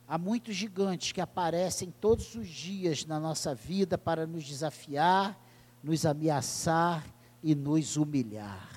Há 0.06 0.18
muitos 0.18 0.54
gigantes 0.54 1.10
que 1.12 1.20
aparecem 1.22 1.90
todos 2.02 2.34
os 2.34 2.46
dias 2.46 3.06
na 3.06 3.18
nossa 3.18 3.54
vida 3.54 3.96
para 3.96 4.26
nos 4.26 4.44
desafiar, 4.44 5.40
nos 5.82 6.04
ameaçar 6.04 7.02
e 7.42 7.54
nos 7.54 7.96
humilhar. 7.96 8.70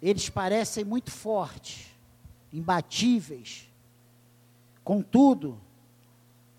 Eles 0.00 0.30
parecem 0.30 0.86
muito 0.86 1.10
fortes, 1.10 1.94
imbatíveis. 2.50 3.70
Contudo, 4.82 5.60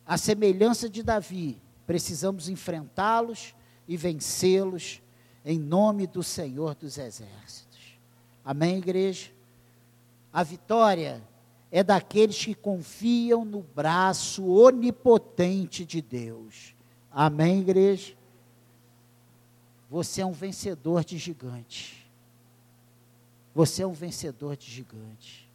a 0.06 0.18
semelhança 0.18 0.90
de 0.90 1.04
Davi, 1.04 1.62
precisamos 1.86 2.50
enfrentá-los 2.50 3.56
e 3.88 3.96
vencê-los 3.98 5.02
em 5.44 5.60
nome 5.60 6.08
do 6.08 6.24
Senhor 6.24 6.76
dos 6.76 6.98
Exércitos. 6.98 7.98
Amém, 8.44 8.78
igreja? 8.78 9.32
A 10.32 10.44
vitória 10.44 11.22
é 11.72 11.84
daqueles 11.84 12.44
que 12.44 12.54
confiam 12.54 13.46
no 13.46 13.62
braço 13.62 14.46
onipotente 14.46 15.86
de 15.86 16.02
Deus. 16.02 16.76
Amém, 17.12 17.60
igreja? 17.60 18.16
Você 19.90 20.22
é 20.22 20.26
um 20.26 20.32
vencedor 20.32 21.04
de 21.04 21.18
gigante. 21.18 22.10
Você 23.54 23.84
é 23.84 23.88
um 23.88 23.94
vencedor 23.94 24.56
de 24.56 24.72
gigante. 24.72 25.50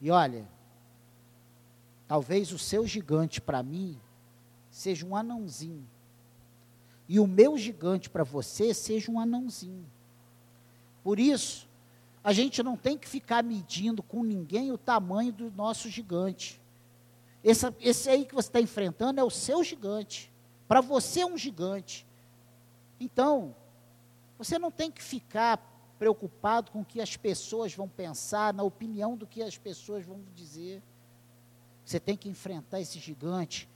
E 0.00 0.10
olha, 0.10 0.46
Talvez 2.08 2.52
o 2.52 2.58
seu 2.58 2.86
gigante 2.86 3.40
para 3.40 3.62
mim 3.62 4.00
seja 4.70 5.04
um 5.04 5.16
anãozinho. 5.16 5.86
E 7.08 7.18
o 7.20 7.26
meu 7.26 7.56
gigante 7.56 8.10
para 8.10 8.24
você 8.24 8.74
seja 8.74 9.10
um 9.10 9.18
anãozinho. 9.18 9.86
Por 11.02 11.18
isso, 11.20 11.68
a 12.22 12.32
gente 12.32 12.62
não 12.62 12.76
tem 12.76 12.98
que 12.98 13.08
ficar 13.08 13.42
medindo 13.44 14.02
com 14.02 14.24
ninguém 14.24 14.72
o 14.72 14.78
tamanho 14.78 15.32
do 15.32 15.50
nosso 15.52 15.88
gigante. 15.88 16.60
Esse, 17.42 17.72
esse 17.80 18.10
aí 18.10 18.24
que 18.24 18.34
você 18.34 18.48
está 18.48 18.60
enfrentando 18.60 19.20
é 19.20 19.24
o 19.24 19.30
seu 19.30 19.62
gigante. 19.62 20.32
Para 20.66 20.80
você 20.80 21.20
é 21.20 21.26
um 21.26 21.38
gigante. 21.38 22.04
Então, 22.98 23.54
você 24.36 24.58
não 24.58 24.70
tem 24.70 24.90
que 24.90 25.02
ficar 25.02 25.58
preocupado 25.98 26.70
com 26.70 26.80
o 26.80 26.84
que 26.84 27.00
as 27.00 27.16
pessoas 27.16 27.72
vão 27.74 27.88
pensar, 27.88 28.52
na 28.52 28.62
opinião 28.62 29.16
do 29.16 29.26
que 29.26 29.42
as 29.42 29.56
pessoas 29.56 30.04
vão 30.04 30.20
dizer. 30.34 30.82
Você 31.86 32.00
tem 32.00 32.16
que 32.16 32.28
enfrentar 32.28 32.80
esse 32.80 32.98
gigante 32.98 33.68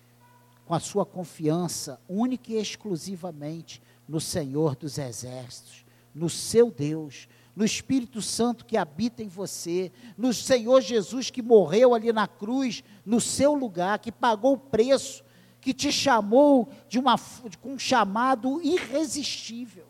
com 0.67 0.75
a 0.75 0.81
sua 0.81 1.07
confiança 1.07 2.01
única 2.09 2.51
e 2.53 2.57
exclusivamente 2.57 3.81
no 4.09 4.21
Senhor 4.21 4.75
dos 4.75 4.99
Exércitos, 4.99 5.85
no 6.13 6.29
seu 6.29 6.73
Deus, 6.73 7.29
no 7.55 7.65
Espírito 7.65 8.21
Santo 8.21 8.65
que 8.65 8.77
habita 8.77 9.23
em 9.23 9.29
você, 9.29 9.93
no 10.19 10.35
Senhor 10.35 10.81
Jesus 10.81 11.31
que 11.31 11.41
morreu 11.41 11.95
ali 11.95 12.13
na 12.13 12.27
cruz, 12.27 12.83
no 13.07 13.21
seu 13.21 13.55
lugar, 13.55 14.01
que 14.01 14.11
pagou 14.11 14.55
o 14.55 14.59
preço, 14.59 15.23
que 15.61 15.73
te 15.73 15.93
chamou 15.93 16.69
de 16.89 16.99
uma, 16.99 17.17
com 17.61 17.75
um 17.75 17.79
chamado 17.79 18.61
irresistível, 18.61 19.87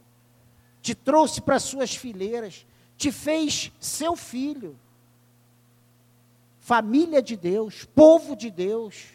te 0.83 0.95
trouxe 0.95 1.41
para 1.41 1.59
suas 1.59 1.95
fileiras, 1.95 2.67
te 2.99 3.11
fez 3.11 3.73
seu 3.81 4.15
filho 4.15 4.79
família 6.71 7.21
de 7.21 7.37
Deus, 7.37 7.85
povo 7.85 8.37
de 8.37 8.49
Deus, 8.49 9.09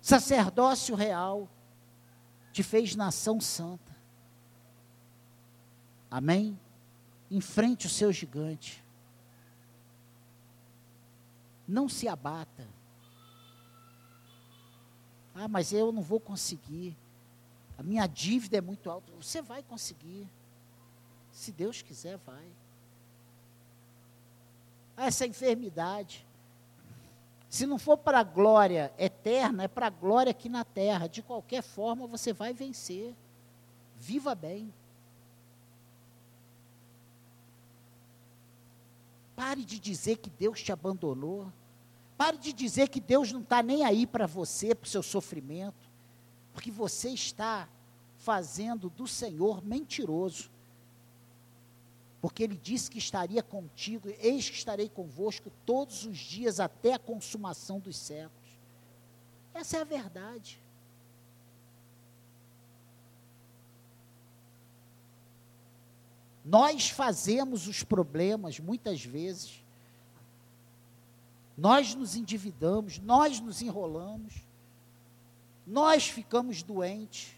sacerdócio 0.00 0.94
real, 0.94 1.48
te 2.52 2.62
fez 2.62 2.94
nação 2.94 3.40
santa. 3.40 3.92
Amém? 6.08 6.56
Enfrente 7.28 7.88
o 7.88 7.90
seu 7.90 8.12
gigante. 8.12 8.84
Não 11.66 11.88
se 11.88 12.06
abata. 12.06 12.68
Ah, 15.34 15.48
mas 15.48 15.72
eu 15.72 15.90
não 15.90 16.02
vou 16.02 16.20
conseguir. 16.20 16.96
A 17.76 17.82
minha 17.82 18.06
dívida 18.06 18.58
é 18.58 18.60
muito 18.60 18.88
alta. 18.88 19.10
Você 19.16 19.42
vai 19.42 19.64
conseguir. 19.64 20.30
Se 21.32 21.50
Deus 21.50 21.82
quiser, 21.82 22.16
vai. 22.18 22.46
Ah, 24.96 25.06
essa 25.06 25.26
enfermidade. 25.26 26.24
Se 27.54 27.66
não 27.66 27.78
for 27.78 27.96
para 27.96 28.18
a 28.18 28.24
glória 28.24 28.92
eterna, 28.98 29.62
é 29.62 29.68
para 29.68 29.86
a 29.86 29.90
glória 29.90 30.32
aqui 30.32 30.48
na 30.48 30.64
terra. 30.64 31.06
De 31.06 31.22
qualquer 31.22 31.62
forma, 31.62 32.04
você 32.04 32.32
vai 32.32 32.52
vencer. 32.52 33.14
Viva 33.96 34.34
bem. 34.34 34.74
Pare 39.36 39.64
de 39.64 39.78
dizer 39.78 40.16
que 40.16 40.28
Deus 40.28 40.64
te 40.64 40.72
abandonou. 40.72 41.46
Pare 42.16 42.38
de 42.38 42.52
dizer 42.52 42.88
que 42.88 42.98
Deus 42.98 43.30
não 43.30 43.42
está 43.42 43.62
nem 43.62 43.84
aí 43.84 44.04
para 44.04 44.26
você, 44.26 44.74
para 44.74 44.86
o 44.86 44.90
seu 44.90 45.00
sofrimento. 45.00 45.88
Porque 46.52 46.72
você 46.72 47.10
está 47.10 47.68
fazendo 48.16 48.90
do 48.90 49.06
Senhor 49.06 49.64
mentiroso 49.64 50.50
porque 52.24 52.42
ele 52.42 52.56
disse 52.56 52.90
que 52.90 52.96
estaria 52.96 53.42
contigo, 53.42 54.08
eis 54.18 54.48
que 54.48 54.56
estarei 54.56 54.88
convosco 54.88 55.52
todos 55.66 56.06
os 56.06 56.16
dias 56.16 56.58
até 56.58 56.94
a 56.94 56.98
consumação 56.98 57.78
dos 57.78 57.98
séculos. 57.98 58.48
Essa 59.52 59.76
é 59.76 59.80
a 59.82 59.84
verdade. 59.84 60.58
Nós 66.42 66.88
fazemos 66.88 67.68
os 67.68 67.82
problemas 67.82 68.58
muitas 68.58 69.04
vezes, 69.04 69.62
nós 71.58 71.94
nos 71.94 72.16
endividamos, 72.16 72.98
nós 72.98 73.38
nos 73.38 73.60
enrolamos, 73.60 74.32
nós 75.66 76.08
ficamos 76.08 76.62
doentes, 76.62 77.36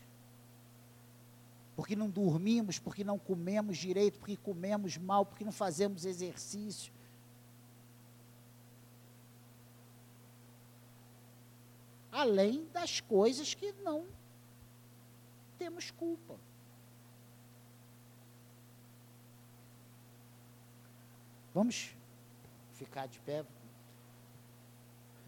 porque 1.77 1.95
não 1.95 2.09
dormimos, 2.09 2.79
porque 2.79 3.05
não 3.05 3.19
comemos 3.19 3.77
direito, 3.77 4.19
porque 4.19 4.35
comemos 4.35 4.97
mal, 4.97 5.27
porque 5.27 5.45
não 5.45 5.53
fazemos 5.53 6.07
exercício. 6.07 6.91
Além 12.11 12.67
das 12.73 12.99
coisas 13.01 13.53
que 13.53 13.73
não 13.73 14.07
temos 15.59 15.91
culpa. 15.91 16.41
Vamos 21.53 21.95
ficar 22.73 23.07
de 23.07 23.19
pé. 23.21 23.45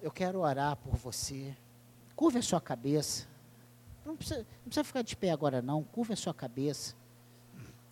Eu 0.00 0.10
quero 0.10 0.40
orar 0.40 0.76
por 0.76 0.96
você. 0.96 1.54
Curva 2.16 2.38
a 2.38 2.42
sua 2.42 2.60
cabeça. 2.60 3.28
Não 4.08 4.16
precisa, 4.16 4.38
não 4.38 4.64
precisa 4.64 4.84
ficar 4.84 5.02
de 5.02 5.14
pé 5.14 5.30
agora, 5.30 5.60
não. 5.60 5.84
Curva 5.84 6.14
a 6.14 6.16
sua 6.16 6.32
cabeça. 6.32 6.94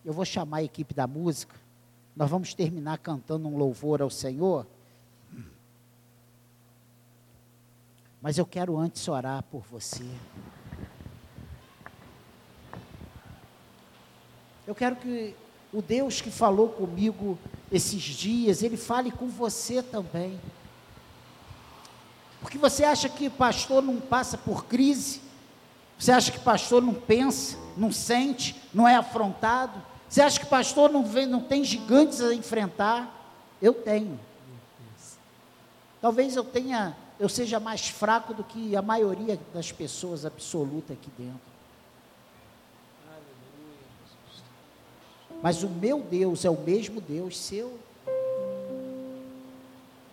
Eu 0.03 0.15
vou 0.15 0.25
chamar 0.25 0.59
a 0.59 0.63
equipe 0.63 0.95
da 0.95 1.07
música. 1.07 1.55
Nós 2.17 2.31
vamos 2.31 2.55
terminar 2.55 2.97
cantando 2.97 3.47
um 3.47 3.59
louvor 3.59 4.01
ao 4.01 4.09
Senhor. 4.09 4.67
Mas 8.23 8.39
eu 8.39 8.47
quero 8.47 8.79
antes 8.79 9.07
orar 9.07 9.43
por 9.43 9.61
você. 9.71 10.09
Eu 14.67 14.75
quero 14.75 14.97
que 14.97 15.37
o 15.71 15.83
Deus 15.83 16.23
que 16.23 16.31
falou 16.31 16.71
comigo 16.71 17.39
esses 17.71 18.01
dias, 18.01 18.63
ele 18.63 18.79
fale 18.79 19.11
com 19.11 19.29
você 19.29 19.83
também. 19.83 20.41
Porque 22.41 22.57
você 22.57 22.85
acha 22.85 23.07
que 23.07 23.29
pastor 23.29 23.83
não 23.83 24.01
passa 24.01 24.39
por 24.39 24.65
crise? 24.65 25.26
Você 25.99 26.13
acha 26.13 26.31
que 26.31 26.39
pastor 26.39 26.83
não 26.83 26.95
pensa, 26.95 27.57
não 27.77 27.91
sente, 27.91 28.61
não 28.73 28.87
é 28.87 28.97
afrontado? 28.97 29.83
Você 30.09 30.21
acha 30.21 30.39
que 30.39 30.47
pastor 30.47 30.91
não, 30.91 31.05
vê, 31.05 31.27
não 31.27 31.41
tem 31.41 31.65
gigantes 31.65 32.21
a 32.21 32.35
enfrentar? 32.35 33.13
Eu 33.61 33.73
tenho. 33.73 34.19
Talvez 36.01 36.37
eu 36.37 36.45
tenha, 36.45 36.97
eu 37.19 37.29
seja 37.29 37.59
mais 37.59 37.89
fraco 37.89 38.35
do 38.35 38.45
que 38.45 38.77
a 38.77 38.83
maioria 38.83 39.41
das 39.53 39.73
pessoas 39.73 40.25
absoluta 40.25 40.93
aqui 40.93 41.11
dentro. 41.17 41.41
Mas 45.43 45.63
o 45.63 45.69
meu 45.69 46.01
Deus 46.01 46.45
é 46.45 46.51
o 46.51 46.61
mesmo 46.61 47.01
Deus 47.01 47.39
seu. 47.39 47.79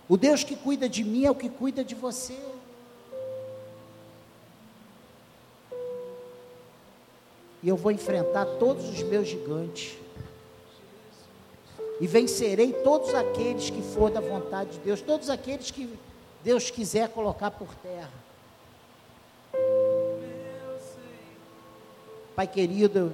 O 0.07 0.17
Deus 0.17 0.43
que 0.43 0.55
cuida 0.55 0.87
de 0.89 1.03
mim 1.03 1.25
é 1.25 1.31
o 1.31 1.35
que 1.35 1.49
cuida 1.49 1.83
de 1.83 1.95
você. 1.95 2.37
E 7.63 7.69
eu 7.69 7.77
vou 7.77 7.91
enfrentar 7.91 8.45
todos 8.59 8.89
os 8.89 9.01
meus 9.03 9.27
gigantes. 9.27 9.97
E 12.01 12.05
vencerei 12.05 12.73
todos 12.73 13.15
aqueles 13.15 13.69
que 13.69 13.81
for 13.81 14.11
da 14.11 14.19
vontade 14.19 14.71
de 14.71 14.79
Deus, 14.79 14.99
todos 14.99 15.29
aqueles 15.29 15.71
que 15.71 15.89
Deus 16.43 16.69
quiser 16.69 17.07
colocar 17.09 17.51
por 17.51 17.73
terra. 17.75 18.11
Pai 22.35 22.47
querido, 22.47 23.13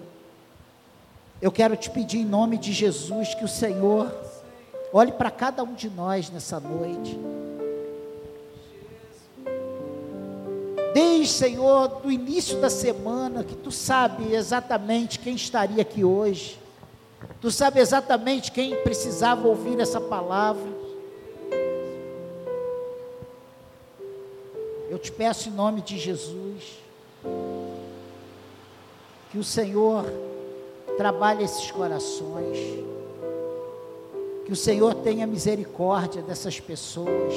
eu 1.42 1.52
quero 1.52 1.76
te 1.76 1.90
pedir 1.92 2.20
em 2.20 2.26
nome 2.26 2.58
de 2.58 2.74
Jesus 2.74 3.36
que 3.36 3.44
o 3.44 3.50
Senhor 3.50 4.12
olhe 4.92 5.12
para 5.12 5.30
cada 5.30 5.62
um 5.62 5.74
de 5.74 5.90
nós 5.90 6.30
nessa 6.32 6.60
noite. 6.60 7.20
Desde, 10.94 11.28
Senhor, 11.28 11.88
do 12.02 12.12
início 12.12 12.60
da 12.60 12.70
semana, 12.70 13.44
que 13.44 13.56
tu 13.56 13.72
sabe 13.72 14.34
exatamente 14.34 15.20
quem 15.20 15.36
estaria 15.36 15.82
aqui 15.82 16.04
hoje. 16.04 16.60
Tu 17.40 17.52
sabe 17.52 17.80
exatamente 17.80 18.52
quem 18.52 18.76
precisava 18.78 19.48
ouvir 19.48 19.80
essa 19.80 20.02
palavra. 20.02 20.68
Eu 24.90 24.98
te 24.98 25.12
peço 25.12 25.50
em 25.50 25.52
nome 25.52 25.82
de 25.82 25.98
Jesus 26.00 26.80
que 29.32 29.38
o 29.38 29.44
Senhor 29.44 30.06
trabalhe 30.98 31.44
esses 31.44 31.70
corações. 31.70 32.58
Que 34.46 34.52
o 34.52 34.56
Senhor 34.56 34.96
tenha 34.96 35.28
misericórdia 35.28 36.24
dessas 36.24 36.60
pessoas 36.60 37.34